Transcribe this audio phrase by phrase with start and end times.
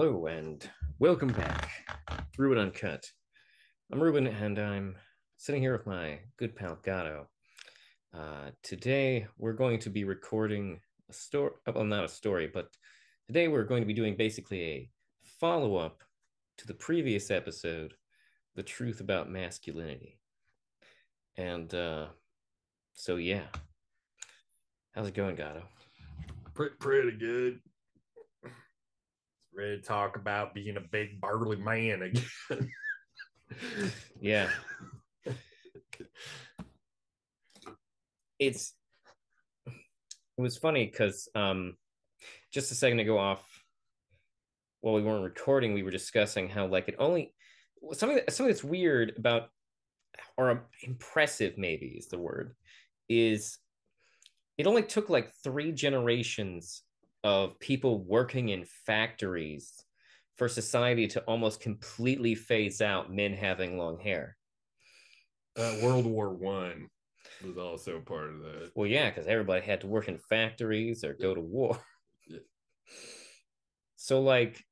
[0.00, 0.66] Hello and
[0.98, 1.68] welcome back.
[2.38, 3.04] Ruben Uncut.
[3.92, 4.96] I'm Ruben and I'm
[5.36, 7.28] sitting here with my good pal Gato.
[8.16, 12.68] Uh, today we're going to be recording a story, well, not a story, but
[13.26, 14.90] today we're going to be doing basically a
[15.38, 16.02] follow up
[16.56, 17.92] to the previous episode,
[18.56, 20.18] The Truth About Masculinity.
[21.36, 22.06] And uh,
[22.94, 23.48] so, yeah.
[24.94, 25.38] How's it going?
[26.54, 27.60] Pretty, pretty good.
[29.54, 32.70] Ready to talk about being a big burly man again.
[34.20, 34.48] yeah.
[38.38, 38.74] It's
[39.66, 41.76] it was funny because um
[42.52, 43.42] just a second ago off
[44.80, 47.34] while we weren't recording, we were discussing how like it only
[47.92, 49.50] something that, something that's weird about
[50.36, 52.54] or impressive maybe is the word
[53.08, 53.58] is
[54.58, 56.82] it only took like three generations
[57.22, 59.84] of people working in factories
[60.36, 64.36] for society to almost completely phase out men having long hair.
[65.56, 66.88] Uh, World War One
[67.44, 68.70] was also part of that.
[68.74, 71.78] Well, yeah, because everybody had to work in factories or go to war.
[72.26, 72.38] Yeah.
[73.96, 74.64] So, like,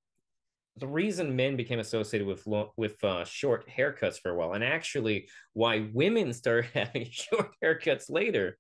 [0.77, 4.65] the reason men became associated with lo- with uh, short haircuts for a while, and
[4.65, 8.57] actually why women started having short haircuts later,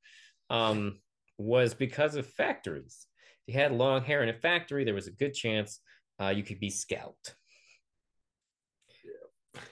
[0.50, 0.98] um,
[1.38, 3.07] was because of factories
[3.48, 5.80] you had long hair in a factory, there was a good chance
[6.20, 7.34] uh, you could be scalped.
[9.02, 9.62] Yeah.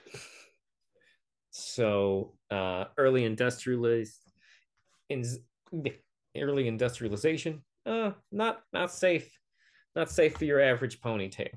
[1.51, 4.19] So uh, early industrialized
[5.11, 5.25] in
[6.37, 9.31] early industrialization, uh, not not safe,
[9.95, 11.51] not safe for your average ponytail.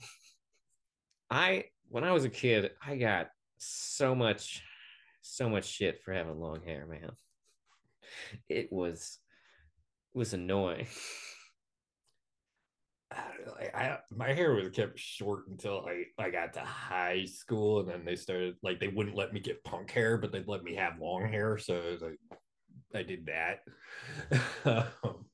[1.32, 4.62] I when I was a kid, I got so much,
[5.22, 7.12] so much shit for having long hair, man.
[8.50, 9.20] It was
[10.14, 10.88] it was annoying.
[13.12, 17.90] I, I, my hair was kept short until I, I got to high school, and
[17.90, 20.76] then they started like they wouldn't let me get punk hair, but they'd let me
[20.76, 21.58] have long hair.
[21.58, 22.20] So like,
[22.94, 23.62] I did that.
[25.04, 25.26] um,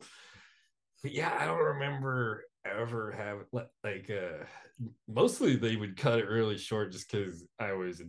[1.04, 3.40] yeah, I don't remember ever have
[3.84, 4.44] like uh
[5.08, 8.06] mostly they would cut it really short just because I was a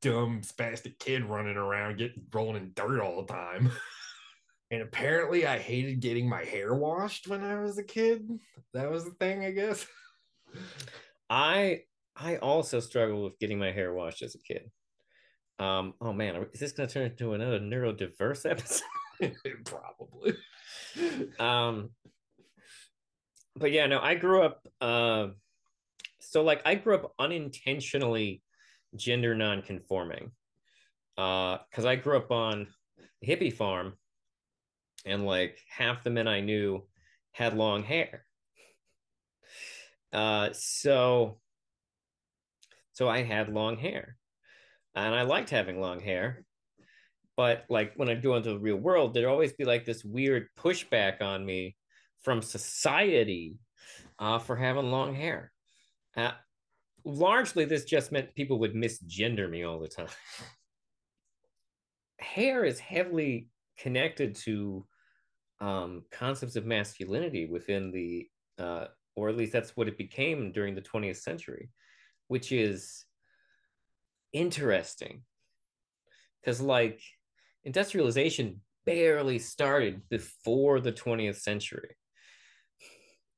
[0.00, 3.70] dumb spastic kid running around getting rolling in dirt all the time.
[4.70, 8.28] And apparently, I hated getting my hair washed when I was a kid.
[8.74, 9.86] That was the thing, I guess.
[11.30, 11.82] I
[12.16, 14.70] I also struggled with getting my hair washed as a kid.
[15.58, 18.84] Um, oh man, is this going to turn into another neurodiverse episode?
[19.64, 20.34] Probably.
[21.38, 21.90] um,
[23.54, 24.66] but yeah, no, I grew up.
[24.80, 25.28] Uh,
[26.20, 28.42] so like, I grew up unintentionally
[28.94, 30.32] gender non-conforming.
[31.16, 32.66] Uh, because I grew up on
[33.26, 33.94] hippie farm
[35.06, 36.86] and like half the men I knew
[37.32, 38.24] had long hair.
[40.12, 41.38] Uh, so,
[42.92, 44.16] so I had long hair,
[44.94, 46.44] and I liked having long hair.
[47.36, 50.48] But like when I go into the real world, there'd always be like this weird
[50.58, 51.76] pushback on me
[52.22, 53.58] from society
[54.18, 55.52] uh, for having long hair.
[56.16, 56.32] Uh,
[57.04, 60.08] largely, this just meant people would misgender me all the time.
[62.18, 64.86] hair is heavily connected to
[65.60, 68.28] um, concepts of masculinity within the,
[68.58, 71.70] uh, or at least that's what it became during the 20th century,
[72.28, 73.04] which is
[74.32, 75.22] interesting.
[76.40, 77.00] Because, like,
[77.64, 81.96] industrialization barely started before the 20th century.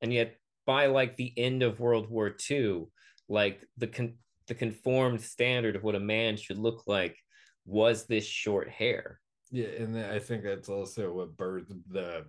[0.01, 0.37] And yet,
[0.67, 2.87] by like the end of World War II,
[3.29, 4.19] like the con-
[4.49, 7.17] the conformed standard of what a man should look like
[7.65, 9.21] was this short hair.
[9.51, 12.27] Yeah, and I think that's also what birthed the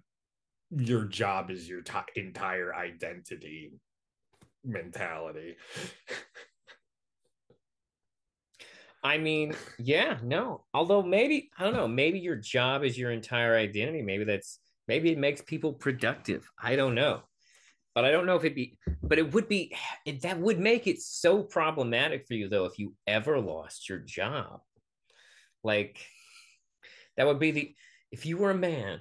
[0.72, 3.74] your job is your t- entire identity
[4.64, 5.56] mentality.
[9.04, 10.66] I mean, yeah, no.
[10.74, 14.02] Although maybe I don't know, maybe your job is your entire identity.
[14.02, 16.50] Maybe that's maybe it makes people productive.
[16.62, 17.22] I don't know.
[17.96, 19.76] But I don't know if it'd be but it would be
[20.06, 24.00] it, that would make it so problematic for you though if you ever lost your
[24.00, 24.62] job.
[25.64, 26.06] Like
[27.20, 27.76] that would be the
[28.12, 29.00] if you were a man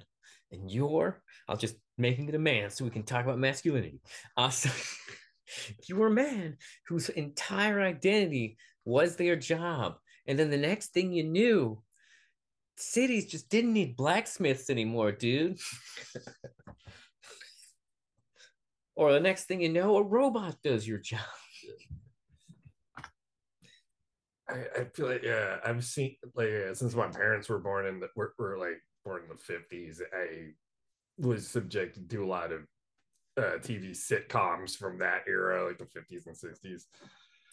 [0.51, 4.01] and you're I'll just making it a man so we can talk about masculinity.
[4.35, 4.69] Uh, so
[5.79, 6.57] if you were a man
[6.87, 9.95] whose entire identity was their job,
[10.27, 11.81] and then the next thing you knew,
[12.75, 15.57] cities just didn't need blacksmiths anymore, dude.
[18.95, 21.21] or the next thing you know, a robot does your job.
[24.49, 27.99] I, I feel like yeah, I've seen like yeah, since my parents were born in
[27.99, 30.51] the were, were like born in the fifties, I
[31.17, 32.61] was subjected to a lot of
[33.37, 36.83] uh, TV sitcoms from that era, like the 50s and 60s.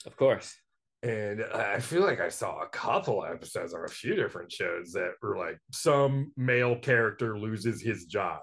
[0.07, 0.55] Of course.
[1.03, 5.13] And I feel like I saw a couple episodes on a few different shows that
[5.23, 8.41] were like some male character loses his job.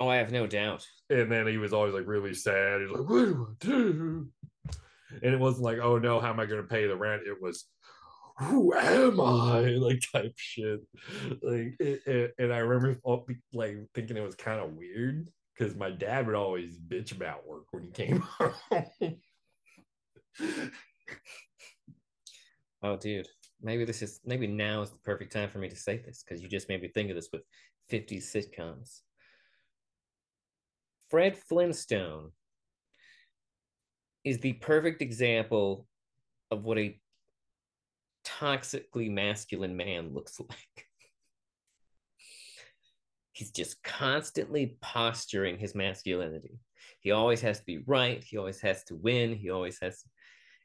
[0.00, 0.86] Oh, I have no doubt.
[1.10, 2.80] And then he was always like really sad.
[2.80, 4.28] He's like, what do I do?
[5.10, 7.22] And it wasn't like, oh no, how am I going to pay the rent?
[7.26, 7.64] It was,
[8.38, 9.60] who am I?
[9.78, 10.80] Like type shit.
[11.42, 13.00] Like, it, it, and I remember
[13.52, 17.64] like thinking it was kind of weird because my dad would always bitch about work
[17.70, 18.54] when he came home.
[22.82, 23.28] oh, dude,
[23.60, 26.42] maybe this is maybe now is the perfect time for me to say this because
[26.42, 27.42] you just made me think of this with
[27.90, 29.00] 50s sitcoms.
[31.10, 32.32] Fred Flintstone
[34.24, 35.86] is the perfect example
[36.50, 36.98] of what a
[38.24, 40.86] toxically masculine man looks like.
[43.32, 46.58] He's just constantly posturing his masculinity.
[47.00, 48.22] He always has to be right.
[48.24, 49.34] He always has to win.
[49.34, 50.02] He always has.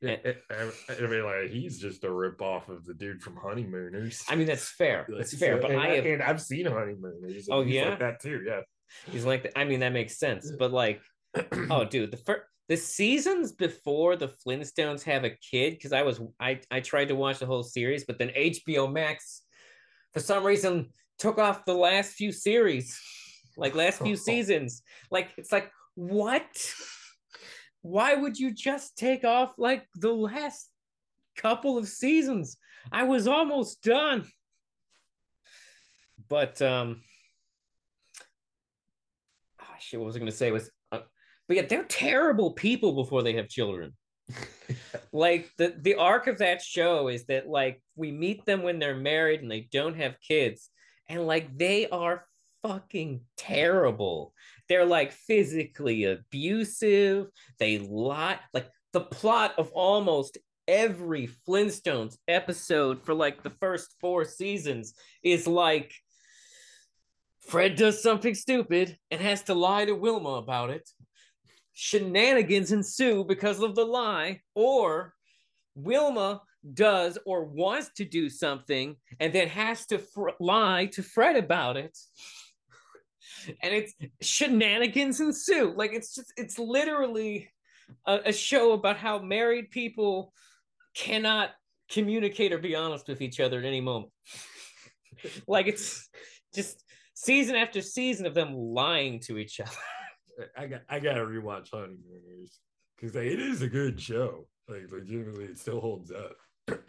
[0.02, 0.10] To...
[0.10, 4.24] And, I, mean, like he's just a rip off of the dude from Honeymooners.
[4.28, 5.08] I mean, that's fair.
[5.16, 5.62] That's fair.
[5.62, 7.48] But and, I have, and I've seen Honeymooners.
[7.50, 8.42] Oh yeah, like that too.
[8.46, 8.62] Yeah,
[9.12, 9.52] he's like.
[9.56, 10.52] I mean, that makes sense.
[10.58, 11.00] But like,
[11.70, 16.22] oh, dude, the first the seasons before the Flintstones have a kid, because I was
[16.40, 19.42] I I tried to watch the whole series, but then HBO Max,
[20.14, 20.90] for some reason,
[21.20, 23.00] took off the last few series,
[23.58, 24.82] like last few seasons.
[25.12, 26.46] Like it's like what?
[27.82, 30.70] Why would you just take off like the last
[31.36, 32.56] couple of seasons?
[32.92, 34.26] I was almost done.
[36.30, 37.02] But um
[39.62, 40.72] oh, shit, what was I gonna say was
[41.48, 43.94] but yet they're terrible people before they have children.
[45.12, 48.96] like the the arc of that show is that like we meet them when they're
[48.96, 50.70] married and they don't have kids
[51.10, 52.26] and like they are
[52.64, 54.34] fucking terrible.
[54.70, 57.28] They're like physically abusive.
[57.60, 58.40] They lie.
[58.54, 60.38] Like the plot of almost
[60.68, 65.94] every Flintstones episode for like the first four seasons is like
[67.42, 70.90] Fred does something stupid and has to lie to Wilma about it
[71.74, 75.14] shenanigans ensue because of the lie, or
[75.76, 76.42] Wilma
[76.74, 81.78] does or wants to do something and then has to fr- lie to Fred about
[81.78, 81.98] it.
[83.62, 85.74] And it's shenanigans ensue.
[85.76, 87.50] Like it's just, it's literally
[88.06, 90.34] a, a show about how married people
[90.96, 91.50] cannot
[91.92, 94.12] communicate or be honest with each other at any moment.
[95.48, 96.10] like it's
[96.56, 96.84] just
[97.14, 99.72] season after season of them lying to each other.
[100.58, 102.60] I got I gotta rewatch Honeymooners
[102.96, 104.48] because like, it is a good show.
[104.68, 106.36] Like legitimately, it still holds up.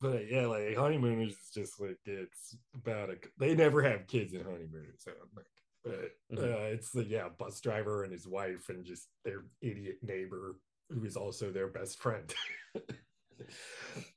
[0.00, 3.16] but yeah, like Honeymooners is just like it's about a.
[3.38, 5.46] They never have kids in Honeymooners, so I'm like,
[5.84, 6.44] but mm-hmm.
[6.44, 10.56] uh, it's the yeah bus driver and his wife and just their idiot neighbor
[10.90, 12.34] who is also their best friend.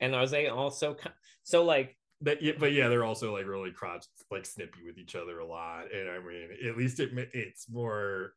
[0.00, 0.96] and are they also
[1.42, 5.38] so like that but yeah they're also like really crotch like snippy with each other
[5.40, 5.92] a lot.
[5.92, 8.34] And i mean at least it it's more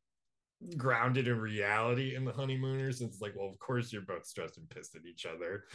[0.78, 3.02] grounded in reality in the honeymooners.
[3.02, 5.66] It's like well of course you're both stressed and pissed at each other.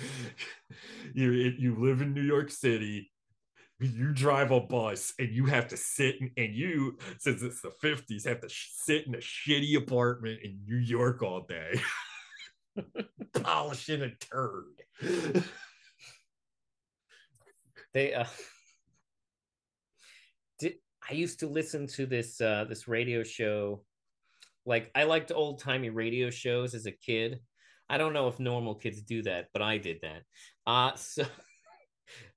[1.15, 3.11] You you live in new york city
[3.81, 7.73] you drive a bus and you have to sit in, and you since it's the
[7.83, 11.81] 50s have to sit in a shitty apartment in new york all day.
[13.43, 14.65] Polishing a turd
[17.95, 18.25] they uh
[20.59, 20.75] did
[21.09, 23.85] I used to listen to this uh this radio show
[24.67, 27.41] like I liked old timey radio shows as a kid.
[27.89, 30.23] I don't know if normal kids do that, but I did that.
[30.67, 31.25] Uh so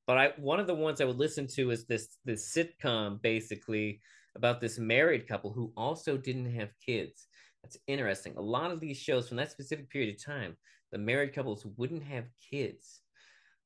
[0.08, 4.02] but I one of the ones I would listen to is this this sitcom basically
[4.36, 7.28] about this married couple who also didn't have kids.
[7.62, 8.34] That's interesting.
[8.36, 10.58] A lot of these shows from that specific period of time,
[10.92, 13.03] the married couples wouldn't have kids.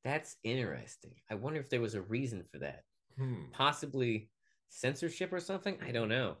[0.04, 1.14] That's interesting.
[1.30, 2.82] I wonder if there was a reason for that.
[3.16, 3.50] Hmm.
[3.52, 4.30] Possibly
[4.68, 5.76] censorship or something.
[5.84, 6.36] I don't know.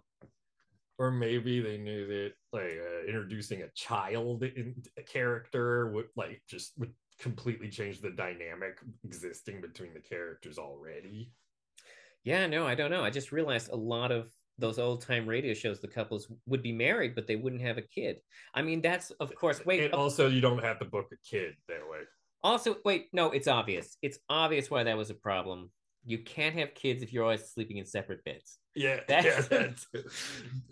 [0.98, 6.42] Or maybe they knew that like uh, introducing a child in a character would like
[6.48, 11.30] just would completely change the dynamic existing between the characters already.
[12.24, 13.04] Yeah, no, I don't know.
[13.04, 16.72] I just realized a lot of those old time radio shows, the couples would be
[16.72, 18.20] married, but they wouldn't have a kid.
[18.54, 19.64] I mean, that's of course.
[19.64, 22.00] Wait, and also you don't have to book a kid that way.
[22.42, 23.96] Also, wait, no, it's obvious.
[24.02, 25.70] It's obvious why that was a problem.
[26.04, 28.58] You can't have kids if you're always sleeping in separate beds.
[28.74, 29.86] Yeah, that's, yeah, that's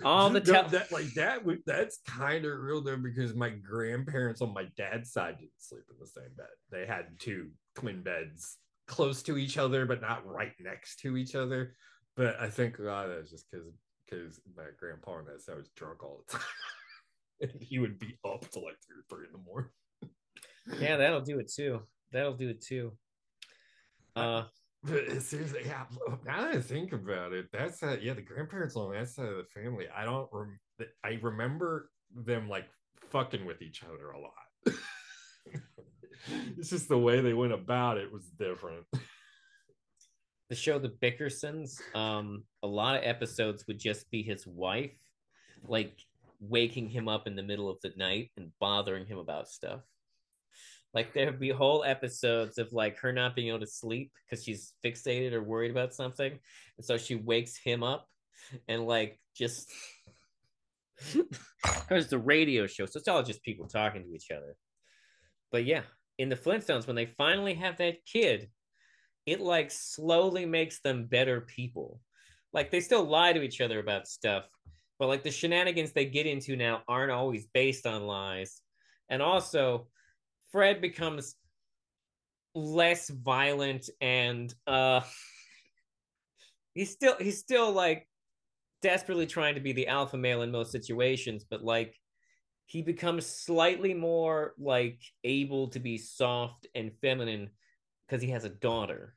[0.04, 0.70] all the time.
[0.70, 1.40] That like that.
[1.66, 5.96] That's kind of real though, because my grandparents on my dad's side didn't sleep in
[5.99, 6.46] the same bed.
[6.70, 11.35] They had two twin beds close to each other, but not right next to each
[11.35, 11.75] other.
[12.16, 13.66] But I think a lot of that is just because
[14.08, 16.46] because my grandpa and that I was drunk all the time.
[17.40, 19.70] and he would be up till like three or three in the morning.
[20.80, 21.82] Yeah, that'll do it too.
[22.12, 22.92] That'll do it too.
[24.14, 24.44] Uh,
[24.82, 25.85] but seriously, yeah.
[26.25, 29.37] Now that I think about it, that's uh, yeah, the grandparents on that side of
[29.37, 29.87] the family.
[29.94, 30.28] I don't.
[30.32, 30.58] Rem-
[31.04, 32.66] I remember them like
[33.11, 34.76] fucking with each other a lot.
[36.58, 38.85] it's just the way they went about it was different.
[40.49, 44.96] The show The Bickersons, um, a lot of episodes would just be his wife,
[45.66, 45.99] like
[46.40, 49.80] waking him up in the middle of the night and bothering him about stuff.
[50.97, 54.73] Like there'd be whole episodes of like her not being able to sleep because she's
[54.83, 56.33] fixated or worried about something.
[56.33, 58.09] And so she wakes him up
[58.67, 59.71] and like just
[61.62, 64.57] because the radio show, so it's all just people talking to each other.
[65.53, 65.83] But yeah,
[66.17, 68.49] in the Flintstones, when they finally have that kid,
[69.26, 72.00] it like slowly makes them better people.
[72.55, 74.49] Like they still lie to each other about stuff,
[74.99, 78.62] but like the shenanigans they get into now aren't always based on lies.
[79.11, 79.88] And also,
[80.50, 81.37] Fred becomes
[82.55, 85.03] less violent and uh
[86.75, 88.09] he's still he's still like
[88.83, 91.99] desperately trying to be the alpha male in most situations, but like
[92.67, 97.50] he becomes slightly more like able to be soft and feminine
[98.07, 99.15] because he has a daughter,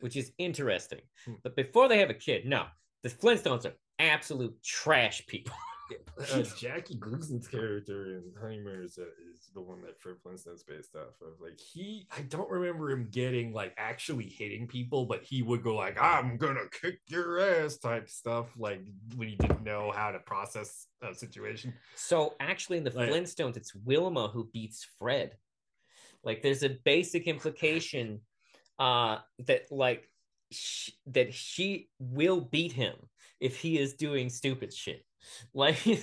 [0.00, 1.00] which is interesting.
[1.24, 1.34] Hmm.
[1.42, 2.66] But before they have a kid, no,
[3.02, 5.54] the Flintstones are absolute trash people.
[6.18, 11.20] Uh, Jackie Gleason's character in Honeymooners uh, is the one that Fred Flintstone's based off
[11.22, 11.40] of.
[11.40, 15.74] Like he, I don't remember him getting like actually hitting people, but he would go
[15.76, 18.46] like, "I'm gonna kick your ass" type stuff.
[18.56, 18.82] Like
[19.16, 21.74] when he didn't know how to process a situation.
[21.96, 25.36] So actually, in the Like- Flintstones, it's Wilma who beats Fred.
[26.22, 28.20] Like, there's a basic implication
[28.78, 30.08] uh, that like
[30.52, 32.94] sh- that she will beat him
[33.40, 35.04] if he is doing stupid shit.
[35.54, 35.96] Like, uh,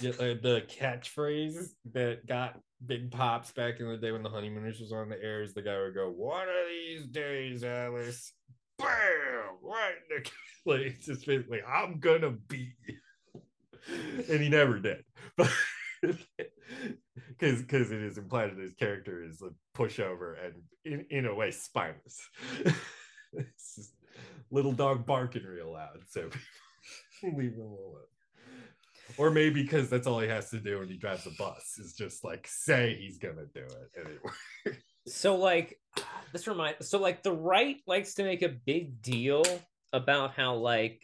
[0.00, 5.08] the catchphrase that got big pops back in the day when the Honeymooners was on
[5.08, 8.32] the air is the guy would go, "One of these days, Alice."
[8.78, 8.88] Bam!
[9.62, 10.30] Right in the
[10.70, 13.42] like it's just basically, I'm gonna beat you.
[14.30, 15.04] and he never did.
[15.36, 15.50] But
[17.28, 20.54] because because it is implied that his character is a pushover and
[20.84, 22.28] in, in a way spineless.
[24.50, 26.28] little dog barking real loud, so
[27.32, 28.00] leave him alone.
[29.16, 31.94] Or maybe because that's all he has to do when he drives a bus is
[31.94, 33.60] just like say he's gonna do
[33.94, 34.78] it works.
[35.06, 35.78] so like
[36.32, 39.44] this remind so like the right likes to make a big deal
[39.92, 41.02] about how like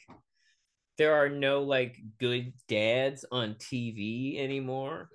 [0.98, 5.08] there are no like good dads on TV anymore.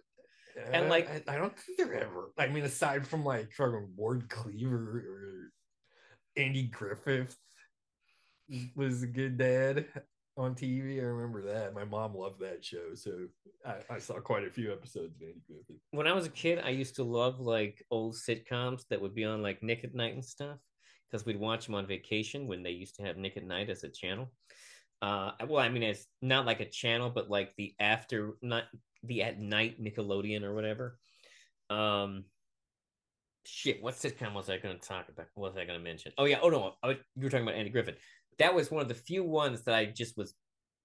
[0.72, 2.32] And, Uh, like- I, I don't think they're ever.
[2.38, 5.52] I mean, aside from like fucking Ward Cleaver or
[6.38, 7.36] Andy Griffith
[8.76, 9.86] was a good dad
[10.38, 11.00] on TV.
[11.00, 11.74] I remember that.
[11.74, 13.12] My mom loved that show, so
[13.66, 15.82] I, I saw quite a few episodes of Andy Griffith.
[15.92, 19.26] when I was a kid, I used to love like old sitcoms that would be
[19.26, 20.58] on like Nick at Night and stuff
[21.10, 23.84] because we'd watch them on vacation when they used to have Nick at Night as
[23.84, 24.32] a channel.
[25.02, 28.64] Uh, well, I mean, it's not like a channel, but like the after, not
[29.04, 30.98] the at night Nickelodeon or whatever.
[31.70, 32.26] Um,
[33.46, 35.28] shit, what sitcom was I going to talk about?
[35.36, 36.12] What was I going to mention?
[36.18, 37.98] Oh yeah, oh no, I you were talking about Andy Griffith.
[38.40, 40.34] That was one of the few ones that I just was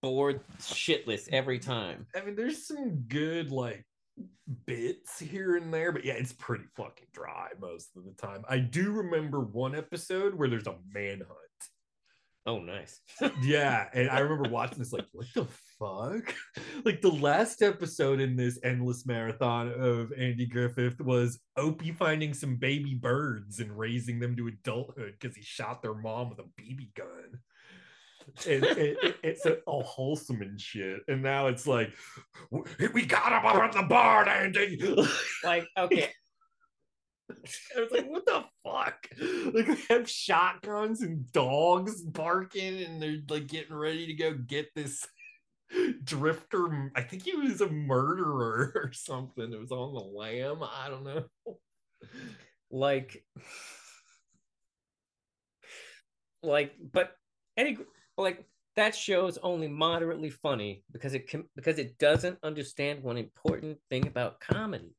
[0.03, 2.07] bored shitless every time.
[2.15, 3.85] I mean, there's some good like
[4.67, 8.45] bits here and there, but yeah, it's pretty fucking dry most of the time.
[8.49, 11.29] I do remember one episode where there's a manhunt.
[12.47, 13.01] Oh, nice.
[13.43, 15.47] yeah, and I remember watching this like, what the
[15.79, 16.35] fuck?
[16.85, 22.57] like the last episode in this endless marathon of Andy Griffith was Opie finding some
[22.57, 26.95] baby birds and raising them to adulthood because he shot their mom with a BB
[26.95, 27.41] gun.
[28.47, 31.01] And it, it- it's all wholesome and shit.
[31.09, 31.93] And now it's like,
[32.95, 34.79] we got him up at the barn, Andy.
[35.45, 36.09] like, okay,
[37.77, 39.07] I was like, what the fuck?
[39.55, 44.69] Like they have shotguns and dogs barking, and they're like getting ready to go get
[44.75, 45.07] this
[46.05, 46.93] drifter.
[46.97, 49.53] I think he was a murderer or something.
[49.53, 50.63] It was on the lam.
[50.63, 51.25] I don't know.
[52.71, 53.25] like
[56.43, 57.13] like but
[57.57, 57.77] any
[58.17, 58.45] like
[58.77, 63.79] that show is only moderately funny because it can because it doesn't understand one important
[63.91, 64.95] thing about comedy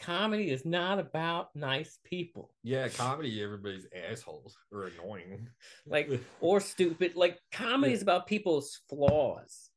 [0.00, 3.42] comedy is not about nice people Yeah, comedy.
[3.42, 5.48] Everybody's assholes or annoying.
[5.86, 7.96] like or stupid like comedy Yeah.
[7.96, 9.70] is about people's flaws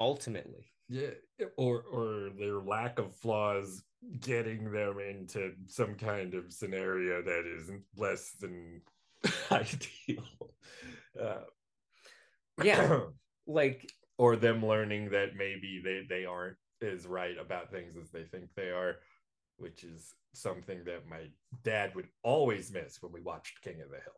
[0.00, 1.10] ultimately Yeah,
[1.56, 3.82] or or their lack of flaws
[4.20, 8.80] getting them into some kind of scenario that is less than
[9.50, 10.24] ideal.
[11.20, 11.44] Uh,
[12.62, 13.00] Yeah.
[13.46, 18.24] like or them learning that maybe they, they aren't as right about things as they
[18.24, 18.96] think they are,
[19.58, 21.28] which is something that my
[21.64, 24.14] dad would always miss when we watched King of the Hill.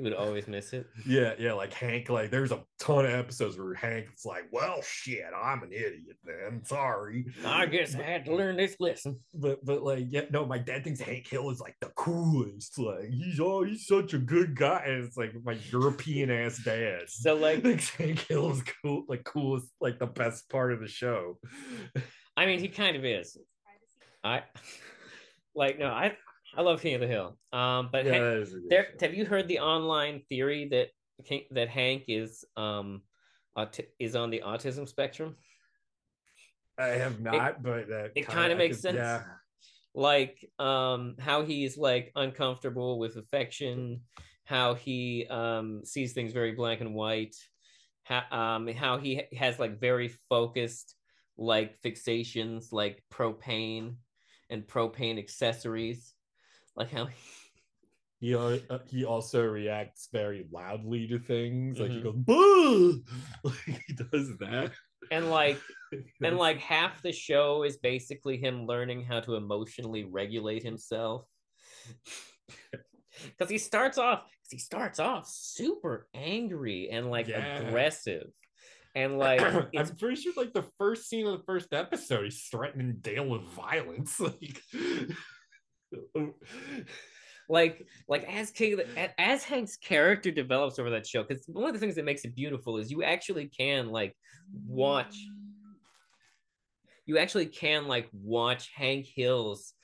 [0.00, 0.86] He would always miss it.
[1.06, 5.24] Yeah, yeah, like Hank, like there's a ton of episodes where Hank's like, well, shit,
[5.36, 6.64] I'm an idiot then.
[6.64, 7.26] Sorry.
[7.44, 9.18] I guess I had to learn this lesson.
[9.34, 12.78] But but like, yeah, no, my dad thinks Hank Hill is like the coolest.
[12.78, 14.82] Like he's oh, he's such a good guy.
[14.86, 17.02] And it's like my European ass dad.
[17.08, 20.88] So like thinks Hank Hill is cool, like coolest, like the best part of the
[20.88, 21.38] show.
[22.36, 23.36] I mean he kind of is.
[24.22, 24.42] I
[25.54, 26.16] like no, I
[26.56, 27.38] I love King of the Hill.
[27.52, 29.06] Um but Yeah, Hank- that is a good there show.
[29.06, 30.88] have you heard the online theory that
[31.24, 33.02] King, that Hank is um
[33.56, 35.36] aut- is on the autism spectrum?
[36.78, 38.96] I have not, but that it kinda makes could- sense.
[38.96, 39.22] Yeah,
[39.94, 44.02] like um how he's like uncomfortable with affection
[44.44, 47.36] how he um sees things very black and white
[48.04, 50.94] how um how he has like very focused
[51.36, 53.96] like fixations like propane
[54.50, 56.14] and propane accessories
[56.76, 57.08] like how
[58.20, 61.80] he al- uh, he also reacts very loudly to things.
[61.80, 62.02] Like he Mhm.
[62.02, 63.04] goes, "Boo!"
[63.44, 64.72] like he does that.
[65.10, 65.60] and like
[66.22, 71.26] and like half the show is basically him learning how to emotionally regulate himself
[73.24, 77.56] because he starts off he starts off super angry and like Yeah.
[77.56, 78.30] aggressive
[78.94, 82.96] and like I'm pretty sure, like the first scene of the first episode, he's threatening
[83.00, 84.20] Dale with violence.
[86.14, 86.34] Like,
[87.48, 88.80] like like as King
[89.18, 92.36] as Hank's character develops over that show because one of the things that makes it
[92.36, 94.14] beautiful is you actually can like
[94.68, 95.16] watch
[97.06, 99.74] you actually can like watch Hank Hill's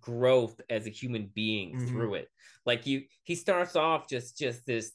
[0.00, 1.88] growth as a human being Mhm.
[1.88, 2.28] through it.
[2.64, 4.92] Like you he starts off just just this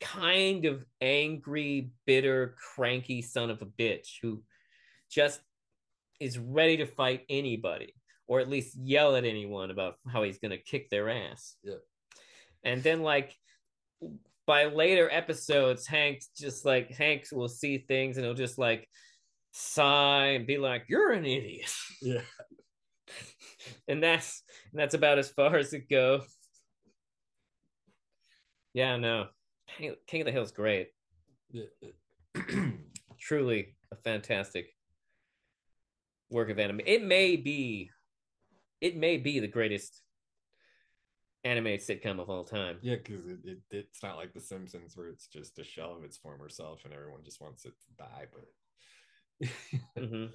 [0.00, 4.42] kind of angry, bitter, cranky son of a bitch who
[5.10, 5.40] just
[6.20, 7.94] is ready to fight anybody
[8.26, 11.56] or at least yell at anyone about how he's going to kick their ass.
[11.62, 11.74] Yeah.
[12.62, 13.34] And then like
[14.46, 18.88] by later episodes Hank just like Hank will see things and he'll just like
[19.52, 21.72] sigh and be like you're an idiot.
[22.02, 22.20] yeah,
[23.88, 26.22] and that's and that's about as far as it goes.
[28.72, 29.28] Yeah, no.
[29.66, 30.90] King King of the Hill's great.
[33.20, 34.74] Truly a fantastic
[36.30, 36.80] work of anime.
[36.86, 37.90] It may be
[38.80, 40.02] it may be the greatest
[41.44, 42.78] animated sitcom of all time.
[42.82, 46.04] yeah, because it, it it's not like The Simpsons where it's just a shell of
[46.04, 48.26] its former self and everyone just wants it to die.
[48.32, 49.48] But
[49.98, 50.30] Mhm.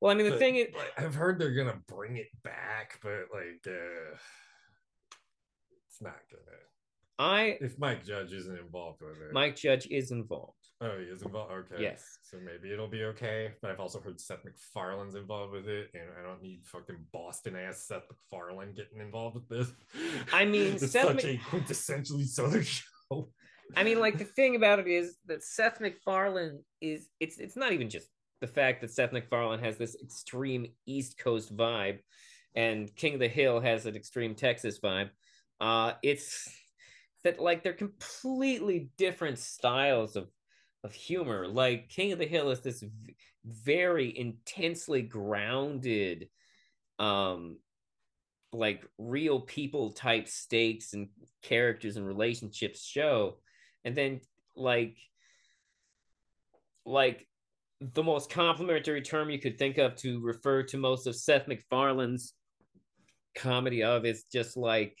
[0.00, 0.66] Well, I mean, the But, thing is,
[0.98, 4.16] I've heard they're gonna bring it back, but like, uh,
[5.86, 6.58] it's not gonna.
[7.18, 10.52] I If Mike Judge isn't involved with it, Mike Judge is involved.
[10.82, 11.52] Oh, he is involved.
[11.52, 11.82] Okay.
[11.82, 12.18] Yes.
[12.22, 13.52] So maybe it'll be okay.
[13.62, 17.56] But I've also heard Seth MacFarlane's involved with it, and I don't need fucking Boston
[17.56, 19.72] ass Seth MacFarlane getting involved with this.
[20.32, 23.30] I mean, it's Seth such a quintessentially Southern show.
[23.74, 27.72] I mean, like the thing about it is that Seth MacFarlane is it's it's not
[27.72, 28.08] even just
[28.42, 32.00] the fact that Seth MacFarlane has this extreme East Coast vibe,
[32.54, 35.08] and King of the Hill has an extreme Texas vibe.
[35.58, 36.50] Uh, it's
[37.26, 40.28] that like they're completely different styles of
[40.84, 41.48] of humor.
[41.48, 46.28] Like King of the Hill is this v- very intensely grounded,
[47.00, 47.58] um,
[48.52, 51.08] like real people type stakes and
[51.42, 53.38] characters and relationships show
[53.84, 54.20] and then
[54.54, 54.96] like
[56.84, 57.26] like
[57.80, 62.34] the most complimentary term you could think of to refer to most of Seth MacFarlane's
[63.34, 64.96] comedy of is just like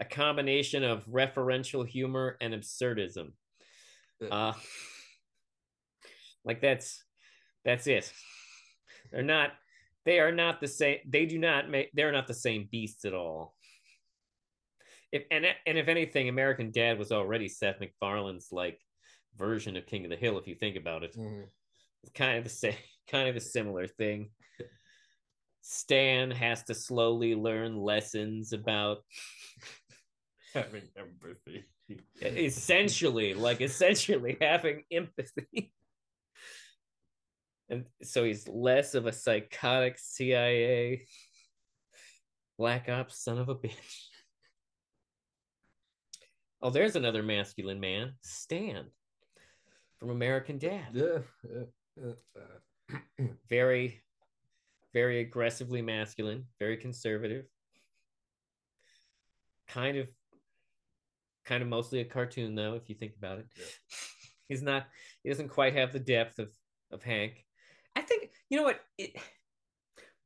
[0.00, 3.32] a combination of referential humor and absurdism.
[4.30, 4.52] Uh
[6.44, 7.04] like that's
[7.64, 8.12] that's it.
[9.12, 9.52] They're not
[10.04, 13.14] they are not the same they do not make they're not the same beasts at
[13.14, 13.54] all.
[15.12, 18.80] If and and if anything, American Dad was already Seth MacFarlane's like
[19.36, 20.38] version of King of the Hill.
[20.38, 21.46] If you think about it, Mhm.
[22.02, 22.74] it's kind of the same,
[23.10, 24.30] kind of a similar thing.
[25.62, 29.04] Stan has to slowly learn lessons about
[30.54, 31.64] Having empathy.
[32.22, 35.72] essentially, like essentially having empathy.
[37.68, 41.02] And so he's less of a psychotic CIA
[42.58, 44.08] black ops son of a bitch.
[46.60, 48.86] Oh, there's another masculine man, Stan
[49.98, 50.88] from American Dad.
[50.92, 51.18] Yeah.
[51.48, 52.12] yeah,
[53.18, 54.02] yeah, Very,
[54.92, 57.44] very aggressively masculine, very conservative.
[59.68, 60.08] Kind of
[61.50, 63.46] kind of mostly a cartoon though, if you think about it.
[63.58, 63.64] Yeah.
[64.48, 64.86] He's not
[65.22, 66.48] he doesn't quite have the depth of
[66.92, 67.44] of Hank.
[67.96, 69.16] I think you know what it,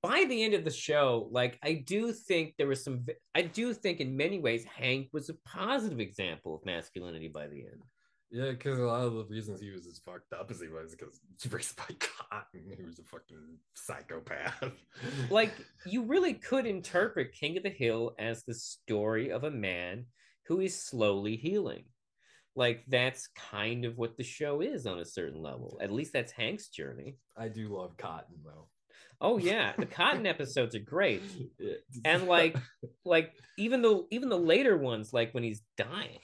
[0.02, 3.72] by the end of the show, like I do think there was some I do
[3.72, 7.82] think in many ways Hank was a positive example of masculinity by the end.
[8.30, 10.90] Yeah, because a lot of the reasons he was as fucked up as he was
[10.90, 14.72] because he was raised by Cotton, he was a fucking psychopath.
[15.30, 15.52] like
[15.86, 20.06] you really could interpret King of the Hill as the story of a man
[20.46, 21.84] who is slowly healing.
[22.56, 25.78] Like that's kind of what the show is on a certain level.
[25.82, 27.16] At least that's Hank's journey.
[27.36, 28.68] I do love Cotton though.
[29.20, 31.22] Oh yeah, the Cotton episodes are great.
[32.04, 32.56] And like
[33.04, 36.20] like even the even the later ones like when he's dying.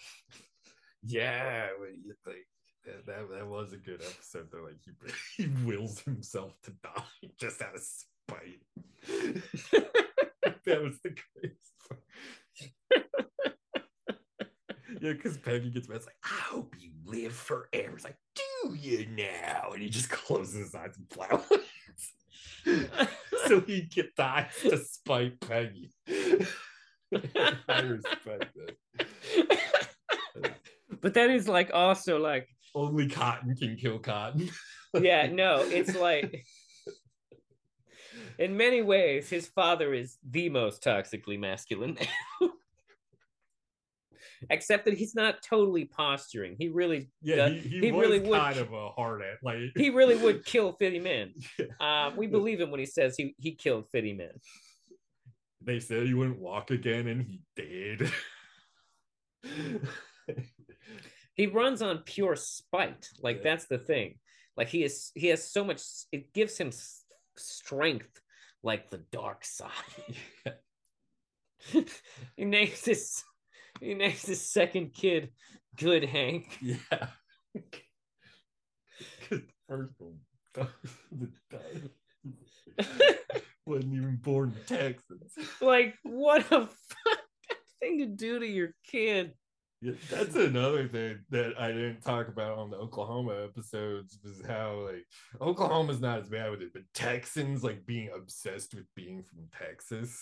[1.02, 2.46] yeah, when you think
[2.84, 4.64] that, that that was a good episode though.
[4.64, 4.92] Like he
[5.42, 8.60] he wills himself to die just out of spite.
[10.64, 11.72] that was the greatest.
[15.00, 15.96] yeah, because Peggy gets mad.
[15.96, 17.94] It's like, I hope you live forever.
[17.94, 19.70] It's like, do you now?
[19.72, 21.44] And he just closes his eyes and flowers.
[23.46, 25.90] so he die to spite Peggy.
[27.68, 29.16] I respect that.
[31.00, 34.50] but that is like also like Only Cotton can kill Cotton.
[34.94, 36.44] yeah, no, it's like
[38.38, 41.96] in many ways his father is the most toxically masculine.
[44.48, 46.56] Except that he's not totally posturing.
[46.58, 49.58] He really Yeah, does- he, he, he really would- kind of a hard at like
[49.76, 51.34] he really would kill Fitty Men.
[51.80, 54.30] Uh, we believe him when he says he, he killed Fitty Men.
[55.62, 58.10] they said he wouldn't walk again and he did.
[61.34, 63.08] He runs on pure spite.
[63.22, 63.42] Like Yeah.
[63.44, 64.18] that's the thing.
[64.56, 65.80] Like he is he has so much
[66.12, 66.70] it gives him
[67.36, 68.20] strength
[68.62, 69.70] like the dark side.
[72.36, 73.24] he names his
[73.80, 75.30] he names his second kid
[75.76, 76.58] Good Hank.
[76.60, 77.06] yeah.
[79.68, 80.18] First one
[83.66, 85.32] wasn't even born in Texas.
[85.60, 86.68] Like what a
[87.80, 89.34] thing to do to your kid.
[89.80, 94.86] Yeah, that's another thing that I didn't talk about on the Oklahoma episodes was how
[94.86, 95.06] like
[95.40, 100.20] Oklahoma's not as bad with it, but Texans like being obsessed with being from Texas.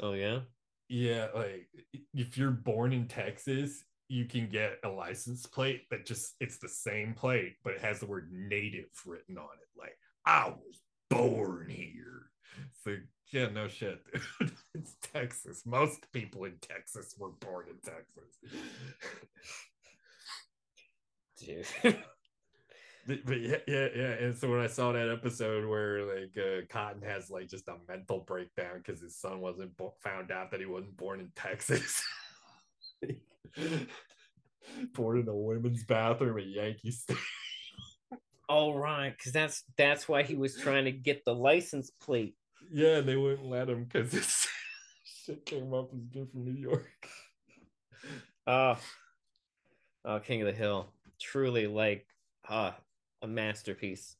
[0.00, 0.40] Oh yeah.
[0.88, 1.68] Yeah, like
[2.12, 6.68] if you're born in Texas, you can get a license plate that just it's the
[6.68, 9.78] same plate, but it has the word native written on it.
[9.78, 12.30] Like I was born here.
[12.82, 12.96] So
[13.32, 14.00] yeah, no shit,
[14.40, 14.52] dude.
[14.74, 15.62] It's Texas.
[15.64, 18.38] Most people in Texas were born in Texas.
[21.84, 21.96] Dude.
[23.06, 24.12] But, yeah, yeah, yeah.
[24.12, 27.76] And so when I saw that episode where like uh, Cotton has like just a
[27.86, 32.02] mental breakdown because his son wasn't bo- found out that he wasn't born in Texas,
[34.94, 37.22] born in a women's bathroom at Yankee Stadium.
[38.48, 42.36] oh right, because that's that's why he was trying to get the license plate.
[42.72, 44.46] Yeah, they wouldn't let him because his
[45.04, 47.08] shit came up as being from New York.
[48.46, 48.78] Oh,
[50.06, 50.88] oh, King of the Hill,
[51.20, 52.06] truly like
[52.48, 52.72] uh,
[53.24, 54.16] a masterpiece.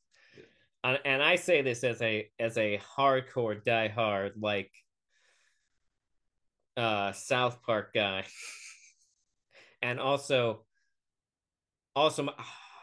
[0.83, 4.71] And, and I say this as a as a hardcore diehard like
[6.75, 8.25] uh South Park guy,
[9.81, 10.65] and also
[11.95, 12.29] also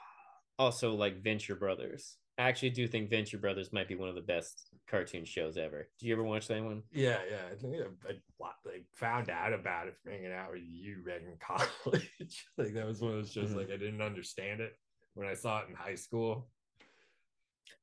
[0.58, 2.16] also like Venture Brothers.
[2.38, 5.86] I actually do think Venture Brothers might be one of the best cartoon shows ever.
[6.00, 6.82] Do you ever watch that one?
[6.90, 7.42] Yeah, yeah.
[7.52, 11.36] I think I, I, found out about it from hanging out with you back in
[11.84, 12.46] college.
[12.56, 13.56] like that was one of those shows Mhm.
[13.56, 14.72] like I didn't understand it
[15.14, 16.48] when I saw it in high school.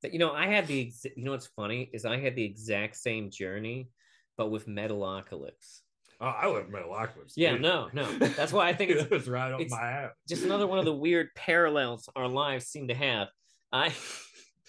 [0.01, 2.43] That you know, I had the ex- you know what's funny is I had the
[2.43, 3.89] exact same journey,
[4.37, 5.81] but with Metalocalypse.
[6.21, 7.33] Oh, I love Metalocalypse.
[7.35, 7.61] Yeah, dude.
[7.61, 8.11] no, no.
[8.17, 10.09] That's why I think it's- it was right up it's- my alley.
[10.27, 13.27] Just another one of the weird parallels our lives seem to have.
[13.71, 13.93] I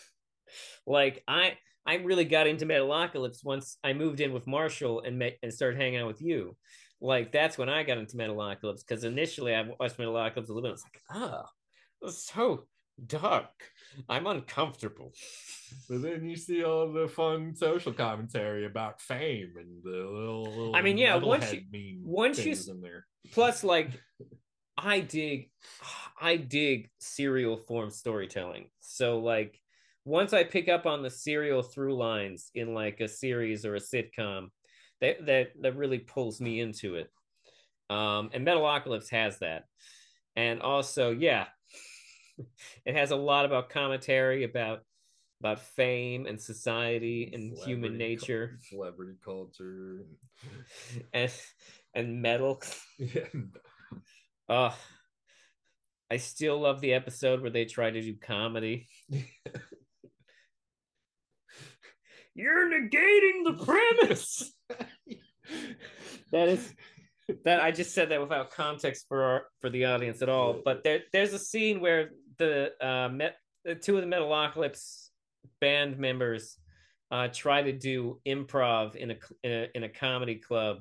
[0.87, 5.38] like I I really got into Metalocalypse once I moved in with Marshall and met
[5.42, 6.57] and started hanging out with you.
[7.01, 10.68] Like that's when I got into Metalocalypse because initially I watched Metalocalypse a little bit.
[10.68, 11.60] I was like, it's
[12.09, 12.65] so
[13.07, 13.51] dark.
[14.09, 15.13] I'm uncomfortable.
[15.89, 20.45] But then you see all the fun social commentary about fame and the little.
[20.45, 23.07] little I mean, yeah, once meme once you in there.
[23.33, 23.91] Plus, like,
[24.77, 25.51] I dig,
[26.21, 28.69] I dig serial form storytelling.
[28.81, 29.59] So, like,
[30.05, 33.81] once I pick up on the serial through lines in like a series or a
[33.81, 34.49] sitcom,
[35.01, 37.11] that that that really pulls me into it.
[37.91, 39.65] Um, and Metalocalypse has that,
[40.37, 41.47] and also, yeah,
[42.85, 44.81] it has a lot about commentary about
[45.40, 50.05] about fame and society and human nature cul- celebrity culture.
[51.12, 51.31] and
[51.94, 52.62] and metal.
[52.98, 53.24] Yeah.
[54.48, 54.76] Oh,
[56.11, 58.88] I still love the episode where they try to do comedy.
[62.35, 64.53] You're negating the premise.
[66.33, 66.74] that is
[67.44, 70.61] that I just said that without context for our, for the audience at all.
[70.64, 75.11] But there there's a scene where the uh met the two of the Metalocalypse
[75.61, 76.57] band members
[77.12, 80.79] uh try to do improv in a in a, in a comedy club,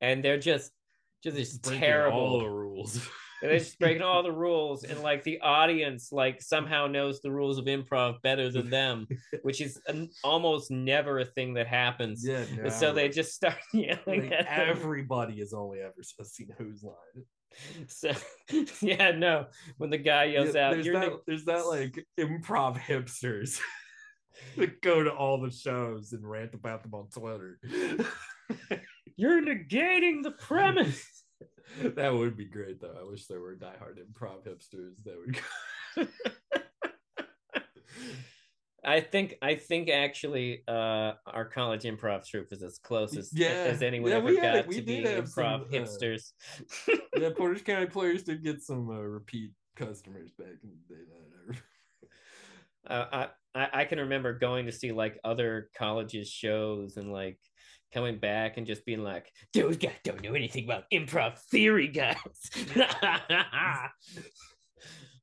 [0.00, 0.72] and they're just
[1.22, 2.18] just, just terrible.
[2.18, 2.96] all the rules.
[3.42, 7.30] And they're just breaking all the rules, and like the audience, like somehow knows the
[7.30, 9.06] rules of improv better than them,
[9.42, 12.26] which is an, almost never a thing that happens.
[12.26, 14.68] yeah, And so they just start yelling like at them.
[14.68, 17.24] everybody has only ever seen Whose Line.
[17.88, 18.12] So
[18.80, 19.46] yeah, no.
[19.76, 23.58] When the guy yells Yeah, out, there's that, there's that like improv hipsters
[24.56, 27.58] that go to all the shows and rant about them on Twitter.
[29.16, 31.24] you're negating the premise."
[31.80, 32.96] that would be great though.
[33.00, 35.16] I wish there were diehard improv hipsters that
[35.96, 36.08] would
[38.84, 43.48] I think I think actually uh our college improv troupe is as close as Yeah.
[43.48, 46.32] as anyone Yeah, ever had- got to being improv some, uh, hipsters.
[47.18, 51.00] yeah, Portage County players did get some uh, repeat customers back in the day.
[52.88, 57.12] I uh, I, I I can remember going to see like other colleges shows and
[57.12, 57.38] like
[57.92, 62.16] coming back and just being like, those guys don't know anything about improv theory, guys.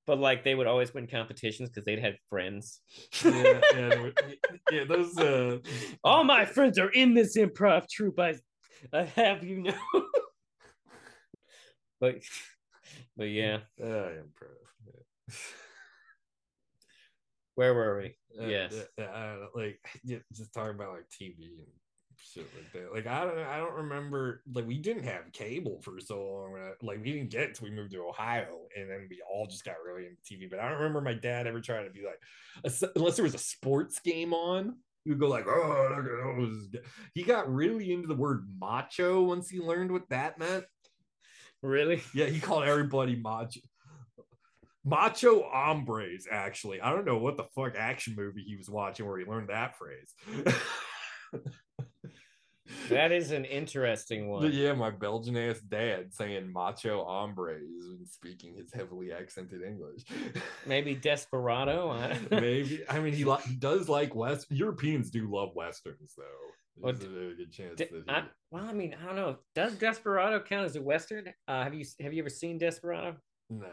[0.07, 2.79] But like they would always win competitions because they'd had friends.
[3.23, 4.09] yeah, yeah,
[4.71, 5.59] yeah, those uh
[6.03, 8.19] All my friends are in this improv troupe.
[8.19, 8.35] I,
[8.93, 9.75] I have you know.
[11.99, 12.15] but
[13.17, 14.55] but yeah, uh, improv.
[14.85, 15.35] Yeah.
[17.55, 18.15] where were we?
[18.41, 18.73] Uh, Yes.
[18.73, 19.79] yeah, yeah, I don't know, like
[20.33, 21.67] just talking about like TV and
[22.17, 22.93] shit like that.
[22.93, 24.41] Like I don't, I don't remember.
[24.53, 26.57] Like we didn't have cable for so long.
[26.57, 29.47] uh, Like we didn't get it till we moved to Ohio, and then we all
[29.47, 30.49] just got really into TV.
[30.49, 32.19] But I don't remember my dad ever trying to be like,
[32.95, 34.77] unless there was a sports game on.
[35.03, 39.23] He would go like, "Oh, look at those." He got really into the word macho
[39.23, 40.65] once he learned what that meant.
[41.61, 42.01] Really?
[42.13, 43.61] Yeah, he called everybody macho.
[44.83, 46.79] Macho hombres, actually.
[46.81, 49.75] I don't know what the fuck action movie he was watching where he learned that
[49.77, 50.13] phrase.
[52.89, 54.51] That is an interesting one.
[54.51, 60.03] yeah, my Belgian ass dad saying macho hombres and speaking his heavily accented English.
[60.65, 61.95] Maybe Desperado.
[62.31, 62.83] Maybe.
[62.89, 64.47] I mean, he, li- does like West.
[64.49, 66.23] Europeans do love Westerns, though.
[66.79, 69.37] Well, There's a very good chance De- I, well, I mean, I don't know.
[69.55, 71.33] Does Desperado count as a western?
[71.47, 73.15] Uh, have you have you ever seen Desperado?
[73.49, 73.67] no.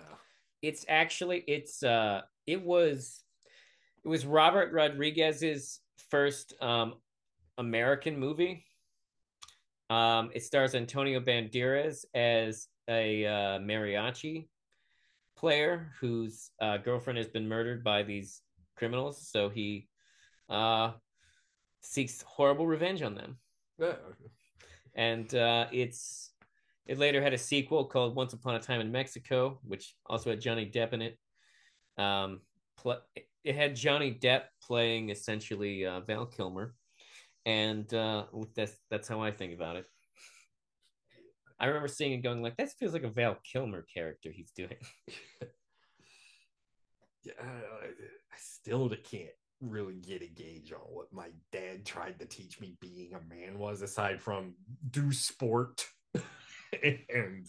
[0.62, 3.22] It's actually it's uh it was
[4.02, 5.80] it was Robert Rodriguez's
[6.11, 6.94] first um
[7.59, 8.64] American movie.
[9.90, 14.48] Um, it stars Antonio Banderas as a uh, mariachi
[15.36, 18.40] player whose uh, girlfriend has been murdered by these
[18.76, 19.88] criminals, so he
[20.48, 20.92] uh
[21.80, 23.38] seeks horrible revenge on them.
[23.78, 23.94] Yeah.
[24.94, 26.32] and uh, it's
[26.86, 30.40] it later had a sequel called Once Upon a Time in Mexico, which also had
[30.40, 31.18] Johnny Depp in it.
[31.96, 32.40] Um,
[32.76, 33.00] pl-
[33.44, 36.74] it had Johnny Depp playing essentially uh, Val Kilmer,
[37.46, 39.87] and uh, that's that's how I think about it.
[41.59, 44.76] I remember seeing it going like, "That feels like a Val Kilmer character he's doing."
[47.24, 49.30] yeah, I, I I still can't
[49.61, 53.59] really get a gauge on what my dad tried to teach me being a man
[53.59, 54.54] was, aside from
[54.90, 55.87] do sport
[56.83, 57.46] and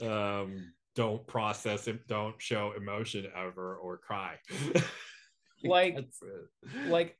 [0.00, 4.36] um, don't process it, don't show emotion ever or cry.
[5.64, 5.96] Like-
[6.88, 7.18] like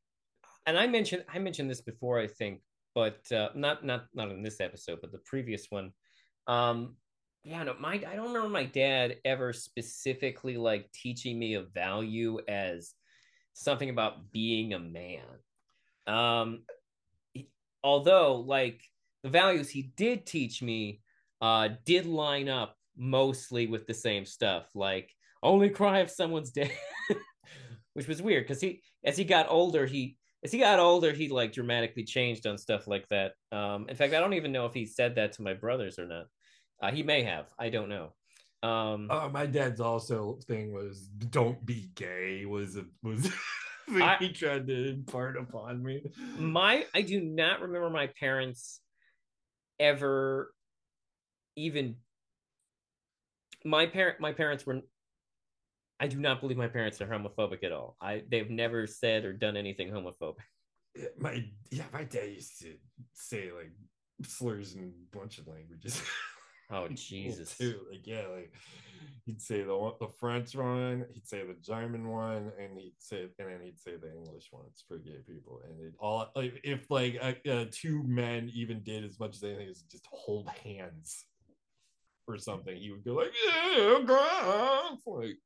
[0.66, 2.60] and i mentioned i mentioned this before i think
[2.94, 5.92] but uh not not not in this episode but the previous one.
[6.46, 6.96] Um
[7.42, 12.38] yeah no my i don't remember my dad ever specifically like teaching me a value
[12.48, 12.94] as
[13.52, 15.24] something about being a man.
[16.06, 16.62] Um
[17.32, 17.50] he-
[17.82, 18.82] although like
[19.22, 21.00] the values he did teach me
[21.40, 25.10] uh did line up mostly with the same stuff like
[25.42, 26.70] only cry if someone's dead
[27.94, 31.28] which was weird because he as he got older he as he got older he
[31.28, 33.32] like dramatically changed on stuff like that.
[33.52, 36.06] Um in fact i don't even know if he said that to my brothers or
[36.06, 36.26] not.
[36.82, 37.46] Uh, he may have.
[37.58, 38.12] I don't know.
[38.62, 43.22] Um Uh, my dad's also thing was don't be gay was a was
[43.88, 46.02] thing I- he tried to impart upon me.
[46.38, 48.80] my i do not remember my parents
[49.78, 50.52] ever
[51.56, 51.96] even
[53.64, 54.80] my parent my parents were
[56.04, 57.96] I do not believe my parents are homophobic at all.
[57.98, 60.44] I they've never said or done anything homophobic.
[61.18, 62.74] My yeah, my dad used to
[63.14, 63.72] say like
[64.22, 66.02] slurs in a bunch of languages.
[66.70, 67.58] Oh Jesus!
[67.58, 67.80] too.
[67.90, 68.54] Like yeah, like
[69.26, 73.48] he'd say the the French one, he'd say the German one, and he'd say and
[73.50, 74.64] then he'd say the English one.
[74.88, 79.04] For gay people, and it all like if like uh, uh, two men even did
[79.04, 81.26] as much as anything as just hold hands
[82.26, 83.98] or something, he would go like yeah,
[85.06, 85.36] like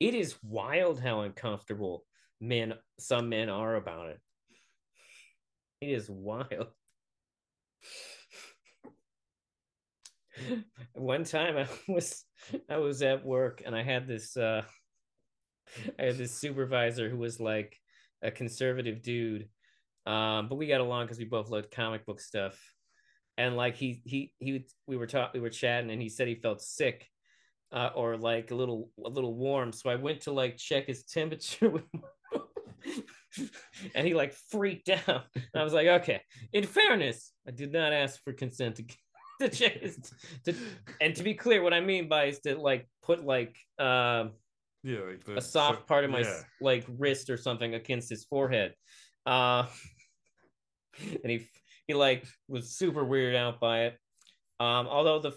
[0.00, 2.04] It is wild how uncomfortable
[2.40, 4.20] men some men are about it.
[5.80, 6.68] It is wild.
[10.94, 12.24] One time I was
[12.68, 14.62] I was at work and I had this uh
[15.98, 17.76] I had this supervisor who was like
[18.22, 19.48] a conservative dude.
[20.06, 22.58] Um, but we got along because we both loved comic book stuff.
[23.38, 26.34] And like he he he we were talking we were chatting and he said he
[26.34, 27.08] felt sick
[27.72, 29.72] uh, or like a little a little warm.
[29.72, 31.84] So I went to like check his temperature with
[33.94, 35.24] and he like freaked out.
[35.34, 36.20] And I was like, okay.
[36.52, 38.84] In fairness, I did not ask for consent to
[39.40, 39.98] to check his
[40.44, 40.54] to,
[41.00, 44.32] and to be clear, what I mean by is to like put like um
[44.82, 46.40] yeah, like the, a soft so- part of my yeah.
[46.60, 48.74] like wrist or something against his forehead.
[49.26, 49.66] Uh
[51.22, 51.46] and he
[51.88, 53.98] he like was super weirded out by it.
[54.60, 55.32] Um although the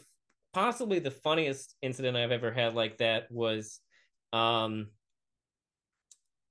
[0.53, 3.79] possibly the funniest incident I've ever had like that was
[4.33, 4.87] um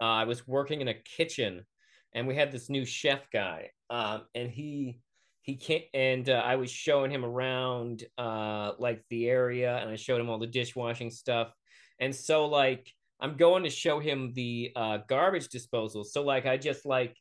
[0.00, 1.66] uh, I was working in a kitchen
[2.14, 5.00] and we had this new chef guy um and he
[5.42, 9.96] he can't and uh, I was showing him around uh like the area and I
[9.96, 11.52] showed him all the dishwashing stuff
[11.98, 16.56] and so like I'm going to show him the uh garbage disposal so like I
[16.56, 17.14] just like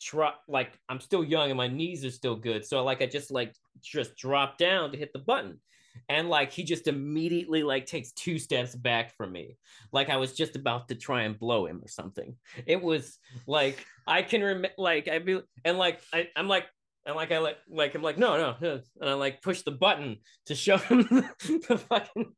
[0.00, 2.64] try like I'm still young and my knees are still good.
[2.64, 5.60] So like I just like just drop down to hit the button.
[6.08, 9.58] And like he just immediately like takes two steps back from me.
[9.92, 12.36] Like I was just about to try and blow him or something.
[12.66, 16.66] It was like I can remember like I be and like I, I'm like
[17.06, 20.18] and like I like like I'm like no no and I like push the button
[20.46, 22.32] to show him the, the fucking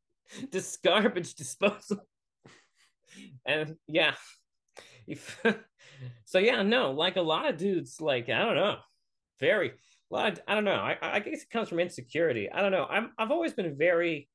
[0.51, 1.99] this garbage disposal.
[3.45, 4.15] And yeah.
[5.07, 5.45] If,
[6.25, 8.77] so yeah no like a lot of dudes like I don't know
[9.41, 12.61] very a lot of, I don't know I, I guess it comes from insecurity I
[12.61, 14.29] don't know I'm I've always been very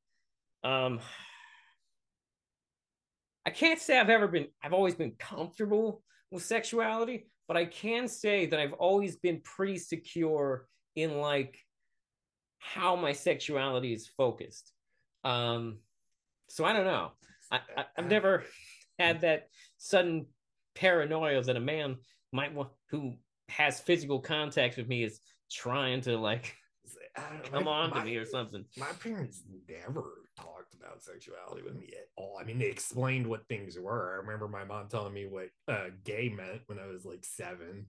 [0.64, 1.00] um
[3.46, 8.10] I can't say I've ever been I've always been comfortable with sexuality, but I can
[8.10, 11.58] say that I've always been pretty secure in like
[12.60, 14.74] how my sexuality is focused.
[15.24, 15.78] Um
[16.50, 17.12] so I don't know.
[17.52, 18.44] I, I I've never
[19.00, 20.26] had that sudden
[20.80, 21.98] paranoia that a man
[22.32, 23.16] might want who
[23.50, 25.20] has physical contact with me is
[25.52, 26.56] trying to like
[27.18, 28.66] I come my- on to my- me or something.
[28.78, 30.04] my parents never
[30.40, 32.38] talked about sexuality with me at all.
[32.40, 34.14] I mean, they explained what things were.
[34.14, 37.88] I remember my mom telling me what uh, gay meant when I was like seven.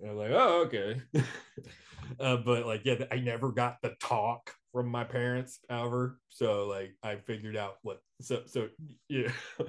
[0.00, 1.00] And I'm like, oh, okay.
[2.20, 6.20] uh, but like, yeah, I never got the talk from my parents ever.
[6.28, 8.02] So like, I figured out what.
[8.20, 8.68] So so
[9.08, 9.30] yeah.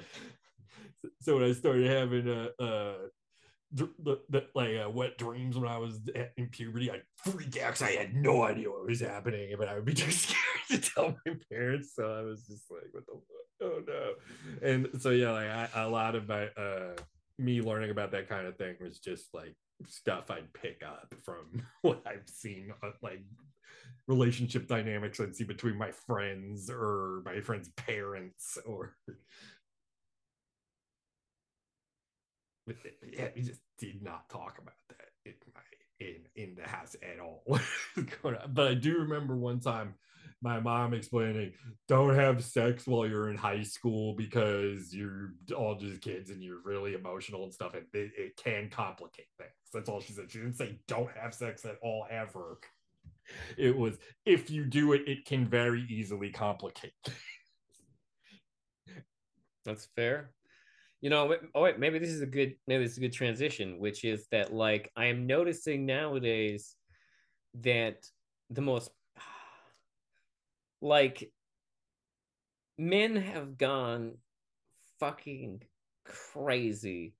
[1.21, 2.63] so when I started having a.
[2.63, 2.93] uh
[3.71, 5.99] the, the, like uh, wet dreams when I was
[6.37, 9.75] in puberty, I'd freak out because I had no idea what was happening, but I
[9.75, 10.37] would be too scared
[10.69, 11.93] to tell my parents.
[11.95, 13.61] So I was just like, "What the fuck?
[13.61, 14.13] Oh no!"
[14.67, 16.95] And so yeah, like I, a lot of my uh,
[17.37, 19.55] me learning about that kind of thing was just like
[19.87, 23.23] stuff I'd pick up from what I've seen, uh, like
[24.07, 28.95] relationship dynamics I'd see between my friends or my friends' parents or
[32.65, 32.77] But,
[33.11, 35.61] yeah, we just did not talk about that in my
[35.99, 37.43] in in the house at all.
[38.53, 39.95] but I do remember one time
[40.41, 41.53] my mom explaining,
[41.87, 46.61] "Don't have sex while you're in high school because you're all just kids and you're
[46.63, 50.31] really emotional and stuff, and it, it can complicate things." That's all she said.
[50.31, 52.59] She didn't say don't have sex at all ever.
[53.57, 56.93] It was if you do it, it can very easily complicate.
[59.65, 60.31] That's fair.
[61.05, 63.77] You know, oh wait, maybe this is a good maybe this is a good transition,
[63.77, 66.75] which is that like I am noticing nowadays
[67.61, 67.97] that
[68.49, 68.89] the most
[70.81, 71.31] like
[72.79, 74.13] men have gone
[74.99, 75.61] fucking
[76.05, 77.13] crazy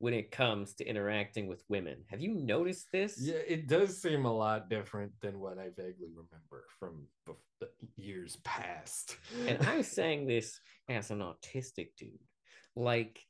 [0.00, 2.04] when it comes to interacting with women.
[2.10, 3.18] Have you noticed this?
[3.18, 8.36] Yeah, it does seem a lot different than what I vaguely remember from the years
[8.44, 9.16] past.
[9.46, 10.60] and I'm saying this
[10.90, 12.18] as an autistic dude.
[12.76, 13.20] Like,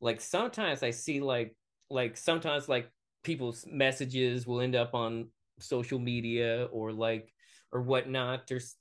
[0.00, 1.54] like sometimes I see like
[1.90, 2.90] like sometimes like
[3.22, 5.28] people's messages will end up on
[5.58, 7.32] social media or like
[7.72, 8.46] or whatnot.
[8.46, 8.76] There's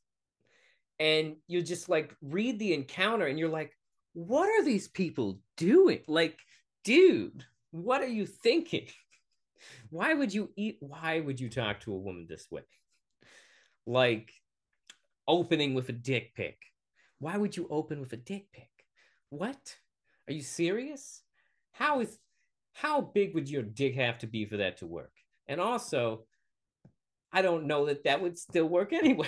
[0.99, 3.72] and you just like read the encounter and you're like,
[4.13, 6.01] what are these people doing?
[6.07, 6.38] Like,
[6.84, 8.88] dude, what are you thinking?
[9.89, 10.78] Why would you eat?
[10.80, 12.63] Why would you talk to a woman this way?
[13.86, 14.32] Like,
[15.28, 16.57] opening with a dick pic.
[17.20, 18.70] Why would you open with a dick pic?
[19.30, 19.76] What?
[20.30, 21.24] Are you serious?
[21.72, 22.20] How is
[22.74, 25.12] how big would your dick have to be for that to work?
[25.48, 26.26] And also,
[27.34, 29.28] I don't know that that would still work anyway.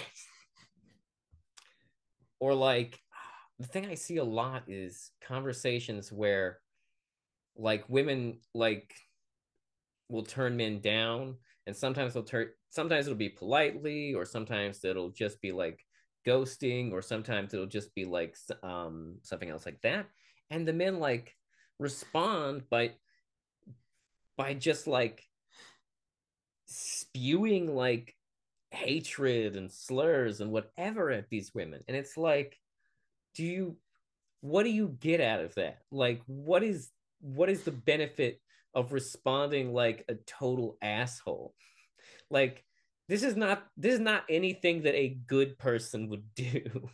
[2.40, 3.00] or like
[3.60, 6.60] the thing I see a lot is conversations where
[7.56, 8.94] like women like
[10.08, 11.36] will turn men down
[11.66, 15.80] and sometimes they'll turn sometimes it'll be politely or sometimes it'll just be like
[16.26, 20.08] ghosting or sometimes it'll just be like um something else like that
[20.52, 21.36] and the men like
[21.80, 22.92] respond by
[24.38, 25.24] by just like
[26.66, 28.16] spewing like
[28.70, 31.82] hatred and slurs and whatever at these women.
[31.88, 32.60] And it's like
[33.34, 33.78] do you
[34.42, 35.80] what do you get out of that?
[35.92, 36.90] Like what is
[37.22, 38.42] what is the benefit
[38.74, 41.54] of responding like a total asshole?
[42.30, 42.64] Like
[43.08, 46.90] this is not this is not anything that a good person would do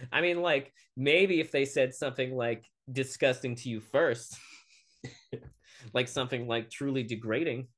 [0.12, 4.38] i mean like maybe if they said something like disgusting to you first
[5.92, 7.68] like something like truly degrading.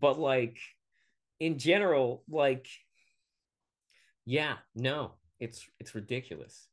[0.00, 0.58] But like
[1.38, 2.68] in general like
[4.26, 6.68] yeah no it's it's ridiculous.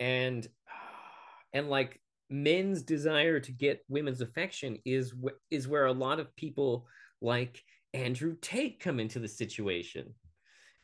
[0.00, 0.46] And
[1.52, 2.00] and like
[2.30, 5.14] men's desire to get women's affection is
[5.50, 6.86] is where a lot of people
[7.20, 7.62] like
[7.94, 10.14] Andrew Tate come into the situation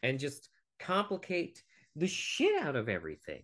[0.03, 0.49] and just
[0.81, 1.63] complicate
[1.97, 3.43] the shit out of everything.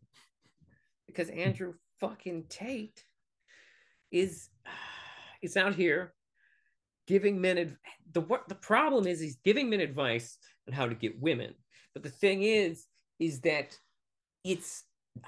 [1.07, 1.39] Because hmm.
[1.39, 3.05] Andrew fucking Tate
[4.11, 4.49] is
[5.43, 6.13] is out here
[7.07, 7.77] giving men adv-
[8.13, 10.39] the what the problem is he's giving men advice
[10.69, 11.55] on how to get women.
[11.95, 12.87] But the thing is
[13.19, 13.77] is that
[14.45, 14.85] it's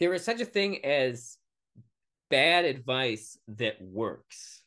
[0.00, 1.38] there is such a thing as
[2.30, 4.62] bad advice that works.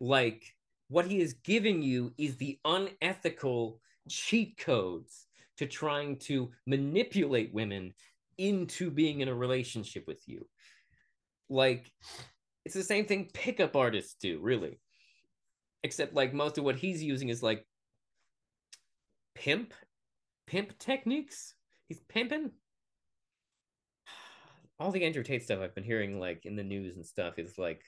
[0.00, 0.44] Like
[0.88, 5.26] what he is giving you is the unethical cheat codes
[5.60, 7.92] to trying to manipulate women
[8.38, 10.48] into being in a relationship with you.
[11.50, 11.92] Like
[12.64, 14.80] it's the same thing pickup artists do, really.
[15.82, 17.66] Except like most of what he's using is like
[19.34, 19.74] pimp
[20.46, 21.52] pimp techniques.
[21.88, 22.52] He's pimping
[24.80, 27.58] all the Andrew Tate stuff I've been hearing like in the news and stuff is
[27.58, 27.82] like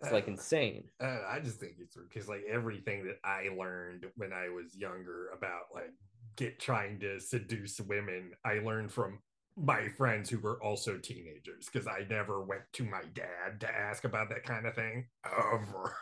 [0.00, 0.84] it's like insane.
[1.02, 5.30] Uh, I just think it's because like everything that I learned when I was younger
[5.36, 5.92] about like
[6.38, 9.18] get trying to seduce women, I learned from
[9.56, 14.04] my friends who were also teenagers because I never went to my dad to ask
[14.04, 15.96] about that kind of thing ever.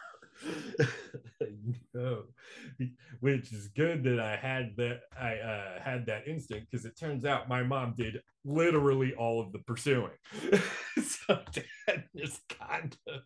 [1.95, 2.24] no.
[3.20, 7.24] Which is good that I had that I uh, had that instinct because it turns
[7.24, 10.11] out my mom did literally all of the pursuing.
[11.03, 13.22] so dad just kind of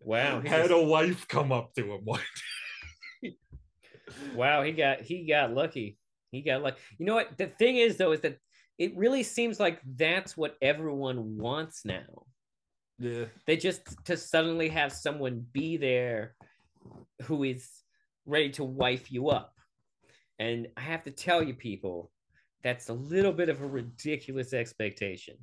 [0.00, 2.67] wow had a wife come up to him one day.
[4.34, 5.98] Wow, he got he got lucky.
[6.30, 6.78] He got lucky.
[6.98, 7.36] You know what?
[7.38, 8.38] The thing is though is that
[8.78, 12.26] it really seems like that's what everyone wants now.
[12.98, 13.24] Yeah.
[13.46, 16.34] They just to suddenly have someone be there
[17.22, 17.68] who is
[18.26, 19.54] ready to wife you up.
[20.38, 22.12] And I have to tell you, people,
[22.62, 25.36] that's a little bit of a ridiculous expectation.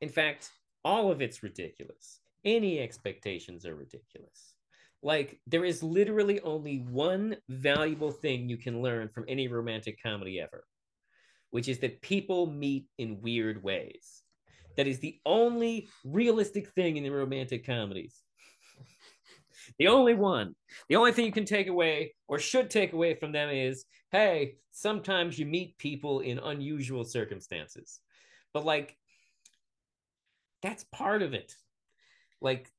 [0.00, 0.50] In fact,
[0.84, 2.20] all of it's ridiculous.
[2.44, 4.54] Any expectations are ridiculous.
[5.02, 10.40] Like, there is literally only one valuable thing you can learn from any romantic comedy
[10.40, 10.64] ever,
[11.50, 14.22] which is that people meet in weird ways.
[14.76, 18.22] That is the only realistic thing in the romantic comedies.
[19.78, 20.54] the only one.
[20.88, 24.54] The only thing you can take away or should take away from them is hey,
[24.72, 28.00] sometimes you meet people in unusual circumstances.
[28.54, 28.96] But like,
[30.62, 31.54] that's part of it.
[32.40, 32.70] Like,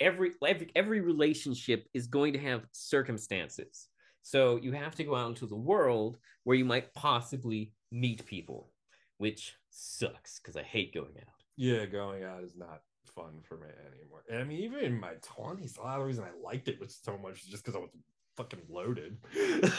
[0.00, 3.88] every every every relationship is going to have circumstances.
[4.22, 8.72] So you have to go out into the world where you might possibly meet people,
[9.18, 11.32] which sucks because I hate going out.
[11.56, 12.80] Yeah, going out is not
[13.14, 14.24] fun for me anymore.
[14.28, 16.80] And I mean, even in my twenties, a lot of the reason I liked it
[16.80, 17.90] was so much just because I was
[18.36, 19.16] fucking loaded.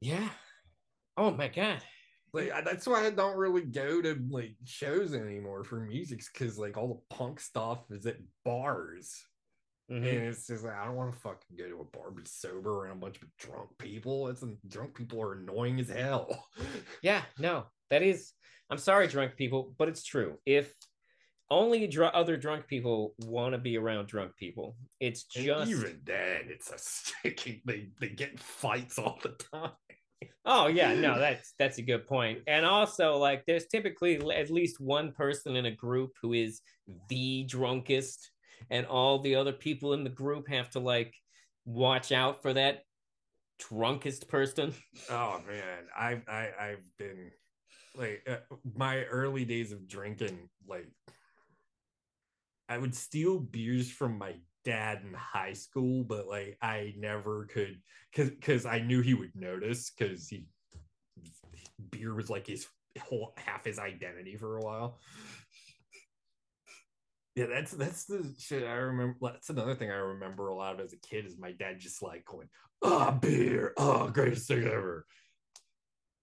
[0.00, 0.28] yeah.
[1.16, 1.80] Oh my god.
[2.32, 6.78] Like that's why I don't really go to like shows anymore for music because like
[6.78, 9.22] all the punk stuff is at bars.
[9.90, 10.06] Mm-hmm.
[10.06, 12.84] And it's just like I don't want to fucking go to a bar be sober
[12.84, 14.28] around a bunch of drunk people.
[14.28, 16.46] It's drunk people are annoying as hell.
[17.02, 18.32] yeah, no, that is.
[18.70, 20.38] I'm sorry, drunk people, but it's true.
[20.46, 20.72] If
[21.50, 26.00] only dr- other drunk people want to be around drunk people, it's just and even
[26.04, 27.62] then, it's a sticky.
[27.66, 29.72] They they get fights all the time.
[30.44, 32.40] Oh yeah, no, that's that's a good point.
[32.46, 36.60] And also, like, there's typically at least one person in a group who is
[37.08, 38.30] the drunkest,
[38.70, 41.14] and all the other people in the group have to like
[41.64, 42.80] watch out for that
[43.58, 44.74] drunkest person.
[45.10, 47.30] Oh man, I've I, I've been
[47.94, 50.48] like uh, my early days of drinking.
[50.66, 50.88] Like,
[52.68, 54.34] I would steal beers from my
[54.64, 59.34] dad in high school, but like I never could because because I knew he would
[59.34, 60.46] notice because he
[61.90, 62.66] beer was like his
[63.00, 64.98] whole half his identity for a while.
[67.34, 69.16] Yeah, that's that's the shit I remember.
[69.22, 72.02] That's another thing I remember a lot of as a kid is my dad just
[72.02, 72.48] like going,
[72.82, 75.06] "Oh, beer, oh, greatest thing ever,"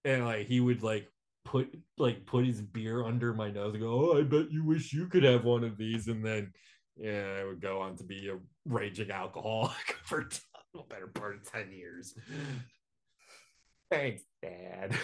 [0.06, 1.08] and like he would like
[1.46, 4.94] put like put his beer under my nose and go, "Oh, I bet you wish
[4.94, 6.52] you could have one of these," and then
[7.00, 10.28] yeah, I would go on to be a raging alcoholic for
[10.76, 12.14] a better part of 10 years.
[13.92, 14.96] Thanks, Dad.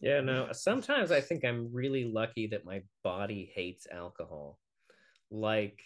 [0.00, 4.58] Yeah, no, sometimes I think I'm really lucky that my body hates alcohol.
[5.30, 5.80] Like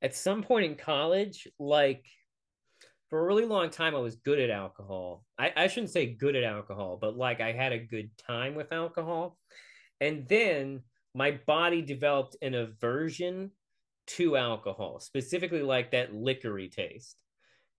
[0.00, 2.06] at some point in college, like
[3.10, 5.22] for a really long time, I was good at alcohol.
[5.38, 8.72] I, I shouldn't say good at alcohol, but like I had a good time with
[8.72, 9.36] alcohol.
[10.00, 10.80] And then
[11.14, 13.50] my body developed an aversion
[14.06, 17.16] to alcohol, specifically like that liquory taste.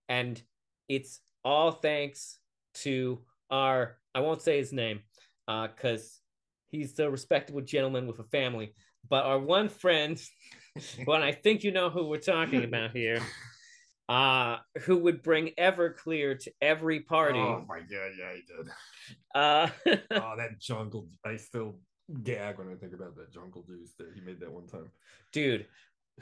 [0.08, 0.40] And
[0.88, 2.38] it's all thanks
[2.74, 3.20] to
[3.50, 5.00] our, I won't say his name
[5.46, 6.24] uh because uh,
[6.68, 8.74] he's a respectable gentleman with a family,
[9.08, 10.20] but our one friend,
[11.06, 13.20] well, I think you know who we're talking about here,
[14.08, 17.38] uh, who would bring Everclear to every party.
[17.38, 18.72] Oh my God, yeah, he did.
[19.34, 21.76] Uh, oh, that jungle, I still
[22.22, 24.90] gag when I think about that jungle juice that he made that one time.
[25.32, 25.66] Dude,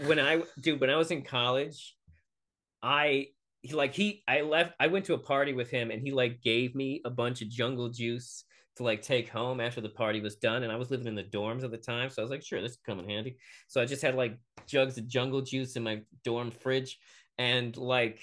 [0.06, 1.96] when I dude, when I was in college,
[2.82, 3.28] I
[3.62, 6.42] he like he I left I went to a party with him and he like
[6.42, 8.44] gave me a bunch of jungle juice
[8.76, 10.62] to like take home after the party was done.
[10.62, 12.10] And I was living in the dorms at the time.
[12.10, 13.36] So I was like, sure, this could come in handy.
[13.68, 16.98] So I just had like jugs of jungle juice in my dorm fridge.
[17.38, 18.20] And like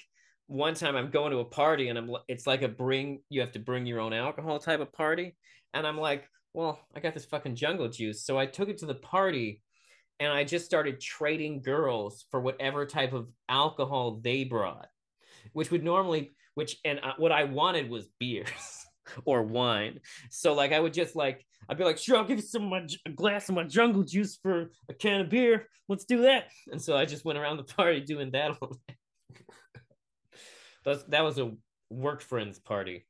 [0.48, 3.52] one time I'm going to a party and I'm it's like a bring you have
[3.52, 5.36] to bring your own alcohol type of party.
[5.74, 8.26] And I'm like, well, I got this fucking jungle juice.
[8.26, 9.62] So I took it to the party
[10.20, 14.88] and I just started trading girls for whatever type of alcohol they brought,
[15.54, 18.86] which would normally, which, and uh, what I wanted was beers
[19.26, 20.00] or wine.
[20.30, 22.86] So, like, I would just like, I'd be like, sure, I'll give you some my,
[23.06, 25.68] a glass of my jungle juice for a can of beer.
[25.88, 26.46] Let's do that.
[26.72, 28.58] And so I just went around the party doing that.
[31.08, 31.52] that was a
[31.90, 33.06] work friends party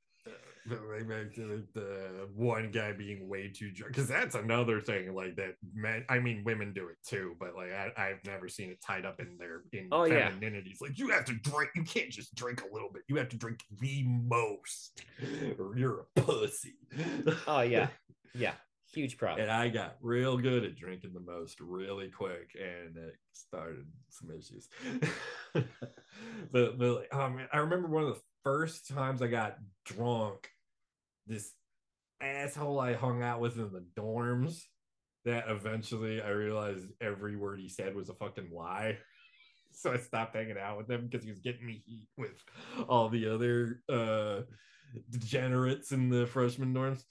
[0.70, 5.56] to like the one guy being way too drunk because that's another thing like that
[5.74, 9.06] men i mean women do it too but like I, have never seen it tied
[9.06, 10.78] up in their in oh, femininities.
[10.82, 10.88] Yeah.
[10.88, 13.38] like you have to drink you can't just drink a little bit you have to
[13.38, 15.02] drink the most.
[15.58, 16.76] Or you're a pussy.
[17.48, 17.88] Oh yeah.
[18.36, 18.54] Yeah.
[18.94, 19.42] Huge problem.
[19.42, 24.30] And i got real good at drinking the most really quick and it started some
[24.32, 24.70] issues.
[26.52, 30.50] But but oh man i remember one of the first times i got drunk
[31.30, 31.54] this
[32.22, 34.64] asshole I hung out with in the dorms
[35.26, 38.98] that eventually I realized every word he said was a fucking lie.
[39.72, 42.44] So I stopped hanging out with him because he was getting me heat with
[42.90, 44.42] all the other uh
[45.10, 47.04] degenerates in the freshman dorms.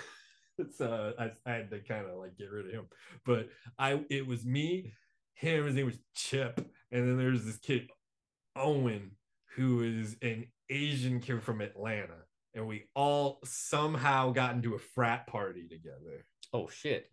[0.76, 2.86] so I, I had to kind of like get rid of him.
[3.24, 3.48] But
[3.78, 4.92] I it was me,
[5.34, 6.58] him, his name was Chip,
[6.90, 7.88] and then there's this kid,
[8.56, 9.12] Owen,
[9.54, 15.26] who is an Asian kid from Atlanta and we all somehow got into a frat
[15.26, 16.24] party together.
[16.52, 17.10] Oh shit.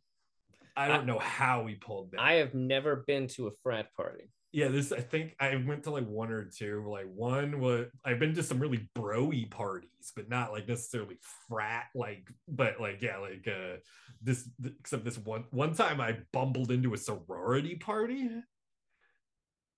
[0.75, 2.21] I don't I, know how we pulled that.
[2.21, 4.31] I have never been to a frat party.
[4.51, 6.87] Yeah, this I think I went to like one or two.
[6.89, 11.17] Like one was I've been to some really broy parties, but not like necessarily
[11.47, 13.77] frat like but like yeah, like uh
[14.21, 18.29] this except this one one time I bumbled into a sorority party.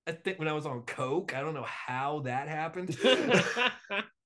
[0.07, 2.97] I think when I was on coke, I don't know how that happened.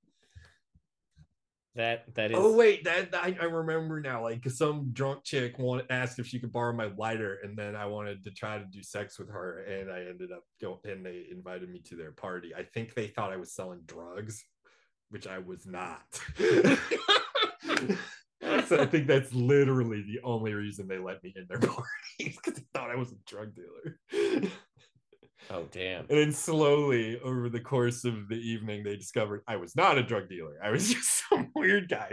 [1.75, 2.45] That that oh, is.
[2.45, 4.23] Oh wait, that I, I remember now.
[4.23, 7.85] Like some drunk chick wanted asked if she could borrow my lighter, and then I
[7.85, 10.79] wanted to try to do sex with her, and I ended up going.
[10.85, 12.53] And they invited me to their party.
[12.55, 14.41] I think they thought I was selling drugs,
[15.09, 16.01] which I was not.
[18.67, 21.85] so I think that's literally the only reason they let me in their party
[22.19, 24.49] because they thought I was a drug dealer.
[25.51, 26.01] Oh damn!
[26.01, 30.03] And then slowly over the course of the evening, they discovered I was not a
[30.03, 30.57] drug dealer.
[30.63, 32.11] I was just some weird guy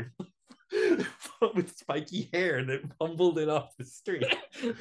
[1.54, 4.24] with spiky hair that fumbled it off the street.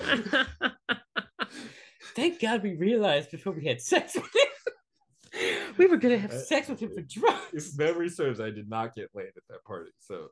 [2.16, 5.74] Thank God we realized before we had sex with him.
[5.78, 7.45] We were gonna have Uh, sex with him for drugs.
[7.54, 9.91] if memory serves, I did not get laid at that party.
[9.99, 10.28] So,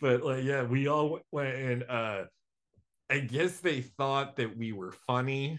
[0.00, 2.24] but like, yeah, we all went and uh,
[3.10, 5.58] I guess they thought that we were funny,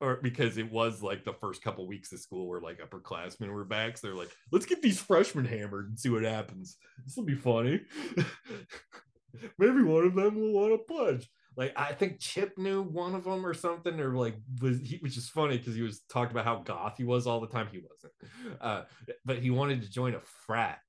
[0.00, 3.64] or because it was like the first couple weeks of school where like upperclassmen were
[3.64, 3.96] back.
[3.96, 6.76] So they're like, let's get these freshmen hammered and see what happens.
[7.04, 7.80] This will be funny.
[9.58, 11.28] Maybe one of them will want to pledge.
[11.56, 15.14] Like I think Chip knew one of them or something, or like was he was
[15.14, 17.68] just funny because he was talked about how goth he was all the time.
[17.72, 18.12] He wasn't,
[18.60, 18.82] uh,
[19.24, 20.80] but he wanted to join a frat.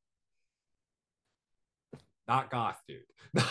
[2.27, 2.99] Not goth, dude.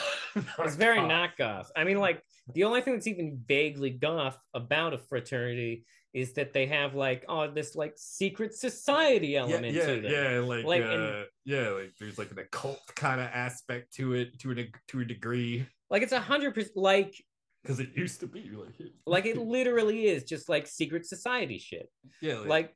[0.59, 1.09] It's very goth.
[1.09, 1.72] not goth.
[1.74, 2.22] I mean, like
[2.55, 5.84] the only thing that's even vaguely goth about a fraternity
[6.14, 10.12] is that they have like oh this like secret society element yeah, to them.
[10.12, 14.14] yeah, like, Like, uh, and- yeah, like there's like an occult kind of aspect to
[14.14, 17.14] it to a to a degree Like it's a hundred percent like
[17.62, 21.88] because it used to be like like it literally is just like secret society shit.
[22.22, 22.74] yeah, like, Like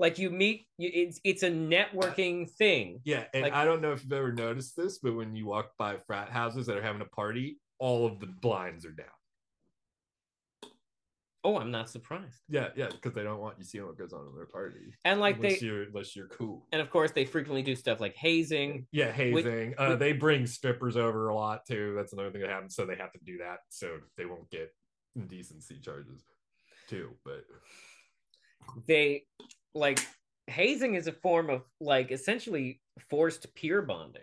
[0.00, 3.00] like you meet you, it's it's a networking thing.
[3.04, 5.70] yeah, and like- I don't know if you've ever noticed this, but when you walk
[5.78, 9.06] by frat houses that are having a party, all of the blinds are down.
[11.44, 12.40] Oh, I'm not surprised.
[12.48, 14.92] Yeah, yeah, because they don't want you seeing what goes on in their party.
[15.04, 16.66] And like unless they you're unless you're cool.
[16.72, 18.86] and of course they frequently do stuff like hazing.
[18.90, 19.74] Yeah, hazing.
[19.78, 21.94] uh, they bring strippers over a lot too.
[21.96, 22.74] That's another thing that happens.
[22.74, 24.74] So they have to do that so they won't get
[25.14, 26.24] indecency charges
[26.88, 27.10] too.
[27.24, 27.44] But
[28.86, 29.24] They
[29.74, 30.00] like
[30.48, 34.22] hazing is a form of like essentially forced peer bonding.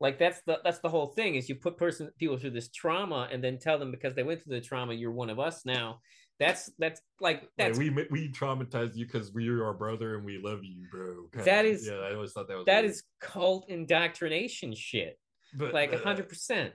[0.00, 3.28] Like that's the that's the whole thing is you put person people through this trauma
[3.32, 6.00] and then tell them because they went through the trauma you're one of us now.
[6.38, 10.60] That's that's like that's we we traumatized you because we're our brother and we love
[10.62, 11.28] you, bro.
[11.32, 11.44] kinda.
[11.46, 11.94] That is- yeah.
[11.94, 12.90] I always thought that was that weird.
[12.90, 15.18] is cult indoctrination shit.
[15.56, 16.74] but, Like a uh, hundred percent.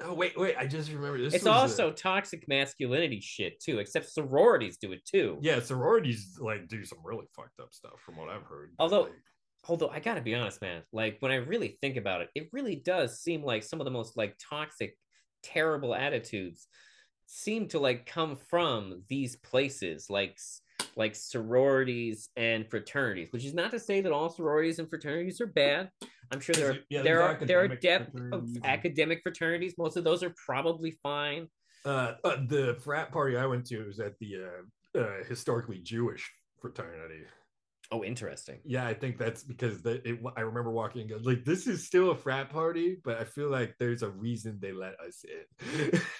[0.00, 0.54] Oh wait, wait!
[0.56, 1.34] I just remember this.
[1.34, 5.38] It's was a- also toxic masculinity shit too, except sororities do it too.
[5.40, 8.70] yeah, sororities like do some really fucked up stuff from what I've heard.
[8.78, 9.12] Although- like,
[9.66, 12.76] Although I gotta be honest, man, like when I really think about it, it really
[12.76, 14.96] does seem like some of the most like toxic,
[15.42, 16.68] terrible attitudes
[17.26, 20.38] seem to like come from these places, like
[20.96, 23.28] like sororities and fraternities.
[23.30, 25.90] Which is not to say that all sororities and fraternities are bad.
[26.30, 29.74] I'm sure there are Yeah, there are there are depth of academic fraternities.
[29.78, 31.48] Most of those are probably fine.
[31.84, 36.30] uh, uh, the frat party I went to was at the uh, uh, historically Jewish
[36.60, 37.24] fraternity.
[37.90, 38.58] Oh, interesting.
[38.64, 41.86] Yeah, I think that's because the, it, I remember walking and going, like, this is
[41.86, 46.00] still a frat party, but I feel like there's a reason they let us in.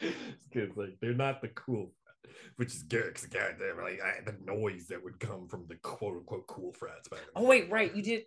[0.00, 4.36] Because, like, they're not the cool, frat, which is good because, goddamn, like, I, the
[4.44, 7.08] noise that would come from the quote unquote cool frats.
[7.08, 7.94] Back Oh wait, right.
[7.94, 8.22] You did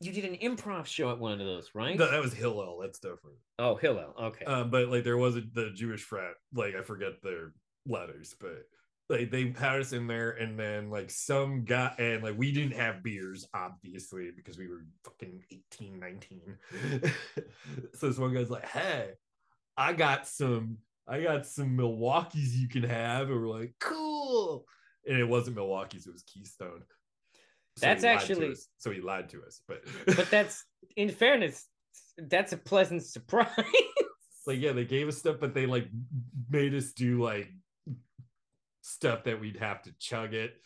[0.00, 1.96] you did an improv show at one of those, right?
[1.98, 2.78] No, that was Hillel.
[2.80, 3.36] That's different.
[3.58, 4.14] oh, Hillel.
[4.20, 4.44] Okay.
[4.46, 7.52] Um, but like there was a, the Jewish frat, like I forget their
[7.86, 8.64] letters, but
[9.12, 12.74] like they had us in there, and then like some guy, and like we didn't
[12.78, 16.40] have beers, obviously, because we were fucking 18, 19.
[17.94, 19.10] so this one guy's like, Hey,
[19.76, 24.64] I got some, I got some Milwaukee's you can have, and we're like, Cool.
[25.06, 26.82] And it wasn't Milwaukee's, it was Keystone.
[27.76, 30.64] So That's he lied to actually- so he lied to us, but but that's
[30.96, 31.66] in fairness,
[32.18, 33.48] that's a pleasant surprise.
[34.46, 35.88] like yeah they gave us stuff but they like
[36.50, 37.48] made us do like
[38.82, 40.56] stuff that we'd have to chug it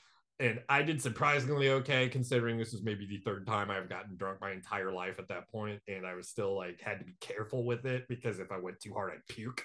[0.40, 4.40] and i did surprisingly okay considering this was maybe the third time i've gotten drunk
[4.40, 7.64] my entire life at that point and i was still like had to be careful
[7.64, 9.64] with it because if i went too hard i'd puke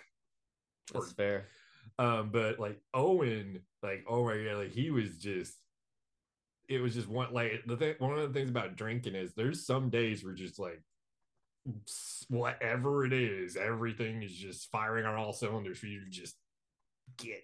[0.94, 1.48] that's fair.
[2.00, 5.56] um but like owen like oh my god like he was just
[6.68, 9.66] it was just one like the thing one of the things about drinking is there's
[9.66, 10.82] some days where just like
[12.30, 16.36] whatever it is everything is just firing on all cylinders for you to just
[17.18, 17.44] get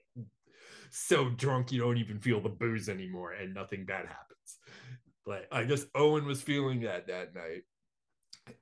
[0.91, 4.57] so drunk you don't even feel the booze anymore and nothing bad happens.
[5.25, 7.63] Like i guess owen was feeling that that night.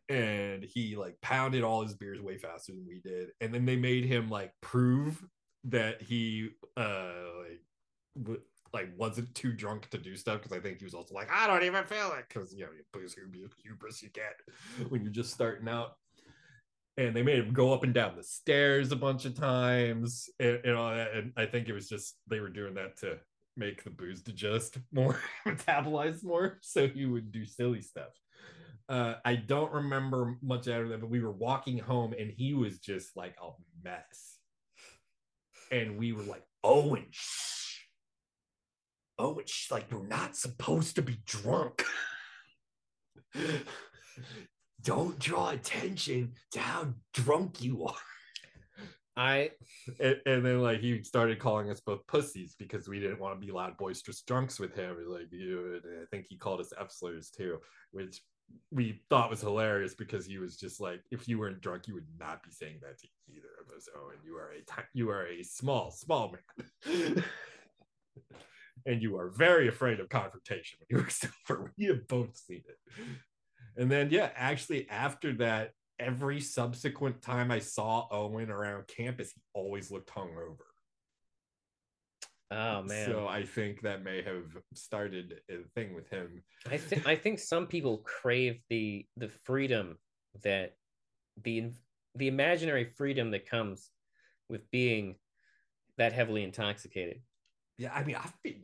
[0.10, 3.30] And he like pounded all his beers way faster than we did.
[3.40, 5.24] And then they made him like prove
[5.66, 7.62] that he uh like
[8.18, 8.42] w-
[8.74, 11.48] like wasn't too drunk to do stuff because I think he was also like I
[11.48, 12.26] don't even feel it.
[12.28, 13.16] Because you know you booze
[13.64, 14.36] hubris you get
[14.90, 15.94] when you're just starting out
[16.98, 20.60] and they made him go up and down the stairs a bunch of times and,
[20.64, 23.18] and all that and I think it was just they were doing that to
[23.58, 28.12] make the booze digest more metabolize more so he would do silly stuff
[28.88, 32.54] uh, I don't remember much out of that, but we were walking home and he
[32.54, 33.50] was just like a
[33.84, 34.38] mess.
[35.72, 37.80] And we were like, Owen, shh.
[39.18, 41.84] Owen, like you're not supposed to be drunk.
[44.86, 47.96] don't draw attention to how drunk you are.
[49.18, 49.52] I
[50.00, 53.46] and, and then like he started calling us both pussies because we didn't want to
[53.46, 54.98] be loud boisterous drunks with him.
[55.08, 57.60] Like you, and I think he called us F slurs too,
[57.92, 58.22] which
[58.72, 62.08] we thought was hilarious because he was just like, if you weren't drunk, you would
[62.20, 63.88] not be saying that to either of us.
[63.96, 66.36] Oh, and you are a you are a small small
[66.86, 67.24] man.
[68.86, 71.10] and you are very afraid of confrontation when you were
[71.48, 71.72] sober.
[71.78, 72.78] We have both seen it.
[73.78, 79.42] And then, yeah, actually, after that, every subsequent time I saw Owen around campus, he
[79.54, 80.58] always looked hungover.
[82.52, 83.06] oh man.
[83.08, 86.44] So I think that may have started a thing with him.
[86.70, 89.98] I think I think some people crave the the freedom
[90.44, 90.76] that
[91.44, 91.72] the
[92.16, 93.90] the imaginary freedom that comes
[94.50, 95.16] with being
[95.98, 97.22] that heavily intoxicated.
[97.78, 98.62] Yeah, I mean, I've been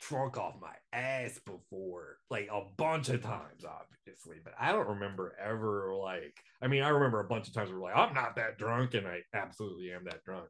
[0.00, 5.34] drunk off my ass before, like a bunch of times, obviously, but I don't remember
[5.42, 6.36] ever like.
[6.62, 9.06] I mean, I remember a bunch of times where like I'm not that drunk, and
[9.06, 10.48] I absolutely am that drunk.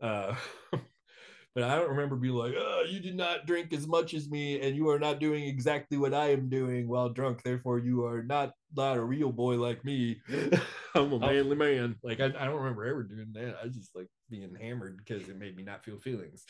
[0.00, 0.34] Uh,
[1.54, 4.60] but I don't remember being like, "Oh, you did not drink as much as me,
[4.60, 7.42] and you are not doing exactly what I am doing while drunk.
[7.42, 10.20] Therefore, you are not not a real boy like me.
[10.94, 13.56] I'm a manly man." Like I, I don't remember ever doing that.
[13.62, 16.44] I just like being hammered because it made me not feel feelings.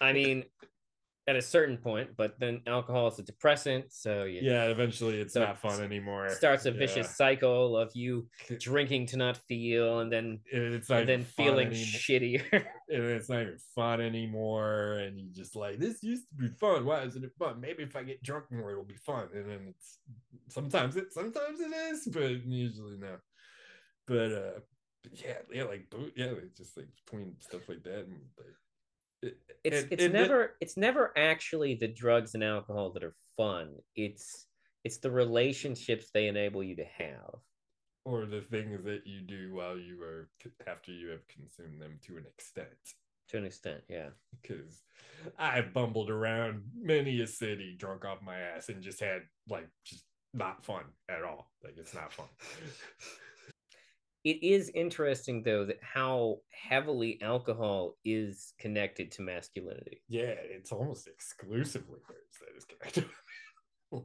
[0.00, 0.44] I mean,
[1.28, 5.34] at a certain point, but then alcohol is a depressant, so you yeah, eventually it's
[5.34, 6.26] So not fun anymore.
[6.26, 6.78] It starts a Yeah.
[6.78, 8.28] vicious cycle of you
[8.60, 12.00] drinking to not feel and then it's not and then feeling anymore.
[12.00, 12.52] shittier.
[12.88, 14.98] and it's not even fun anymore.
[14.98, 16.84] And you just like this used to be fun.
[16.84, 17.60] Why isn't it fun?
[17.60, 19.28] Maybe if I get drunk more, it'll be fun.
[19.34, 19.98] And then it's
[20.48, 23.16] sometimes it sometimes it is, but usually no.
[24.06, 24.60] But uh
[25.12, 28.54] yeah, yeah, like yeah, it's just like between stuff like that and like,
[29.64, 33.14] it's and- it's and the- never it's never actually the drugs and alcohol that are
[33.36, 33.74] fun.
[33.94, 34.46] It's
[34.84, 37.34] it's the relationships they enable you to have.
[38.04, 40.28] or the things that you do while you are
[40.68, 42.68] after you have consumed them to an extent.
[43.30, 44.10] To an extent, yeah.
[44.40, 44.84] because
[45.36, 50.04] I've bumbled around many a city drunk off my ass and just had like just
[50.32, 51.50] not fun at all.
[51.64, 52.26] Like it's not fun.
[54.26, 60.02] It is interesting though that how heavily alcohol is connected to masculinity.
[60.08, 63.06] yeah, it's almost exclusively that is connected.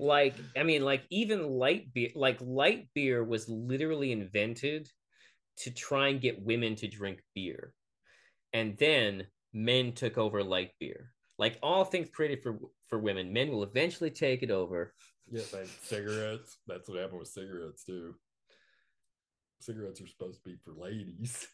[0.00, 4.88] Like, I mean, like even light beer, like light beer was literally invented
[5.56, 7.74] to try and get women to drink beer.
[8.52, 11.10] And then men took over light beer.
[11.36, 14.94] Like all things created for for women, men will eventually take it over.
[15.28, 16.58] yeah, like cigarettes.
[16.68, 18.14] That's what happened with cigarettes too.
[19.60, 21.48] Cigarettes are supposed to be for ladies,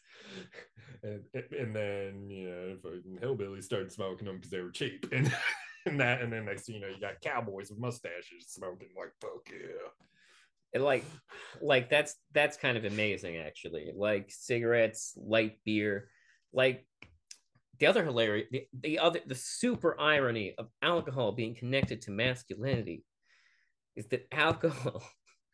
[1.03, 5.33] and and then you know, fucking hillbillies started smoking them because they were cheap, and
[5.85, 9.11] and that, and then next thing you know, you got cowboys with mustaches smoking like
[9.21, 9.89] fuck yeah.
[10.73, 11.05] And like
[11.61, 13.91] like that's that's kind of amazing actually.
[13.95, 16.09] Like cigarettes, light beer,
[16.53, 16.85] like
[17.79, 23.03] the other hilarious the, the other the super irony of alcohol being connected to masculinity
[23.95, 25.03] is that alcohol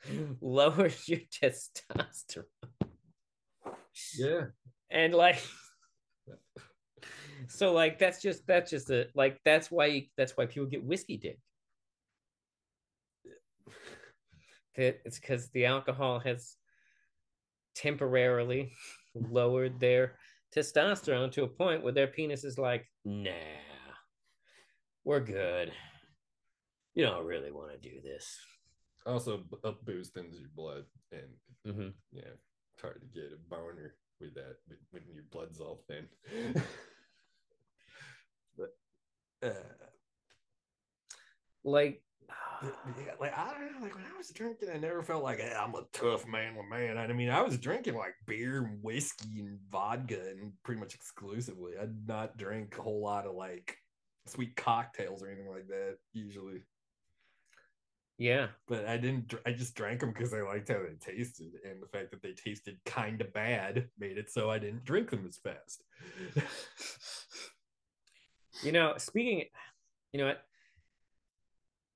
[0.41, 2.45] lowers your testosterone.
[4.18, 4.45] Yeah.
[4.89, 5.41] and like
[7.47, 11.18] so like that's just that's just a like that's why that's why people get whiskey
[11.18, 11.39] dick.
[14.76, 16.56] That it's because the alcohol has
[17.76, 18.72] temporarily
[19.16, 20.18] lowered their
[20.56, 23.32] testosterone to a point where their penis is like nah
[25.04, 25.72] we're good.
[26.93, 28.38] You don't really want to do this
[29.06, 32.22] Also, b- up booze thins your blood, and hmm yeah,
[32.74, 36.08] it's hard to get a boner with that when- when your blood's all thin.
[38.58, 38.70] but
[39.43, 39.54] uh,
[41.64, 42.04] like
[42.64, 45.54] yeah, like I don't know, like when I was drinking, I never felt like hey,
[45.58, 46.97] I'm a tough manly man.
[46.97, 51.74] I mean, I was drinking like beer and whiskey and vodka and pretty much exclusively.
[51.80, 53.78] I did not drink a whole lot of like
[54.28, 56.64] sweet cocktails or anything like that usually.
[58.22, 59.34] Yeah but I didn't.
[59.45, 62.34] I just drank them because I liked how they tasted, and the fact that they
[62.34, 65.84] tasted kind of bad made it so I didn't drink them as fast.
[68.63, 69.45] You know, speaking,
[70.13, 70.43] you know what?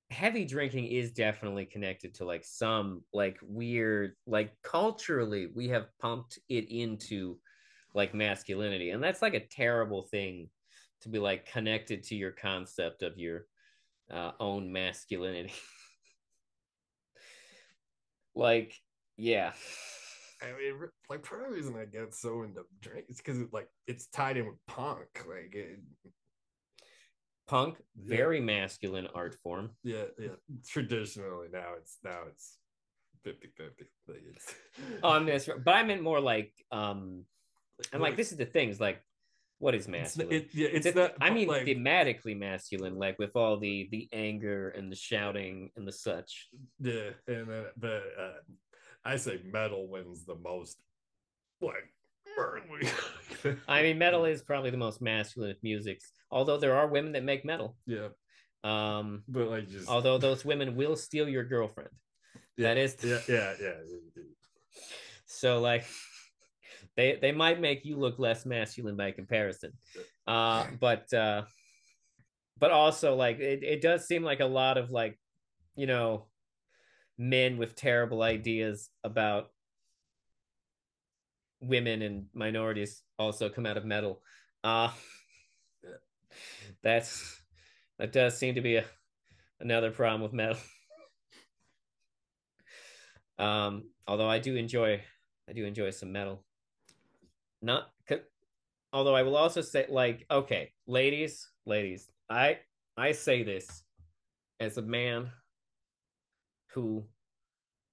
[0.09, 6.39] Heavy drinking is definitely connected to like some like weird, like culturally, we have pumped
[6.49, 7.37] it into
[7.93, 8.91] like masculinity.
[8.91, 10.49] And that's like a terrible thing
[11.01, 13.45] to be like connected to your concept of your
[14.11, 15.53] uh, own masculinity.
[18.35, 18.75] like,
[19.17, 19.53] yeah.
[20.41, 23.53] I mean, like part of the reason I get so into drink is because it,
[23.53, 25.07] like it's tied in with punk.
[25.27, 25.79] Like, it,
[27.47, 29.69] Punk, very masculine art form.
[29.83, 30.29] yeah, yeah.
[30.67, 32.57] Traditionally, now it's now it's
[33.23, 33.85] 50 50.
[34.07, 34.55] Like it's
[35.03, 37.25] Oh, I'm this, but I meant more like um
[37.93, 38.99] And like this is the things like
[39.59, 40.33] what is It's, masculine?
[40.33, 41.15] it, yeah, it's It's- not.
[41.25, 45.87] I mean, like, thematically masculine, like with all the the anger and the shouting and
[45.87, 46.49] the such.
[46.79, 48.33] Yeah, and uh, but uh,
[49.03, 50.77] I say metal wins the most.
[51.61, 51.93] Like,
[53.67, 56.11] I mean, metal is probably the most masculine of musics.
[56.31, 57.77] Although there are women that make metal.
[57.85, 58.09] yeah,
[58.63, 61.91] Um, but like just although those women will steal your girlfriend.
[62.57, 63.73] yeah, That is yeah, yeah, yeah.
[65.25, 65.85] so like
[66.95, 69.73] they they might make you look less masculine by comparison.
[70.27, 71.43] Uh, but uh,
[72.59, 75.19] but also like it, it does seem like a lot of like
[75.75, 76.25] you know
[77.17, 79.47] men with terrible ideas about
[81.61, 84.21] women and minorities also come out of metal.
[84.63, 84.91] Uh
[86.81, 87.41] that's
[87.97, 88.85] that does seem to be a
[89.59, 90.57] another problem with metal.
[93.37, 95.01] Um, although I do enjoy
[95.49, 96.45] I do enjoy some metal.
[97.65, 97.89] Not
[98.93, 102.59] although I will also say like okay, ladies, ladies, I
[102.95, 103.83] I say this
[104.59, 105.31] as a man
[106.73, 107.03] who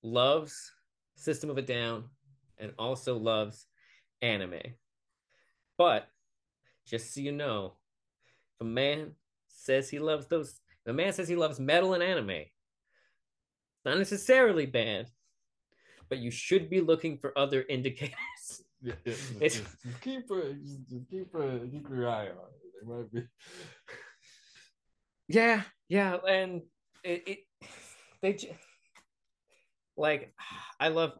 [0.02, 0.70] loves
[1.16, 2.04] System of a Down
[2.58, 3.66] and also loves
[4.20, 4.60] anime.
[5.78, 6.06] But
[6.86, 7.76] just so you know,
[8.54, 9.12] if a man
[9.48, 12.44] says he loves those, a man says he loves metal and anime,
[13.86, 15.06] not necessarily bad,
[16.10, 18.14] but you should be looking for other indicators.
[18.82, 22.86] Yeah, yeah, just, just keep a, just, just keep a, keep your eye on it.
[22.86, 23.22] Might be.
[25.28, 26.62] Yeah, yeah, and
[27.04, 27.38] it, it
[28.20, 28.56] they j-
[29.96, 30.34] like
[30.78, 31.12] I love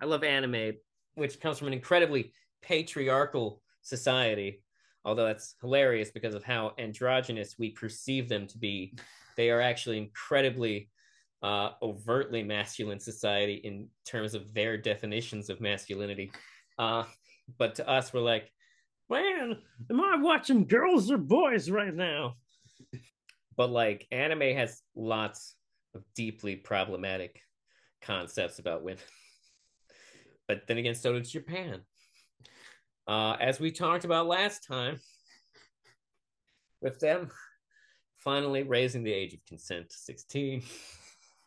[0.00, 0.72] I love anime,
[1.14, 2.32] which comes from an incredibly
[2.62, 4.64] patriarchal society.
[5.04, 8.94] Although that's hilarious because of how androgynous we perceive them to be,
[9.36, 10.88] they are actually incredibly
[11.42, 16.32] uh, overtly masculine society in terms of their definitions of masculinity.
[16.78, 17.04] Uh,
[17.58, 18.50] but to us, we're like,
[19.08, 19.58] man,
[19.90, 22.36] am I watching girls or boys right now?
[23.56, 25.54] but like anime has lots
[25.94, 27.40] of deeply problematic
[28.00, 29.02] concepts about women.
[30.48, 31.80] but then again, so does Japan.
[33.06, 34.98] Uh, as we talked about last time,
[36.80, 37.30] with them
[38.18, 40.62] finally raising the age of consent to 16.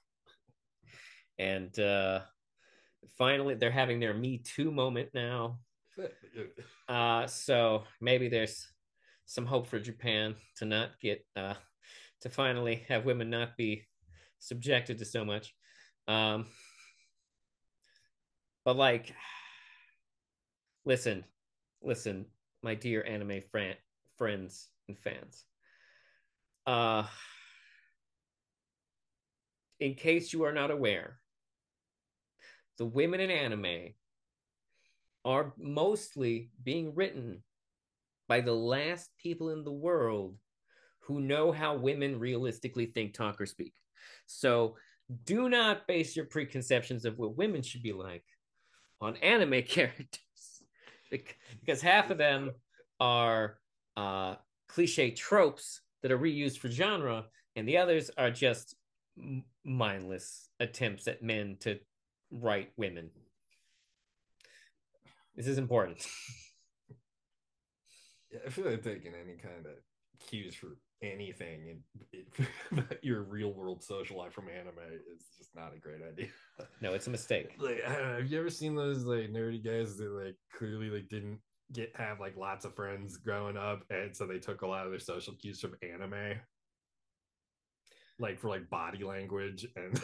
[1.39, 2.21] and uh,
[3.18, 5.60] finally, they're having their Me Too moment now.
[6.88, 8.68] Uh, so maybe there's
[9.26, 11.56] some hope for Japan to not get uh,
[12.22, 13.84] to finally have women not be
[14.38, 15.53] subjected to so much.
[16.08, 16.45] Um,
[18.64, 19.14] but like,
[20.86, 21.24] listen,
[21.82, 22.26] listen,
[22.62, 23.76] my dear anime friend,
[24.18, 25.43] friends and fans.
[26.68, 27.03] Uh,
[29.80, 31.18] in case you are not aware,
[32.78, 33.93] the women in anime
[35.23, 37.43] are mostly being written
[38.28, 40.38] by the last people in the world
[41.01, 43.73] who know how women realistically think, talk, or speak.
[44.26, 44.76] So
[45.23, 48.23] do not base your preconceptions of what women should be like
[49.01, 50.19] on anime characters
[51.59, 52.51] because half of them
[52.99, 53.57] are
[53.97, 54.36] uh,
[54.67, 58.76] cliche tropes that are reused for genre, and the others are just
[59.63, 61.80] mindless attempts at men to
[62.32, 63.09] write women.
[65.36, 66.05] This is important.
[68.32, 69.73] Yeah, I feel like taking any kind of
[70.19, 71.82] cues for anything
[72.73, 74.73] and your real world social life from anime
[75.15, 76.28] is just not a great idea.
[76.82, 77.55] No, it's a mistake.
[77.59, 81.39] Like, know, have you ever seen those like nerdy guys that like clearly like didn't
[81.73, 84.91] get have like lots of friends growing up, and so they took a lot of
[84.91, 86.39] their social cues from anime,
[88.19, 90.01] like for like body language and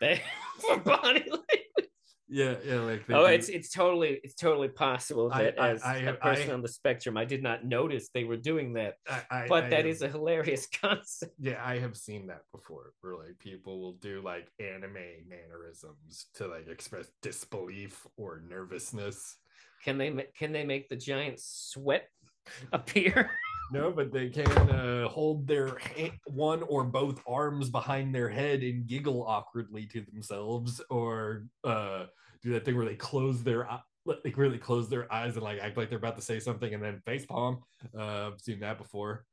[0.00, 0.22] They
[0.66, 1.88] for body language.
[2.28, 5.82] yeah, yeah, like they Oh, do- it's it's totally it's totally possible that I- as
[5.82, 8.74] I a have- person I- on the spectrum, I did not notice they were doing
[8.74, 8.94] that.
[9.08, 11.34] I, I, But I that is a hilarious concept.
[11.38, 16.46] yeah, I have seen that before, where like people will do like anime mannerisms to
[16.48, 19.36] like express disbelief or nervousness.
[19.84, 22.06] Can they can they make the giant sweat
[22.72, 23.30] appear?
[23.72, 28.62] No, but they can uh, hold their ha- one or both arms behind their head
[28.62, 32.06] and giggle awkwardly to themselves, or uh,
[32.42, 33.68] do that thing where they close their
[34.06, 36.82] like really close their eyes and like act like they're about to say something and
[36.82, 37.60] then face palm.
[37.96, 39.24] Uh, I've seen that before.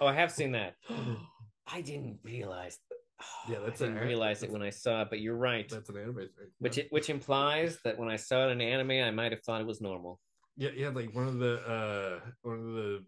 [0.00, 0.76] Oh, I have seen that.
[1.66, 2.78] I didn't realize.
[3.48, 5.08] Yeah, that's I didn't a- realize it when I saw it.
[5.10, 5.68] But you're right.
[5.68, 6.48] That's an anime thing.
[6.58, 9.60] Which it, which implies that when I saw it in anime, I might have thought
[9.60, 10.18] it was normal.
[10.56, 13.04] yeah, yeah, like one of the uh one of the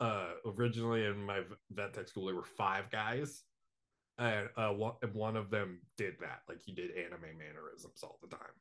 [0.00, 3.42] uh originally in my vet tech school there were five guys.
[4.18, 6.40] And uh one, of them did that.
[6.48, 8.54] Like he did anime mannerisms all the time.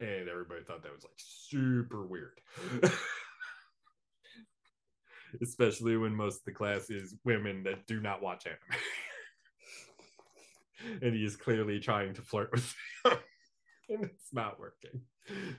[0.00, 2.40] and everybody thought that was like super weird.
[5.42, 8.80] Especially when most of the class is women that do not watch anime.
[11.02, 13.18] and he is clearly trying to flirt with them,
[13.88, 15.02] and it's not working.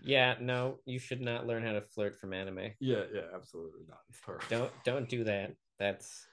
[0.03, 2.71] Yeah, no, you should not learn how to flirt from anime.
[2.79, 3.99] Yeah, yeah, absolutely not.
[4.09, 4.45] It's terrible.
[4.49, 5.53] Don't don't do that.
[5.77, 6.25] That's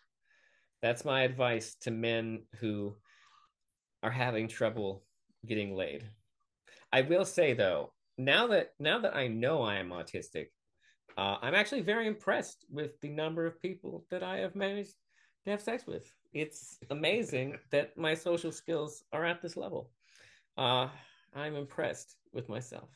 [0.82, 2.95] that's my advice to men who
[4.03, 5.05] are having trouble
[5.47, 6.09] getting laid.
[6.93, 10.47] I will say though, now that now that I know I am autistic,
[11.16, 14.95] uh, I'm actually very impressed with the number of people that I have managed
[15.45, 16.12] to have sex with.
[16.32, 19.91] It's amazing that my social skills are at this level.
[20.57, 20.89] Uh,
[21.34, 22.89] I'm impressed with myself.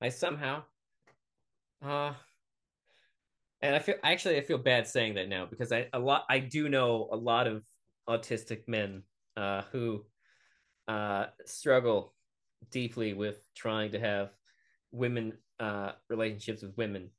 [0.00, 0.62] I somehow,
[1.84, 2.12] uh,
[3.60, 6.38] and I feel actually I feel bad saying that now because I a lot I
[6.38, 7.64] do know a lot of
[8.08, 9.02] autistic men
[9.36, 10.04] uh, who
[10.86, 12.14] uh, struggle
[12.70, 14.30] deeply with trying to have
[14.92, 17.10] women uh, relationships with women,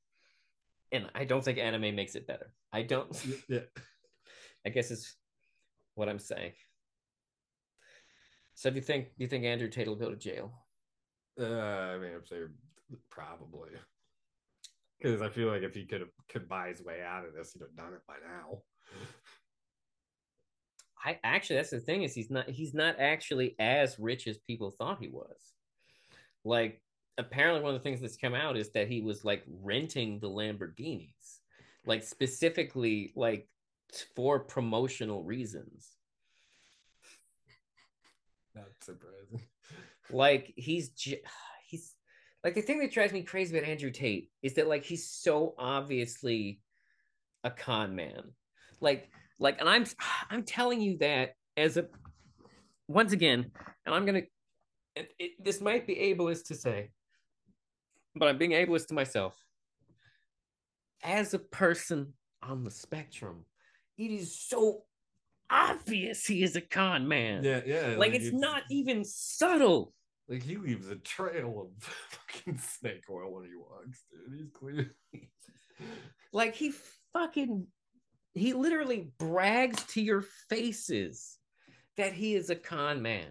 [0.91, 2.53] and I don't think anime makes it better.
[2.71, 3.25] I don't.
[3.47, 3.59] Yeah.
[4.65, 5.15] I guess is
[5.95, 6.53] what I'm saying.
[8.55, 10.51] So do you think do you think Andrew Tate will go to jail?
[11.39, 12.49] Uh, I mean, I'm saying
[13.09, 13.69] probably
[14.99, 17.53] because I feel like if he could have could buy his way out of this,
[17.53, 18.59] he'd have done it by now.
[21.03, 24.71] I actually that's the thing is he's not he's not actually as rich as people
[24.71, 25.53] thought he was.
[26.43, 26.81] Like
[27.17, 30.29] apparently one of the things that's come out is that he was like renting the
[30.29, 31.39] Lamborghinis,
[31.85, 33.47] like specifically like
[34.15, 35.95] for promotional reasons.
[38.55, 39.47] Not surprising.
[40.11, 41.21] Like he's j-
[41.67, 41.95] he's
[42.43, 45.55] like the thing that drives me crazy about Andrew Tate is that like he's so
[45.57, 46.59] obviously
[47.43, 48.23] a con man.
[48.81, 49.85] Like like and I'm
[50.29, 51.85] I'm telling you that as a
[52.87, 53.51] once again,
[53.85, 54.23] and I'm gonna
[54.95, 56.91] it, it, this might be ableist to say,
[58.15, 59.35] but I'm being ableist to myself.
[61.01, 63.45] As a person on the spectrum,
[63.97, 64.83] it is so
[65.49, 67.43] obvious he is a con man.
[67.43, 67.95] Yeah, yeah.
[67.97, 69.93] Like, it's, not even subtle.
[70.29, 74.39] Like he leaves a trail of fucking snake oil when he walks, dude.
[74.39, 74.91] He's clear.
[76.31, 76.73] Like he
[77.13, 77.65] fucking
[78.33, 81.37] he literally brags to your faces
[81.97, 83.27] that he is a con man.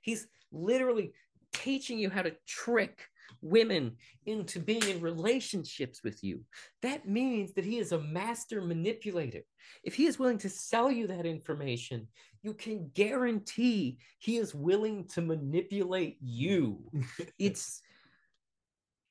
[0.00, 1.12] He's literally
[1.52, 3.06] teaching you how to trick
[3.40, 6.40] women into being in relationships with you.
[6.82, 9.42] That means that he is a master manipulator.
[9.84, 12.08] If he is willing to sell you that information,
[12.42, 16.80] you can guarantee he is willing to manipulate you.
[17.38, 17.80] it's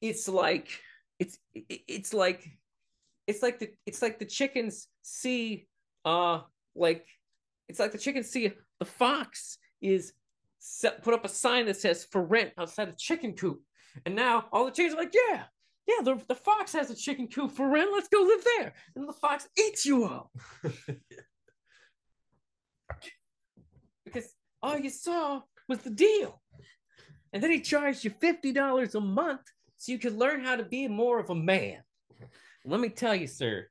[0.01, 0.69] it's like
[1.19, 2.49] it's it's like
[3.27, 5.67] it's like the it's like the chickens see
[6.03, 6.41] uh
[6.75, 7.05] like
[7.69, 10.13] it's like the chickens see the fox is
[10.59, 13.61] set, put up a sign that says for rent outside a chicken coop
[14.05, 15.43] and now all the chickens are like yeah
[15.87, 17.91] yeah the, the fox has a chicken coop for rent.
[17.91, 18.73] Let's go live there.
[18.95, 20.29] And the fox eats you up
[24.05, 26.41] because all you saw was the deal.
[27.33, 29.41] And then he charged you $50 a month
[29.77, 31.81] so you could learn how to be more of a man.
[32.65, 33.67] Let me tell you, sir,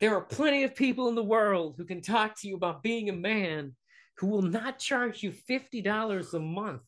[0.00, 3.08] there are plenty of people in the world who can talk to you about being
[3.08, 3.76] a man
[4.18, 6.82] who will not charge you $50 a month.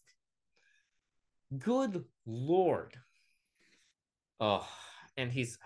[1.56, 2.94] Good Lord.
[4.38, 4.68] Oh,
[5.16, 5.58] and he's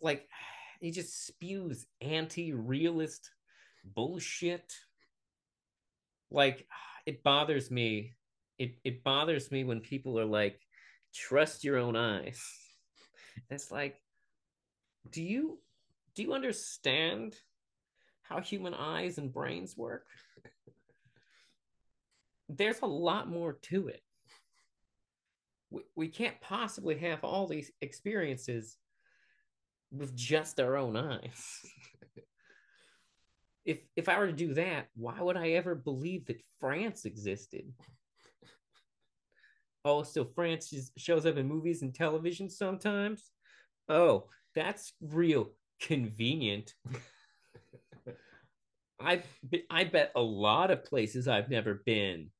[0.00, 0.26] like,
[0.80, 3.30] he just spews anti realist
[3.84, 4.72] bullshit.
[6.30, 6.66] Like,
[7.06, 8.14] it bothers me.
[8.58, 10.58] It, it bothers me when people are like,
[11.14, 12.42] trust your own eyes.
[13.50, 13.96] It's like,
[15.10, 15.58] do you
[16.14, 17.34] do you understand
[18.22, 20.06] how human eyes and brains work?
[22.56, 24.02] There's a lot more to it.
[25.70, 28.76] We, we can't possibly have all these experiences
[29.90, 31.60] with just our own eyes.
[33.64, 37.72] if if I were to do that, why would I ever believe that France existed?
[39.84, 43.32] Oh, so France just shows up in movies and television sometimes.
[43.88, 45.50] Oh, that's real
[45.80, 46.72] convenient.
[49.00, 49.24] I
[49.68, 52.30] I bet a lot of places I've never been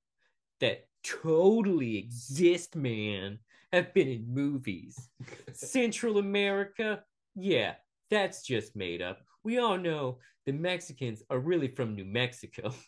[0.63, 3.39] that totally exist, man,
[3.73, 5.11] have been in movies.
[5.53, 7.03] Central America,
[7.35, 7.75] yeah,
[8.11, 9.19] that's just made up.
[9.45, 12.73] We all know the Mexicans are really from New Mexico.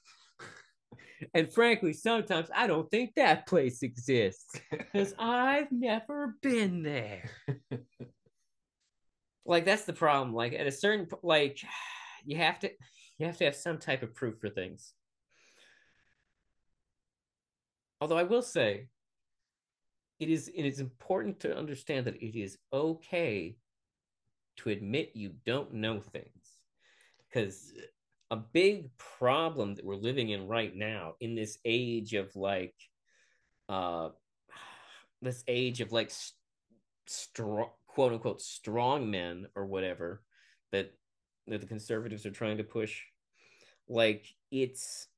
[1.33, 7.31] And frankly, sometimes I don't think that place exists because I've never been there.
[9.47, 10.35] like that's the problem.
[10.35, 11.61] Like at a certain like
[12.27, 12.71] you have to
[13.19, 14.93] you have to have some type of proof for things.
[18.05, 18.89] Although I will say,
[20.21, 23.57] it is it is important to understand that it is okay
[24.59, 26.59] to admit you don't know things,
[27.27, 27.73] because
[28.31, 32.75] a big problem that we're living in right now in this age of like
[33.71, 34.11] uh
[35.23, 36.13] this age of like
[37.07, 40.21] strong quote unquote strong men or whatever
[40.73, 40.93] that
[41.47, 43.01] that the conservatives are trying to push
[43.89, 45.09] like it's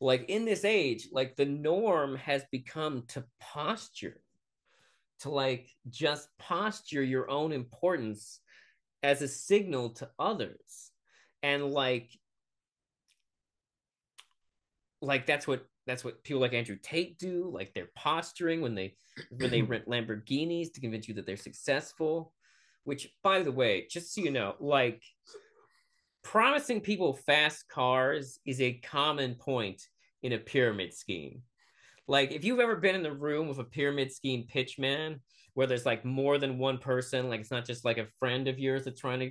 [0.00, 4.20] like in this age like the norm has become to posture
[5.20, 8.40] to like just posture your own importance
[9.02, 10.90] as a signal to others.
[11.42, 12.10] And like
[15.00, 18.94] like that's what that's what people like Andrew Tate do like they're posturing when they
[19.38, 22.32] when they rent Lamborghinis to convince you that they're successful
[22.82, 25.04] which by the way just so you know like
[26.22, 29.82] promising people fast cars is a common point
[30.22, 31.42] in a pyramid scheme
[32.08, 35.20] like if you've ever been in the room with a pyramid scheme pitchman
[35.52, 38.58] where there's like more than one person, like it's not just like a friend of
[38.58, 39.30] yours that's trying to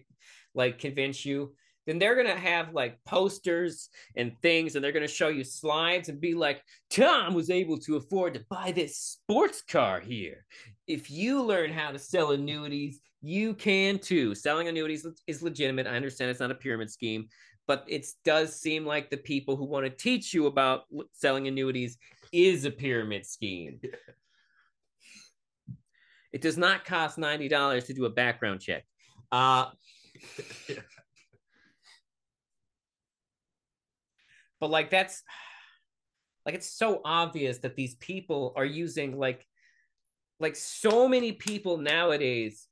[0.54, 1.54] like convince you,
[1.88, 6.22] then they're gonna have like posters and things, and they're gonna show you slides and
[6.22, 6.62] be like,
[6.92, 10.46] Tom was able to afford to buy this sports car here.
[10.86, 14.36] If you learn how to sell annuities, you can too.
[14.36, 15.88] Selling annuities is legitimate.
[15.88, 17.28] I understand it's not a pyramid scheme,
[17.66, 21.98] but it does seem like the people who want to teach you about selling annuities
[22.32, 23.80] is a pyramid scheme.
[26.34, 28.84] It does not cost ninety dollars to do a background check.
[29.32, 29.68] Uh,
[34.60, 35.24] but like that's
[36.46, 39.48] like it's so obvious that these people are using like
[40.40, 42.67] like so many people nowadays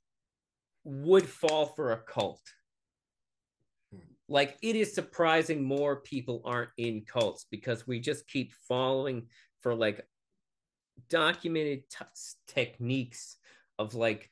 [0.86, 2.42] would fall for a cult.
[3.92, 4.00] Hmm.
[4.30, 9.28] Like it is surprising more people aren't in cults because we just keep falling
[9.62, 10.06] for like
[11.10, 12.06] documented t-
[12.48, 13.38] techniques
[13.78, 14.30] of like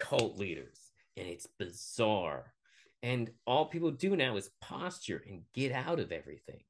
[0.00, 0.80] cult leaders.
[1.16, 2.52] And it's bizarre.
[3.02, 6.60] And all people do now is posture and get out of everything.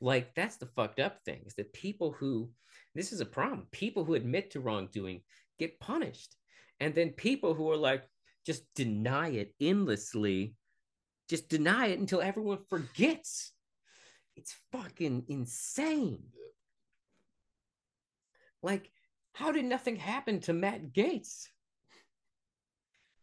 [0.00, 2.50] Like that's the fucked up thing is that people who
[2.94, 5.22] this is a problem people who admit to wrongdoing
[5.58, 6.36] get punished
[6.80, 8.04] and then people who are like
[8.44, 10.54] just deny it endlessly
[11.28, 13.52] just deny it until everyone forgets
[14.36, 16.22] it's fucking insane
[18.62, 18.90] like
[19.36, 21.48] how did nothing happen to Matt Gaetz?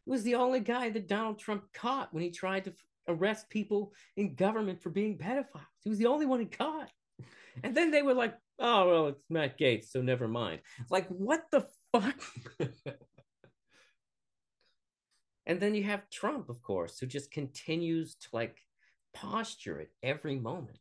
[0.05, 2.73] He was the only guy that Donald Trump caught when he tried to
[3.07, 5.65] arrest people in government for being pedophiles.
[5.83, 6.91] He was the only one he caught.
[7.63, 10.61] And then they were like, oh, well, it's Matt Gaetz, so never mind.
[10.91, 12.15] Like, what the fuck?
[15.45, 18.57] and then you have Trump, of course, who just continues to like
[19.13, 20.79] posture at every moment.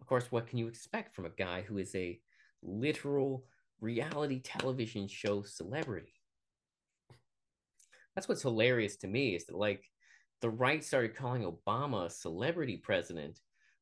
[0.00, 2.20] Of course, what can you expect from a guy who is a
[2.62, 3.44] literal
[3.80, 6.14] reality television show celebrity.
[8.14, 9.84] That's what's hilarious to me is that like
[10.40, 13.38] the right started calling Obama a celebrity president,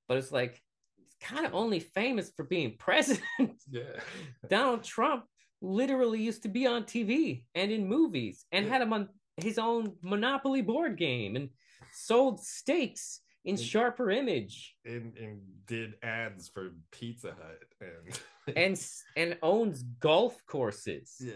[0.09, 0.61] but it's like
[0.97, 3.63] he's kind of only famous for being president.
[3.71, 4.01] Yeah.
[4.49, 5.25] Donald Trump
[5.61, 8.73] literally used to be on TV and in movies and yeah.
[8.73, 11.51] had him on his own Monopoly board game and
[11.93, 18.87] sold steaks in and, sharper image and, and did ads for Pizza Hut and and
[19.17, 21.17] and owns golf courses.
[21.21, 21.33] Yeah.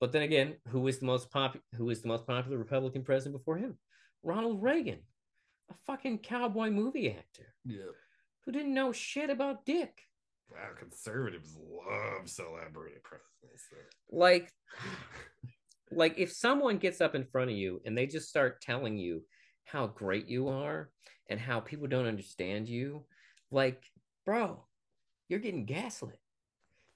[0.00, 3.36] But then again, who is the most pop who is the most popular Republican president
[3.38, 3.78] before him?
[4.22, 5.00] Ronald Reagan,
[5.70, 7.54] a fucking cowboy movie actor.
[7.64, 7.92] Yeah.
[8.44, 10.02] Who didn't know shit about dick.
[10.50, 13.64] Wow, conservatives love celebrity presidents.
[14.10, 14.50] Like
[15.92, 19.22] like if someone gets up in front of you and they just start telling you
[19.64, 20.90] how great you are
[21.28, 23.04] and how people don't understand you,
[23.50, 23.84] like,
[24.24, 24.64] bro,
[25.28, 26.18] you're getting gaslit.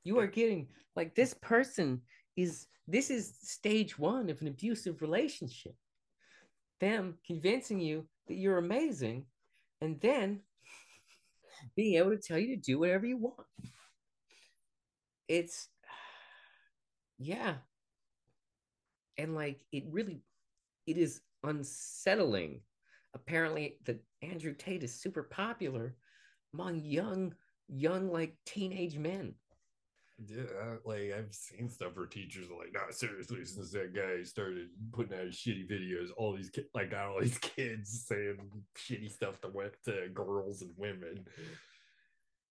[0.04, 2.02] You are getting like this person
[2.36, 5.74] is this is stage one of an abusive relationship.
[6.80, 9.24] Them convincing you that you're amazing
[9.80, 10.40] and then
[11.74, 13.46] being able to tell you to do whatever you want.
[15.28, 15.68] It's
[17.18, 17.54] yeah.
[19.18, 20.22] And like it really
[20.86, 22.60] it is unsettling
[23.14, 25.94] apparently that Andrew Tate is super popular
[26.52, 27.34] among young
[27.68, 29.34] young like teenage men.
[30.26, 34.22] Yeah, uh, like I've seen stuff where teachers are like, "Not seriously." Since that guy
[34.22, 38.38] started putting out shitty videos, all these like got all these kids saying
[38.78, 39.48] shitty stuff to
[39.84, 41.26] to girls and women.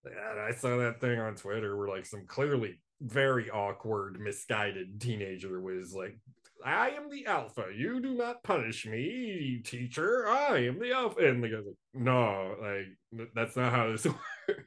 [0.05, 5.61] And I saw that thing on Twitter where like some clearly very awkward, misguided teenager
[5.61, 6.17] was like,
[6.65, 7.65] I am the alpha.
[7.75, 10.27] You do not punish me, teacher.
[10.27, 11.27] I am the alpha.
[11.27, 14.05] And the guy's like, no, like that's not how this
[14.47, 14.63] works.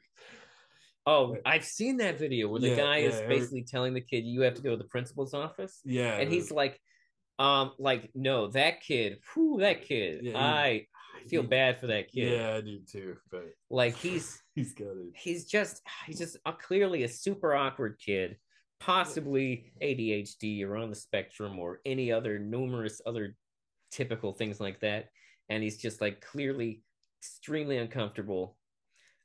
[1.05, 4.01] Oh, I've seen that video where the Yeah, guy is yeah, every- basically telling the
[4.01, 5.79] kid you have to go to the principal's office.
[5.85, 6.17] Yeah.
[6.17, 6.79] And he's like,
[7.39, 10.21] um, like, no, that kid, whew, that kid.
[10.23, 10.85] Yeah, I
[11.15, 12.33] I feel he- bad for that kid.
[12.33, 13.15] Yeah, I do too.
[13.31, 15.13] But Like he's he's got it.
[15.15, 18.37] he's just he's just a, clearly a super awkward kid
[18.79, 23.35] possibly adhd or on the spectrum or any other numerous other
[23.91, 25.09] typical things like that.
[25.49, 26.81] And he's just like clearly
[27.21, 28.57] extremely uncomfortable.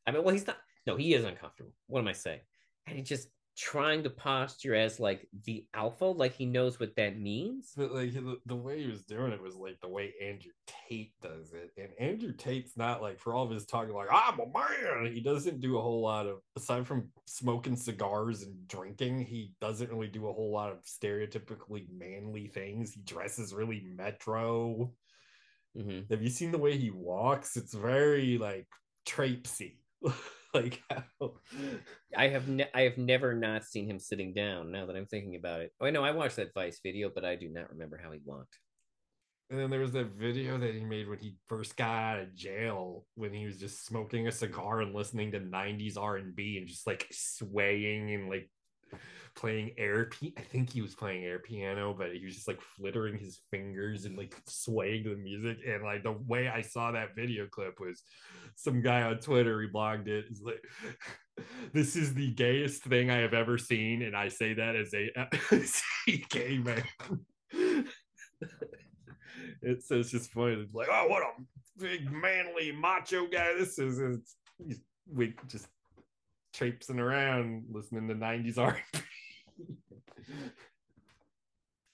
[0.06, 1.72] I mean well he's not no he is uncomfortable.
[1.86, 2.40] What am i saying?
[2.86, 7.18] And he just trying to posture as like the alpha like he knows what that
[7.18, 8.14] means But like
[8.46, 11.70] the, way he was doing it was like the way Andrew Tate does it.
[11.76, 15.12] And Andrew Tate's not like for all of his talking like I'm a man.
[15.12, 19.90] He doesn't do a whole lot of aside from smoking cigars and drinking, he doesn't
[19.90, 22.92] really do a whole lot of stereotypically manly things.
[22.92, 24.94] He dresses really metro.
[25.76, 26.10] Mhm.
[26.10, 27.56] Have you seen the way he walks?
[27.56, 28.68] It's very like
[29.06, 29.76] trapesy.
[30.54, 31.34] like how?
[32.16, 35.36] I have ne- i have never not seen him sitting down now that i'm thinking
[35.36, 35.72] about it.
[35.80, 38.20] Oh i know i watched that vice video but i do not remember how he
[38.24, 38.58] walked
[39.50, 42.34] And then there was that video that he made when he first got out of
[42.34, 46.56] jail, when he was just smoking a cigar and listening to '90s R and B
[46.58, 48.50] and just like swaying and like
[49.34, 50.06] playing air.
[50.06, 53.40] P- I think he was playing air piano, but he was just like flittering his
[53.50, 55.58] fingers and like swaying the music.
[55.66, 58.02] And like the way I saw that video clip was
[58.56, 60.26] some guy on Twitter reblogged it.
[60.28, 60.62] He's like,
[61.72, 65.10] "This is the gayest thing I have ever seen," and I say that as a,
[65.54, 66.84] as a gay man.
[69.62, 70.54] it's it's just funny.
[70.54, 71.30] It's like, oh, what a
[71.78, 73.98] big manly macho guy this is.
[73.98, 74.36] It's
[75.12, 75.66] we just
[76.52, 79.00] traipsing around listening to 90s R&B.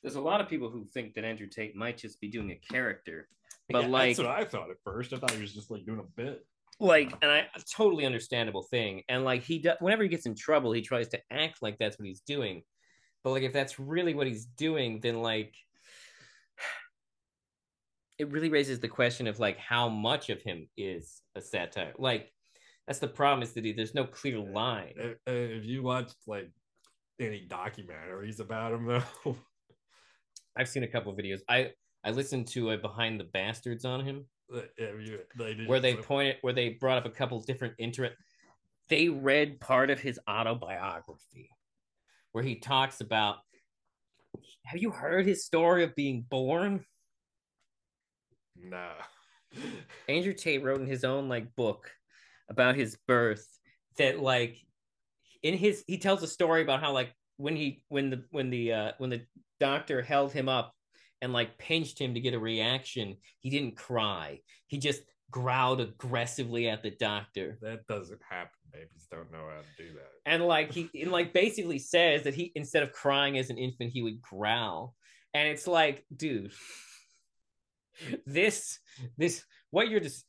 [0.03, 2.73] there's a lot of people who think that Andrew Tate might just be doing a
[2.73, 3.29] character,
[3.71, 5.13] but Yeah, like, that's what I thought at first.
[5.13, 6.45] I thought he was just like doing a bit.
[6.81, 9.03] like, and I a totally understandable thing.
[9.09, 11.99] And like, he does whenever he gets in trouble, he tries to act like that's
[11.99, 12.63] what he's doing.
[13.25, 15.55] But like, if that's really what he's doing, then like,
[18.19, 21.95] it really raises the question of like how much of him is a satire.
[21.99, 22.33] Like,
[22.89, 24.95] that's the problem is that he, there's no clear line.
[24.99, 26.51] Uh, uh, If you watched like
[27.21, 29.37] any documentaries about him though,
[30.57, 31.41] I've seen a couple of videos.
[31.51, 34.25] I I listened to a Behind the Bastards on him.
[34.51, 38.11] have you, they where they pointed where they brought up a couple different inter
[38.89, 41.51] they read part of his autobiography
[42.33, 43.37] where he talks about
[44.65, 46.83] have you heard his story of being born
[48.57, 48.93] Nah.
[50.09, 51.91] andrew tate wrote in his own like book
[52.49, 53.47] about his birth
[53.97, 54.57] that like
[55.43, 58.73] in his he tells a story about how like when he when the when the
[58.73, 59.23] uh when the
[59.61, 60.75] doctor held him up
[61.21, 66.69] and like pinched him to get a reaction he didn't cry he just growled aggressively
[66.69, 68.51] at the doctor That doesn't happen.
[68.73, 70.11] Babies don't know how to do that.
[70.27, 73.93] and like he and like basically says that he instead of crying as an infant
[73.93, 74.95] he would growl
[75.35, 76.53] and it's like dude
[78.27, 78.79] this
[79.17, 80.25] this what you're just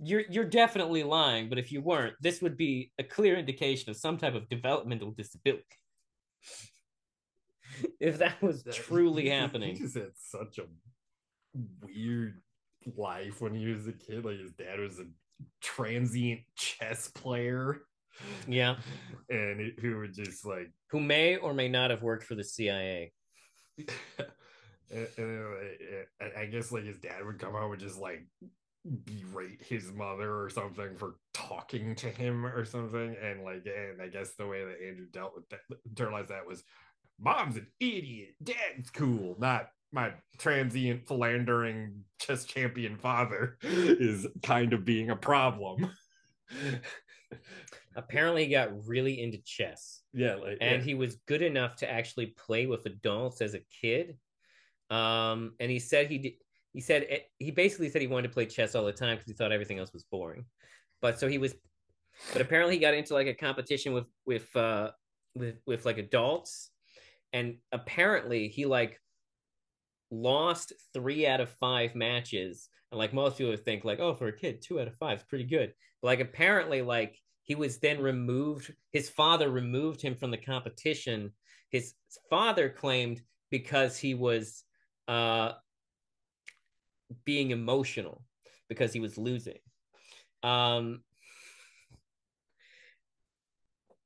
[0.00, 3.96] you're you're definitely lying but if you weren't this would be a clear indication of
[3.96, 5.64] some type of developmental disability
[8.00, 10.66] if that was That- truly he happening He just had such a
[11.84, 12.40] weird
[12.96, 14.24] life when he was a kid.
[14.24, 15.04] Like his dad was a
[15.60, 17.82] transient chess player.
[18.46, 18.76] yeah
[19.30, 22.44] And it, who would just like who may or may not have worked for the
[22.44, 23.12] cia
[24.90, 25.44] and, and,
[26.22, 28.26] uh, I guess like his dad would come home and just like
[28.88, 33.16] berate his mother or something for talking to him or something.
[33.22, 35.60] And like, and I guess the way that Andrew dealt with that,
[35.92, 36.62] internalized that was
[37.20, 44.84] mom's an idiot, dad's cool, not my transient philandering chess champion father is kind of
[44.84, 45.90] being a problem.
[47.96, 52.26] apparently he got really into chess yeah, like and he was good enough to actually
[52.26, 54.16] play with adults as a kid.
[54.90, 56.32] Um, and he said he did,
[56.72, 59.28] he said it, he basically said he wanted to play chess all the time because
[59.28, 60.44] he thought everything else was boring.
[61.00, 61.54] But so he was,
[62.32, 64.90] but apparently he got into like a competition with with uh
[65.34, 66.70] with with like adults,
[67.32, 69.00] and apparently he like
[70.10, 72.68] lost three out of five matches.
[72.90, 75.18] And like most people would think, like, oh, for a kid, two out of five
[75.18, 75.72] is pretty good.
[76.00, 78.72] But like apparently, like he was then removed.
[78.92, 81.32] His father removed him from the competition.
[81.70, 81.94] His
[82.30, 83.20] father claimed
[83.50, 84.64] because he was
[85.06, 85.52] uh,
[87.24, 88.22] being emotional
[88.68, 89.58] because he was losing.
[90.42, 91.02] Um,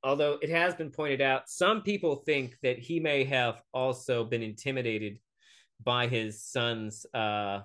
[0.03, 4.41] although it has been pointed out, some people think that he may have also been
[4.41, 5.19] intimidated
[5.83, 7.61] by his son's uh,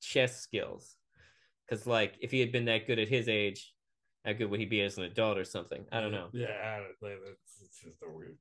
[0.00, 0.96] chess skills.
[1.68, 3.72] Because, like, if he had been that good at his age,
[4.24, 5.84] how good would he be as an adult or something?
[5.90, 6.28] I don't know.
[6.32, 8.38] Yeah, it's just a weird.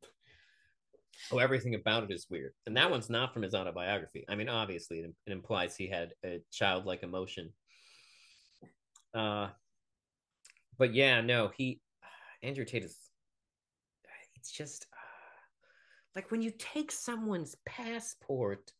[1.32, 2.54] Oh, everything about it is weird.
[2.66, 4.26] And that one's not from his autobiography.
[4.30, 7.52] I mean, obviously, it, it implies he had a childlike emotion.
[9.14, 9.50] Uh,
[10.78, 11.82] but yeah, no, he,
[12.44, 12.98] Andrew Tate is,
[14.36, 14.88] it's just
[16.16, 18.72] like when you take someone's passport,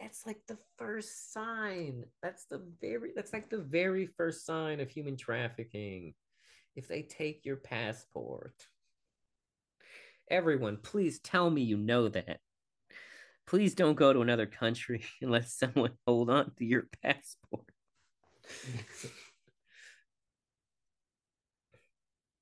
[0.00, 2.04] that's like the first sign.
[2.22, 6.14] That's the very, that's like the very first sign of human trafficking.
[6.74, 8.54] If they take your passport,
[10.30, 12.38] everyone, please tell me you know that.
[13.46, 17.64] Please don't go to another country and let someone hold on to your passport.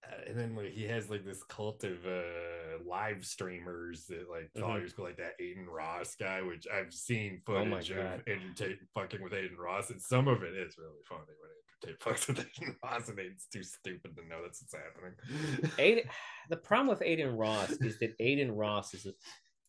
[0.05, 4.51] Uh, and then like he has like this cult of uh live streamers that like
[4.55, 4.61] Mhm.
[4.61, 8.23] followers go like that Adin Ross guy, which I've seen Oh footage of God.
[8.27, 11.74] Andrew Tate fucking with Adin Ross, and some of it is really funny when Andrew
[12.01, 15.73] Fucks with Adin Ross, and Adin's too stupid to know that's what's happening.
[15.79, 16.05] Adin,
[16.51, 19.13] the problem with Adin Ross is that Adin Ross is a,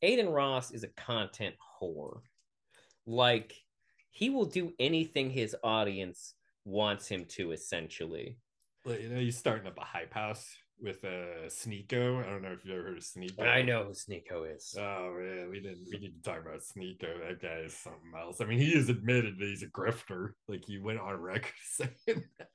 [0.06, 2.22] Adin Ross is a content whore.
[3.06, 3.54] Like
[4.12, 8.40] he will do anything his audience wants him to, essentially.
[8.86, 12.23] Like, you know, he's starting up a hype house with uh Sneako.
[12.26, 13.38] I don't know if you've ever heard of Sneako.
[13.38, 14.76] But I know who Sneako is.
[14.77, 17.27] Oh man, we didn't we need to talk about Sneako.
[17.27, 18.41] That guy is something else.
[18.41, 20.31] I mean, he has admitted that he's a grifter.
[20.47, 22.47] Like he went on record saying that.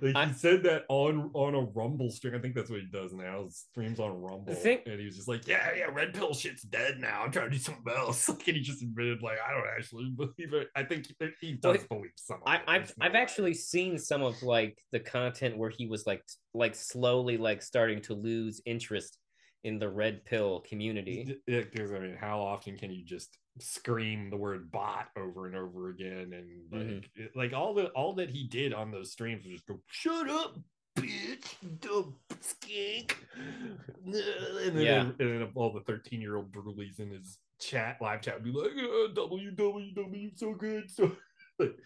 [0.00, 2.34] Like I- he said that on on a Rumble stream.
[2.34, 3.46] I think that's what he does now.
[3.50, 4.54] Streams on Rumble.
[4.54, 7.22] Thing- and he was just like, Yeah, yeah, red pill shit's dead now.
[7.24, 8.28] I'm trying to do something else.
[8.34, 10.68] Like and he just admitted, like, I don't actually believe it.
[10.74, 12.62] I think he, he does Well, believe some of I, it.
[12.66, 16.22] I've I've actually seen some of like the content where he was like
[16.54, 19.18] like slowly like starting to lose interest
[19.64, 21.36] in the red pill community.
[21.46, 25.90] Because I mean, how often can you just scream the word bot over and over
[25.90, 26.32] again?
[26.32, 27.10] And like, Mhm.
[27.16, 30.28] it- like all the all that he did on those streams was just go, "Shut
[30.28, 30.58] up,
[30.96, 35.00] bitch, dumb skink," and then, Yeah.
[35.02, 38.50] and then all the thirteen year old brutalies in his chat live chat would be
[38.52, 41.16] like, uh, "www, so good, so."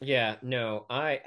[0.00, 1.22] Yeah, no, I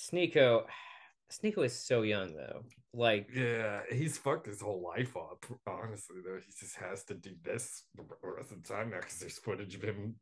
[0.00, 0.64] Sneako
[1.32, 2.64] Sneako is so young though.
[2.92, 5.44] Like Yeah, he's fucked his whole life up.
[5.66, 9.18] Honestly, though, he just has to do this the rest of the time now because
[9.18, 10.16] there's footage of him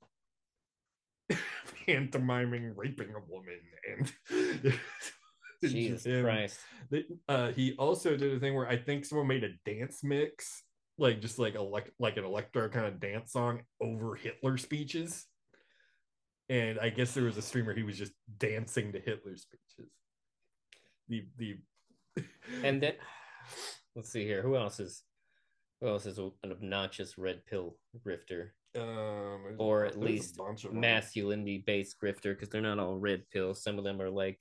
[1.86, 4.74] pantomiming raping a woman, and
[5.62, 6.24] Jesus him.
[6.24, 6.58] Christ.
[7.28, 10.62] Uh, he also did a thing where I think someone made a dance mix,
[10.98, 15.26] like just like elect like an electro kind of dance song over Hitler speeches.
[16.48, 19.92] And I guess there was a streamer he was just dancing to Hitler speeches.
[21.08, 21.56] The the
[22.64, 22.94] And then
[23.94, 24.42] let's see here.
[24.42, 25.02] Who else is
[25.80, 28.50] who else is an obnoxious red pill grifter?
[28.76, 30.80] um Or at there's a least bunch of them.
[30.80, 33.54] Masculinity based grifter because they're not all red pill.
[33.54, 34.38] Some of them are like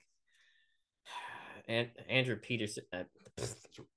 [1.68, 3.04] and Andrew Peterson uh,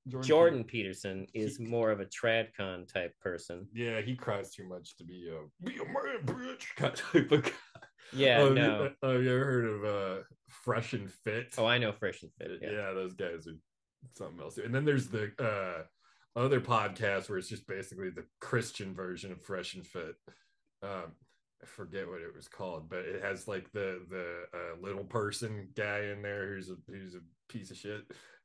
[0.09, 3.66] Jordan, Jordan Peterson is more of a tradcon type person.
[3.73, 6.77] Yeah, he cries too much to be a be a man, bitch.
[6.77, 7.51] type of guy.
[8.12, 8.82] Yeah, Oh, no.
[8.85, 11.55] You, oh, you ever heard of uh Fresh and Fit?
[11.59, 12.59] Oh, I know Fresh and Fit.
[12.62, 12.70] yeah.
[12.70, 12.93] Yeah.
[12.93, 13.57] those guys are
[14.16, 14.59] something else.
[14.59, 15.82] And then there's the uh
[16.39, 20.15] other podcast where it's just basically the Christian version of Fresh and Fit.
[20.82, 21.12] Um
[21.62, 25.69] I forget what it was called, but it has like the the uh, little person
[25.77, 27.20] guy in there who's a who's a
[27.51, 28.01] piece of shit,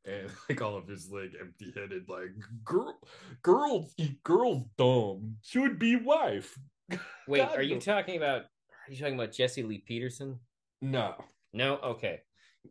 [0.06, 2.32] and like all of his like empty headed like
[2.66, 3.00] girl
[3.42, 6.58] girls girls dumb should be wife.
[7.30, 8.44] Wait, God, are you talking about
[8.88, 10.40] are you talking about Jesse Lee Peterson?
[10.82, 11.16] No,
[11.53, 11.78] No?
[11.78, 12.22] Okay.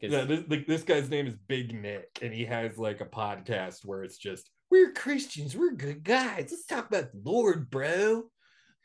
[0.01, 3.85] Yeah, this, like, this guy's name is Big Nick, and he has like a podcast
[3.85, 6.49] where it's just we're Christians, we're good guys.
[6.51, 8.24] Let's talk about the Lord, bro.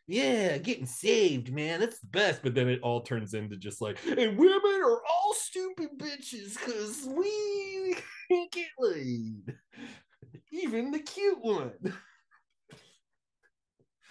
[0.07, 1.79] Yeah, getting saved, man.
[1.79, 2.41] That's the best.
[2.43, 7.07] But then it all turns into just like, and women are all stupid bitches because
[7.07, 7.95] we
[8.31, 9.55] can't get laid.
[10.51, 11.71] Even the cute one.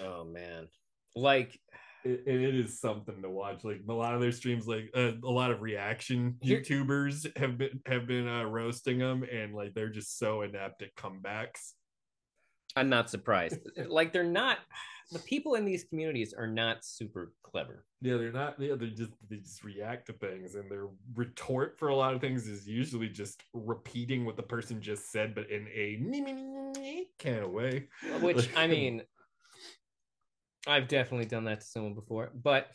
[0.01, 0.69] oh man.
[1.15, 1.59] Like
[2.09, 3.65] It, it is something to watch.
[3.65, 7.81] Like a lot of their streams, like uh, a lot of reaction YouTubers have been
[7.87, 11.73] have been uh, roasting them, and like they're just so inept at comebacks.
[12.77, 13.59] I'm not surprised.
[13.89, 14.59] like they're not
[15.11, 17.85] the people in these communities are not super clever.
[18.01, 18.61] Yeah, they're not.
[18.61, 22.21] Yeah, they just they just react to things, and their retort for a lot of
[22.21, 27.09] things is usually just repeating what the person just said, but in a me me
[27.19, 27.89] kind of way.
[28.21, 29.03] Which I mean
[30.69, 32.31] I've definitely done that to someone before.
[32.35, 32.69] But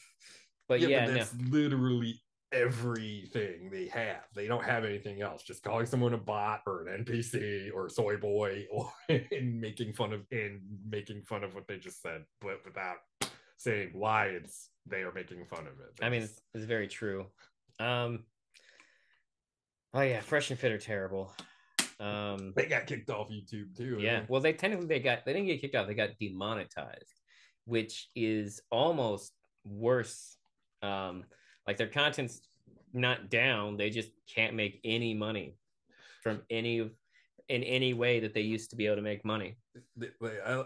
[0.68, 1.18] but yeah, but no.
[1.18, 2.20] that's literally
[2.52, 4.24] everything they have.
[4.36, 5.44] They don't have anything else.
[5.44, 10.14] Just calling someone a bot or an NPC or soy boy or and making fun
[10.14, 12.98] of and making fun of what they just said, but without
[13.57, 16.03] saying why it's they are making fun of it.
[16.03, 17.28] I mean, it's, it's very true.
[17.80, 18.26] Um,
[19.94, 21.34] oh yeah, fresh and fit are terrible.
[21.99, 23.98] Um, they got kicked off YouTube too.
[23.99, 27.22] yeah, well, they technically they got they didn't get kicked off; they got demonetized,
[27.65, 29.34] which is almost
[29.65, 30.38] worse.
[30.81, 31.26] Um,
[31.68, 32.41] like their content's
[32.94, 35.57] not down; they just can't make any money
[36.22, 36.91] from any
[37.49, 39.57] in any way that they used to be able to make money.
[39.98, 40.64] Like I,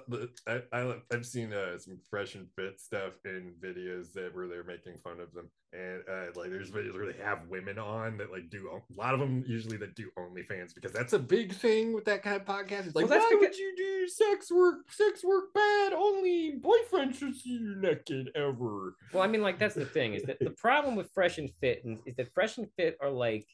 [0.48, 4.64] I, I have seen uh, some fresh and fit stuff in videos that where they're
[4.64, 8.32] making fun of them, and uh, like there's videos where they have women on that
[8.32, 11.94] like do a lot of them usually that do OnlyFans because that's a big thing
[11.94, 12.88] with that kind of podcast.
[12.88, 13.50] It's like, well, why because...
[13.50, 14.92] would you do sex work?
[14.92, 15.94] Sex work bad.
[15.94, 18.96] Only boyfriend should see you naked ever.
[19.14, 21.84] Well, I mean, like that's the thing is that the problem with fresh and fit
[22.06, 23.48] is that fresh and fit are like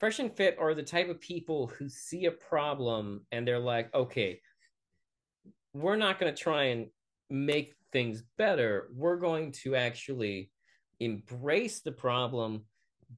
[0.00, 3.94] fresh and fit are the type of people who see a problem and they're like
[3.94, 4.40] okay
[5.72, 6.86] we're not going to try and
[7.28, 8.88] make things better.
[8.94, 10.50] We're going to actually
[10.98, 12.64] embrace the problem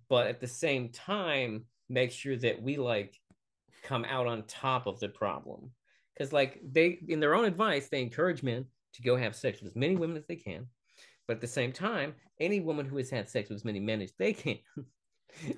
[0.09, 3.19] but at the same time make sure that we like
[3.83, 5.71] come out on top of the problem.
[6.15, 9.73] Because like they in their own advice they encourage men to go have sex with
[9.73, 10.67] as many women as they can
[11.27, 14.03] but at the same time any woman who has had sex with as many men
[14.03, 14.59] as they can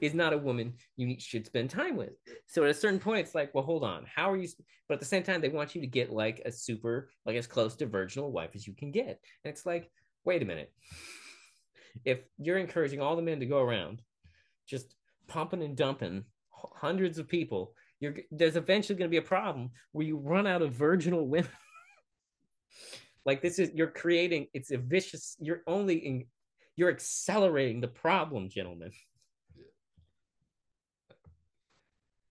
[0.00, 2.12] is not a woman you should spend time with.
[2.46, 4.48] So at a certain point, it's like, well, hold on, how are you?
[4.88, 7.46] But at the same time, they want you to get like a super, like as
[7.46, 9.20] close to virginal wife as you can get.
[9.44, 9.90] And it's like,
[10.24, 10.72] wait a minute.
[12.04, 14.02] If you're encouraging all the men to go around
[14.66, 14.94] just
[15.28, 20.06] pumping and dumping hundreds of people, you're there's eventually going to be a problem where
[20.06, 21.50] you run out of virginal women.
[23.24, 26.24] like this is you're creating it's a vicious you're only in
[26.76, 28.90] you're accelerating the problem gentlemen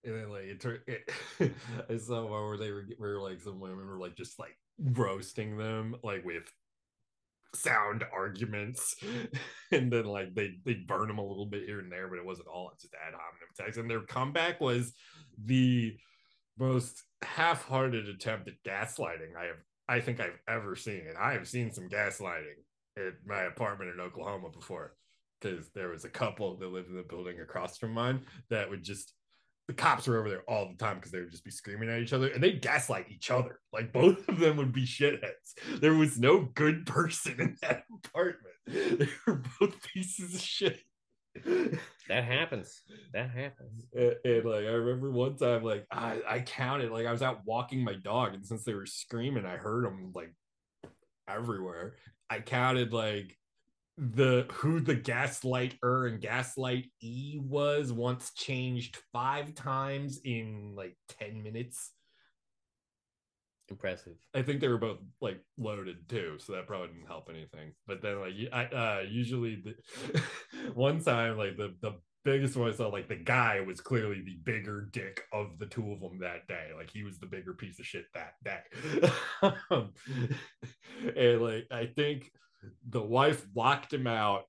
[0.03, 1.09] and then like it turned it,
[1.89, 5.57] I saw one where they were where like some women were like just like roasting
[5.57, 6.51] them like with
[7.55, 8.95] sound arguments.
[9.71, 12.25] And then like they they burn them a little bit here and there but it
[12.25, 13.77] wasn't all it's just ad hominem attacks.
[13.77, 14.93] And their comeback was
[15.43, 15.97] the
[16.59, 19.55] most half-hearted attempt at gaslighting i have
[19.89, 21.01] i think i've ever seen.
[21.07, 22.61] And i have seen some gaslighting
[22.97, 24.93] at my apartment in oklahoma before
[25.41, 28.83] because there was a couple that lived in the building across from mine that would
[28.83, 29.13] just
[29.67, 31.99] the cops were over there all the time because they would just be screaming at
[31.99, 33.59] each other and they'd gaslight each other.
[33.71, 35.53] Like both of them would be shitheads.
[35.79, 38.39] There was no good person in that apartment.
[38.65, 40.79] They were both pieces of shit.
[42.07, 42.81] That happens.
[43.13, 43.85] That happens.
[43.93, 47.41] And, and, like I remember one time, like I, I counted, like I was out
[47.45, 50.33] walking my dog, and since they were screaming, I heard them like
[51.27, 51.95] everywhere.
[52.29, 53.37] I counted like
[53.97, 61.43] the who the gaslighter and gaslight e was once changed five times in like 10
[61.43, 61.91] minutes.
[63.69, 64.15] Impressive.
[64.33, 67.73] I think they were both like loaded too so that probably didn't help anything.
[67.85, 70.21] But then like i uh usually the
[70.73, 71.93] one time like the the
[72.25, 75.91] biggest one i saw like the guy was clearly the bigger dick of the two
[75.91, 76.69] of them that day.
[76.75, 78.61] Like he was the bigger piece of shit that day.
[81.17, 82.31] And like i think
[82.87, 84.43] the wife locked him out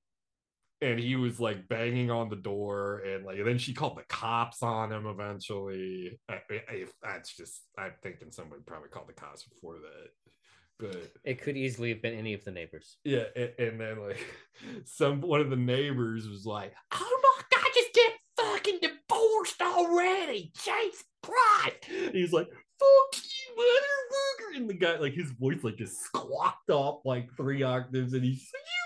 [0.81, 4.61] and he was like banging on the door and like then she called the cops
[4.61, 6.19] on him eventually.
[6.49, 10.09] If that's just i'm thinking somebody probably called the cops before that
[10.77, 12.97] but it could easily have been any of the neighbors.
[13.03, 14.25] Yeah and, and then like
[14.85, 20.51] some one of the neighbors was like oh my god just get fucking divorced already
[20.63, 21.85] jesus christ.
[22.11, 24.24] He's like fuck you motherfucker
[24.55, 28.49] and the guy like his voice like just squawked off like three octaves and he's
[28.53, 28.83] like you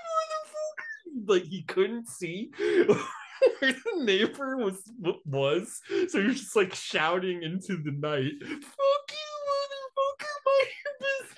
[1.25, 1.29] motherfucker!
[1.29, 4.81] Like he couldn't see where the neighbor was
[5.25, 5.81] was.
[6.09, 10.95] So you're just like shouting into the night fuck you motherfucker mind your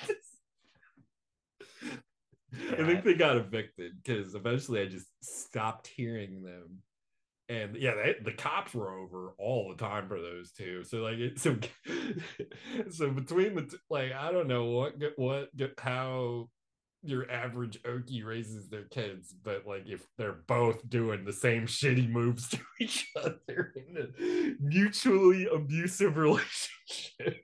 [0.08, 0.28] business.
[2.80, 6.82] I think they got evicted because eventually I just stopped hearing them
[7.52, 10.86] and yeah, they, the cops were over all the time for those two.
[10.86, 11.57] So like, so
[12.90, 16.48] so between the like, I don't know what what how
[17.03, 22.10] your average Okie raises their kids, but like if they're both doing the same shitty
[22.10, 27.44] moves to each other in a mutually abusive relationship.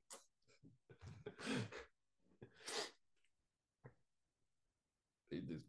[5.31, 5.67] they just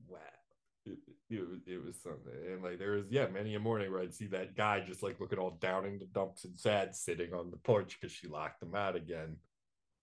[1.30, 2.32] it was, it was something.
[2.52, 5.20] And like there was, yeah, many a morning where I'd see that guy just like
[5.20, 8.62] looking all down in the dumps and sad sitting on the porch because she locked
[8.62, 9.36] him out again.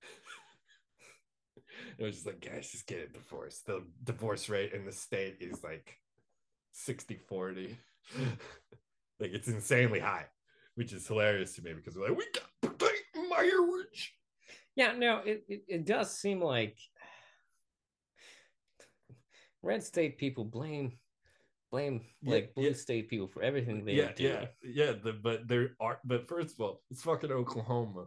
[1.97, 3.61] it was just like, guys, just get a divorce.
[3.65, 5.97] The divorce rate in the state is like
[6.73, 7.75] 60 40.
[9.19, 10.25] like it's insanely high,
[10.75, 14.15] which is hilarious to me because we're like, we got protect my heritage.
[14.75, 16.77] Yeah, no, it, it, it does seem like
[19.63, 20.91] red state people blame
[21.75, 22.73] blame Yeah, like blue yeah.
[22.73, 24.23] state people for everything they yeah, do.
[24.23, 24.93] yeah, yeah.
[25.03, 28.05] The, but there are, but first of all, it's fucking Oklahoma.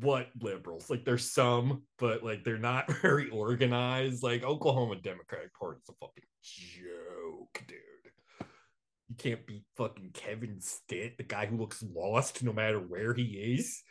[0.00, 0.90] What liberals?
[0.90, 4.22] Like, there's some, but like they're not very organized.
[4.22, 7.78] Like Oklahoma Democratic Party's a fucking joke, dude.
[9.08, 13.56] You can't beat fucking Kevin Stitt, the guy who looks lost no matter where he
[13.56, 13.82] is.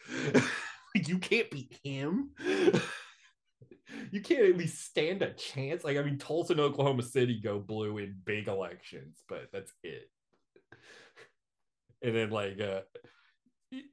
[0.96, 2.30] you can't beat him.
[4.12, 5.84] you can't at least stand a chance.
[5.84, 10.10] Like, I mean, Tulsa and Oklahoma City go blue in big elections, but that's it.
[12.02, 12.82] And then, like, uh,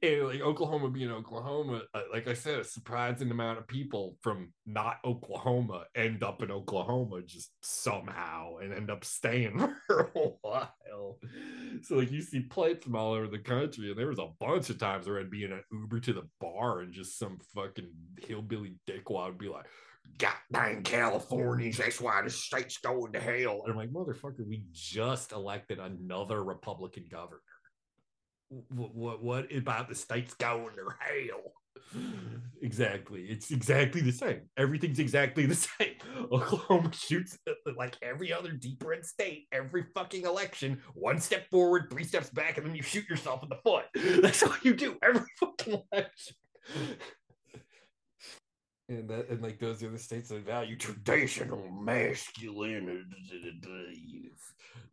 [0.01, 4.53] and like Oklahoma being Oklahoma, uh, like I said, a surprising amount of people from
[4.65, 11.17] not Oklahoma end up in Oklahoma just somehow and end up staying for a while.
[11.81, 14.69] So like you see plates from all over the country, and there was a bunch
[14.69, 17.91] of times where I'd be in an Uber to the bar and just some fucking
[18.21, 19.65] hillbilly dickwad would be like,
[20.17, 23.61] God dang Californians, that's why the state's going to hell.
[23.65, 27.41] And I'm like, motherfucker, we just elected another Republican governor
[28.49, 31.53] what, what what about the states going to hell?
[32.61, 33.21] Exactly.
[33.25, 34.41] It's exactly the same.
[34.57, 35.93] Everything's exactly the same.
[36.31, 40.81] Oklahoma shoots uh, like every other deep red state every fucking election.
[40.95, 43.83] One step forward, three steps back, and then you shoot yourself in the foot.
[44.23, 46.35] That's all you do every fucking election.
[48.87, 53.01] And that and like those other states that value traditional masculinity.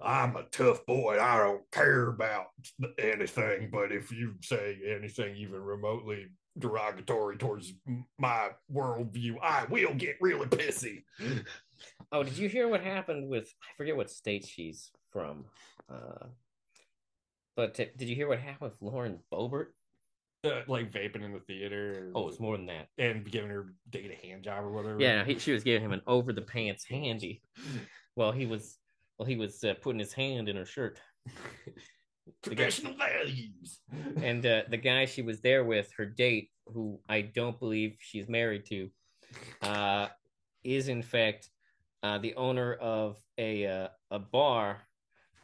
[0.01, 1.19] I'm a tough boy.
[1.21, 2.47] I don't care about
[2.99, 6.29] anything, but if you say anything even remotely
[6.59, 7.75] derogatory towards
[8.19, 11.05] my worldview, I will get really pissy.
[12.11, 15.45] Oh, did you hear what happened with I forget what state she's from.
[15.93, 16.29] Uh
[17.57, 19.67] but t- did you hear what happened with Lauren Boebert?
[20.45, 22.11] Uh, like vaping in the theater.
[22.17, 22.89] Oh, it's more than that.
[22.99, 25.01] and giving her date a hand job or whatever.
[25.01, 27.43] Yeah, no, he, she was giving him an over the pants handy
[28.17, 28.79] while he was
[29.17, 30.99] while he was uh, putting his hand in her shirt.
[32.43, 33.79] Traditional values.
[34.21, 38.29] and uh, the guy she was there with, her date, who I don't believe she's
[38.29, 38.91] married to,
[39.63, 40.09] uh,
[40.65, 41.51] is in fact
[42.03, 44.81] uh, the owner of a uh, a bar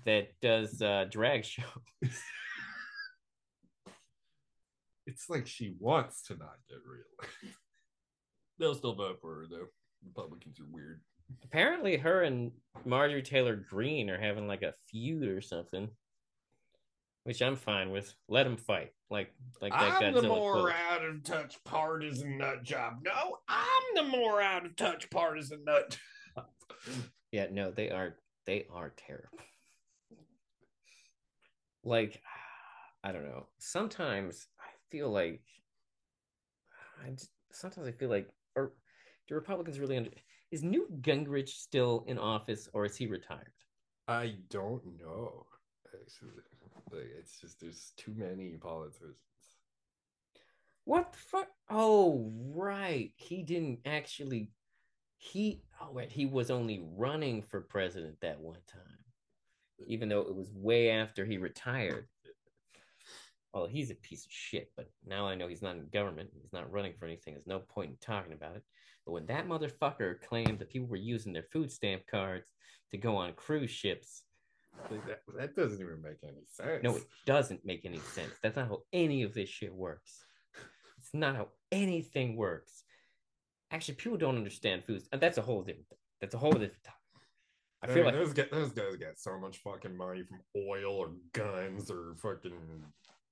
[0.07, 1.63] that does uh, drag show.
[5.09, 7.31] it's like she wants to not get real.
[8.59, 9.67] They'll still vote for her though.
[10.07, 11.01] Republicans are weird.
[11.45, 12.53] Apparently, her and
[12.85, 15.89] Marjorie Taylor Greene are having like a feud or something,
[17.25, 18.15] which I'm fine with.
[18.29, 20.73] Let them fight, like like that I'm the more quote.
[20.91, 23.01] out of touch partisan nut job.
[23.05, 25.99] No, I'm the more out of touch partisan nut.
[27.33, 28.17] Yeah, no, they are
[28.47, 29.39] they are terrible.
[31.85, 32.21] Like,
[33.05, 33.47] I don't know.
[33.59, 34.58] Sometimes I
[34.91, 35.43] feel like
[37.05, 38.73] I just, sometimes I feel like or
[39.27, 40.11] do Republicans really under
[40.51, 43.53] is Newt Gingrich still in office or is he retired?
[44.07, 45.47] I don't know.
[45.87, 46.31] Actually,
[46.93, 49.17] like it's just there's too many politicians.
[50.85, 51.49] What the fuck?
[51.69, 53.13] Oh, right.
[53.17, 54.51] He didn't actually
[55.19, 58.83] he oh wait, he was only running for president that one time.
[59.87, 62.09] Even though it was way after he retired.
[63.55, 66.31] Well, he's a piece of shit, but now I know he's not in government.
[66.41, 67.35] He's not running for anything.
[67.35, 68.63] There's no point in talking about it.
[69.07, 72.47] But when that motherfucker claimed that people were using their food stamp cards
[72.91, 74.23] to go on cruise ships,
[74.91, 76.83] that, that doesn't even make any sense.
[76.85, 78.33] no, it doesn't make any sense.
[78.43, 80.25] That's not how any of this shit works.
[80.99, 82.85] It's not how anything works.
[83.71, 85.09] Actually, people don't understand foods.
[85.13, 85.99] and That's a whole different thing.
[86.21, 86.99] That's a whole different topic.
[87.83, 90.41] I I feel mean, like those guys, those guys get so much fucking money from
[90.57, 92.53] oil or guns or fucking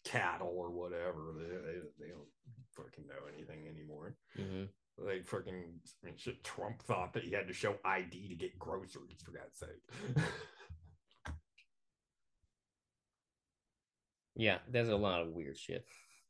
[0.06, 1.34] cattle or whatever.
[1.38, 2.28] They, they, they don't
[2.76, 4.16] fucking know anything anymore.
[4.38, 4.68] Mhm.
[4.98, 5.54] Like fucking
[6.02, 6.42] I mean, shit.
[6.42, 9.20] Trump thought that he had to show ID to get groceries.
[9.24, 10.24] For God's sake.
[14.36, 15.84] yeah, there's a lot of weird shit.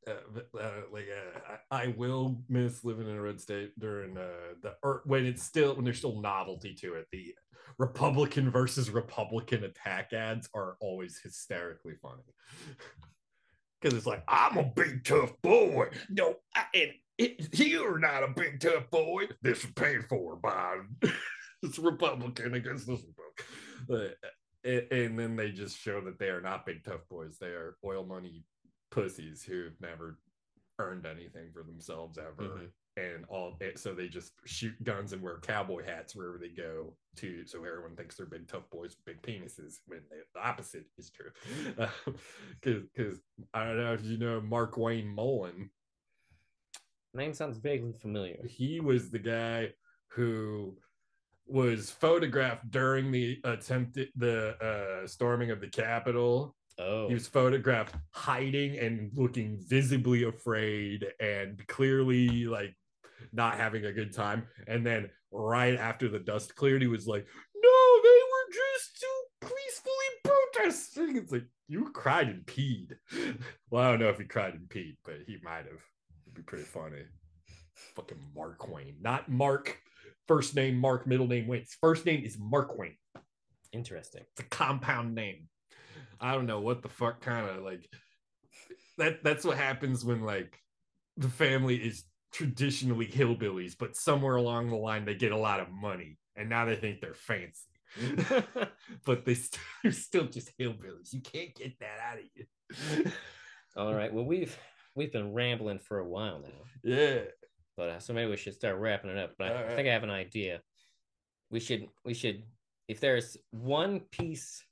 [0.08, 4.16] uh, but, uh, like uh, I, I will miss living in a red state during
[4.16, 7.06] uh, the or when it's still when there's still novelty to it.
[7.10, 7.34] The
[7.78, 12.22] Republican versus Republican attack ads are always hysterically funny
[13.80, 15.88] because it's like I'm a big tough boy.
[16.10, 19.24] No, I, and it, you're not a big tough boy.
[19.42, 20.78] This is paid for by
[21.62, 24.14] this Republican against this Republican.
[24.14, 24.28] Uh,
[24.64, 27.38] and, and then they just show that they are not big tough boys.
[27.38, 28.44] They are oil money
[28.90, 30.18] pussies who've never
[30.78, 32.48] earned anything for themselves ever.
[32.48, 32.68] Mhm.
[32.96, 37.44] And all so they just shoot guns and wear cowboy hats wherever they go to
[37.46, 41.10] so everyone thinks they're big tough boys with big penises when the, the opposite is
[41.10, 41.30] true.
[42.60, 43.20] Because because
[43.52, 45.70] I don't know if you know Mark Wayne Mullin,
[47.14, 48.44] Name sounds vaguely familiar.
[48.46, 49.72] he was the guy
[50.08, 50.76] who
[51.46, 57.94] was photographed during the attempted the uh, storming of the Capitol Oh, he was photographed
[58.10, 62.74] hiding and looking visibly afraid and clearly like
[63.32, 64.46] not having a good time.
[64.66, 69.48] And then right after the dust cleared, he was like, No, they were just too
[69.48, 71.16] peacefully protesting.
[71.16, 72.92] It's like, You cried and peed.
[73.70, 75.82] Well, I don't know if he cried and peed, but he might have.
[76.24, 77.02] It'd be pretty funny.
[77.94, 78.96] Fucking Mark Wayne.
[79.00, 79.76] Not Mark,
[80.28, 81.62] first name Mark, middle name Wayne.
[81.62, 82.96] His first name is Mark Wayne.
[83.72, 84.22] interesting.
[84.32, 85.48] It's a compound name.
[86.20, 87.86] I don't know what the fuck kind of like
[88.98, 90.58] that that's what happens when like
[91.18, 92.04] the family is
[92.36, 96.66] traditionally hillbillies, but somewhere along the line they get a lot of money and now
[96.66, 97.64] they think they're fancy.
[99.06, 101.14] but they st- they're still just hillbillies.
[101.14, 103.10] You can't get that out of you.
[103.76, 104.12] All right.
[104.12, 104.56] Well, we've
[104.94, 107.20] we've been rambling for a while now, yeah.
[107.76, 109.32] but uh, so maybe we should start wrapping it up.
[109.38, 110.60] But I, All I think I have an idea.
[111.50, 112.42] We should we should
[112.86, 114.62] if there's one piece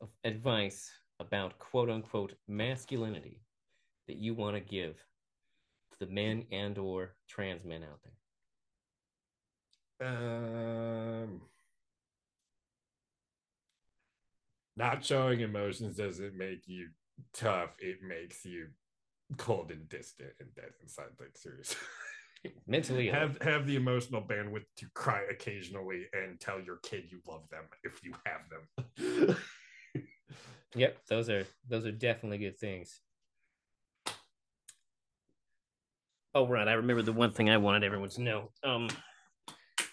[0.00, 3.40] of advice about quote unquote masculinity
[4.06, 4.96] that you want to give
[6.06, 8.12] to men and or trans men out there.
[10.08, 11.42] Um
[14.76, 16.88] not showing emotions doesn't make you
[17.32, 17.70] tough.
[17.78, 18.68] It makes you
[19.36, 21.10] cold and distant and dead inside.
[21.18, 21.76] Like seriously.
[22.66, 27.48] Mentally have have the emotional bandwidth to cry occasionally and tell your kid you love
[27.50, 29.36] them if you have them.
[30.76, 33.00] Yep, those are those are definitely good things.
[36.34, 38.50] Oh right, I remember the one thing I wanted everyone to know.
[38.64, 38.88] Um,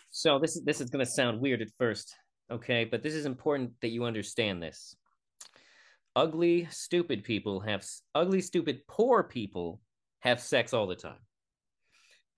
[0.10, 2.16] so this is this is going to sound weird at first,
[2.52, 4.96] okay, but this is important that you understand this.
[6.16, 7.86] Ugly, stupid people have
[8.16, 9.80] ugly, stupid, poor people
[10.22, 11.20] have sex all the time.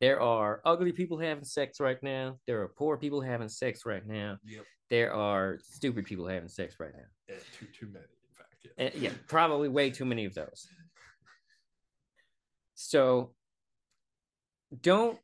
[0.01, 2.37] There are ugly people having sex right now.
[2.45, 4.37] There are poor people having sex right now.
[4.43, 4.65] Yep.
[4.89, 7.05] There are stupid people having sex right now.
[7.29, 8.67] Yeah, too too many, in fact.
[8.77, 8.85] Yeah.
[8.85, 10.67] Uh, yeah, probably way too many of those.
[12.75, 13.33] So
[14.81, 15.17] don't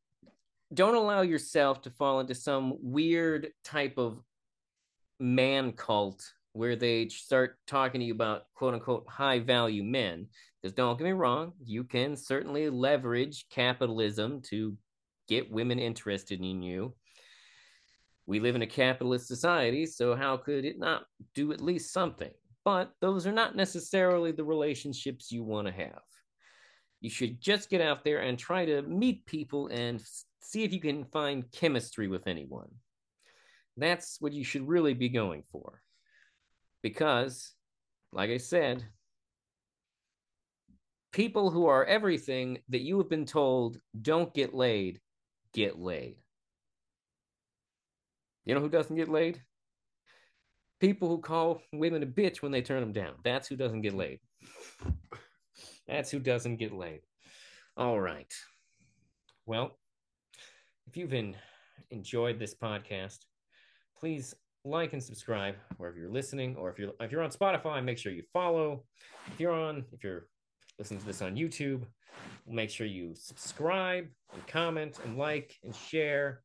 [0.74, 4.22] don't allow yourself to fall into some weird type of
[5.20, 6.24] man cult
[6.54, 10.28] where they start talking to you about quote unquote high value men.
[10.62, 14.78] Because don't get me wrong, you can certainly leverage capitalism to
[15.28, 16.94] get women interested in you.
[18.26, 21.04] We live in a capitalist society, so how could it not
[21.34, 22.32] do at least something?
[22.66, 26.02] But those are not necessarily the relationships you want to have.
[27.02, 30.04] You should just get out there and try to meet people and
[30.42, 32.70] see if you can find chemistry with anyone.
[33.78, 35.82] That's what you should really be going for.
[36.82, 37.54] Because,
[38.12, 38.86] like I said,
[41.12, 45.00] people who are everything that you have been told don't get laid,
[45.54, 46.18] get laid.
[48.46, 49.42] You know who doesn't get laid?
[50.80, 53.14] People who call women a bitch when they turn them down.
[53.24, 54.20] That's who doesn't get laid.
[55.90, 57.02] That's who doesn't get laid.
[57.76, 58.32] All right.
[59.48, 59.72] Well,
[60.88, 61.36] if you've been,
[61.90, 63.18] enjoyed this podcast,
[64.00, 67.98] please like and subscribe wherever you're listening, or if you're if you're on Spotify, make
[67.98, 68.84] sure you follow.
[69.34, 70.28] If you're on, if you're
[70.78, 71.84] listening to this on YouTube,
[72.48, 76.42] make sure you subscribe and comment and like and share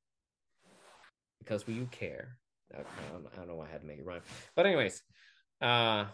[1.40, 2.38] because we care.
[2.74, 4.22] I, I don't know why I had to make it rhyme,
[4.56, 5.02] but anyways,
[5.60, 6.06] uh,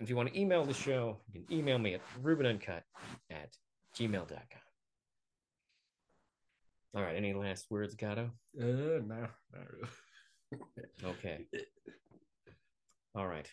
[0.00, 2.82] if you want to email the show, you can email me at rubenuncut
[3.30, 3.50] at
[3.96, 4.38] gmail.com.
[6.94, 7.16] All right.
[7.16, 8.30] Any last words, Gato?
[8.58, 9.00] Uh, no,
[9.52, 9.88] not really.
[11.04, 11.44] Okay.
[13.14, 13.46] All right.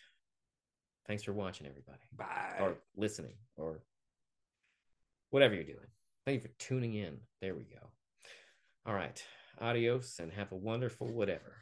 [1.06, 2.56] Thanks for watching, everybody, Bye.
[2.58, 3.80] or listening, or
[5.30, 5.86] whatever you're doing.
[6.24, 7.18] Thank you for tuning in.
[7.42, 7.90] There we go.
[8.86, 9.22] All right.
[9.60, 11.56] Adios and have a wonderful whatever.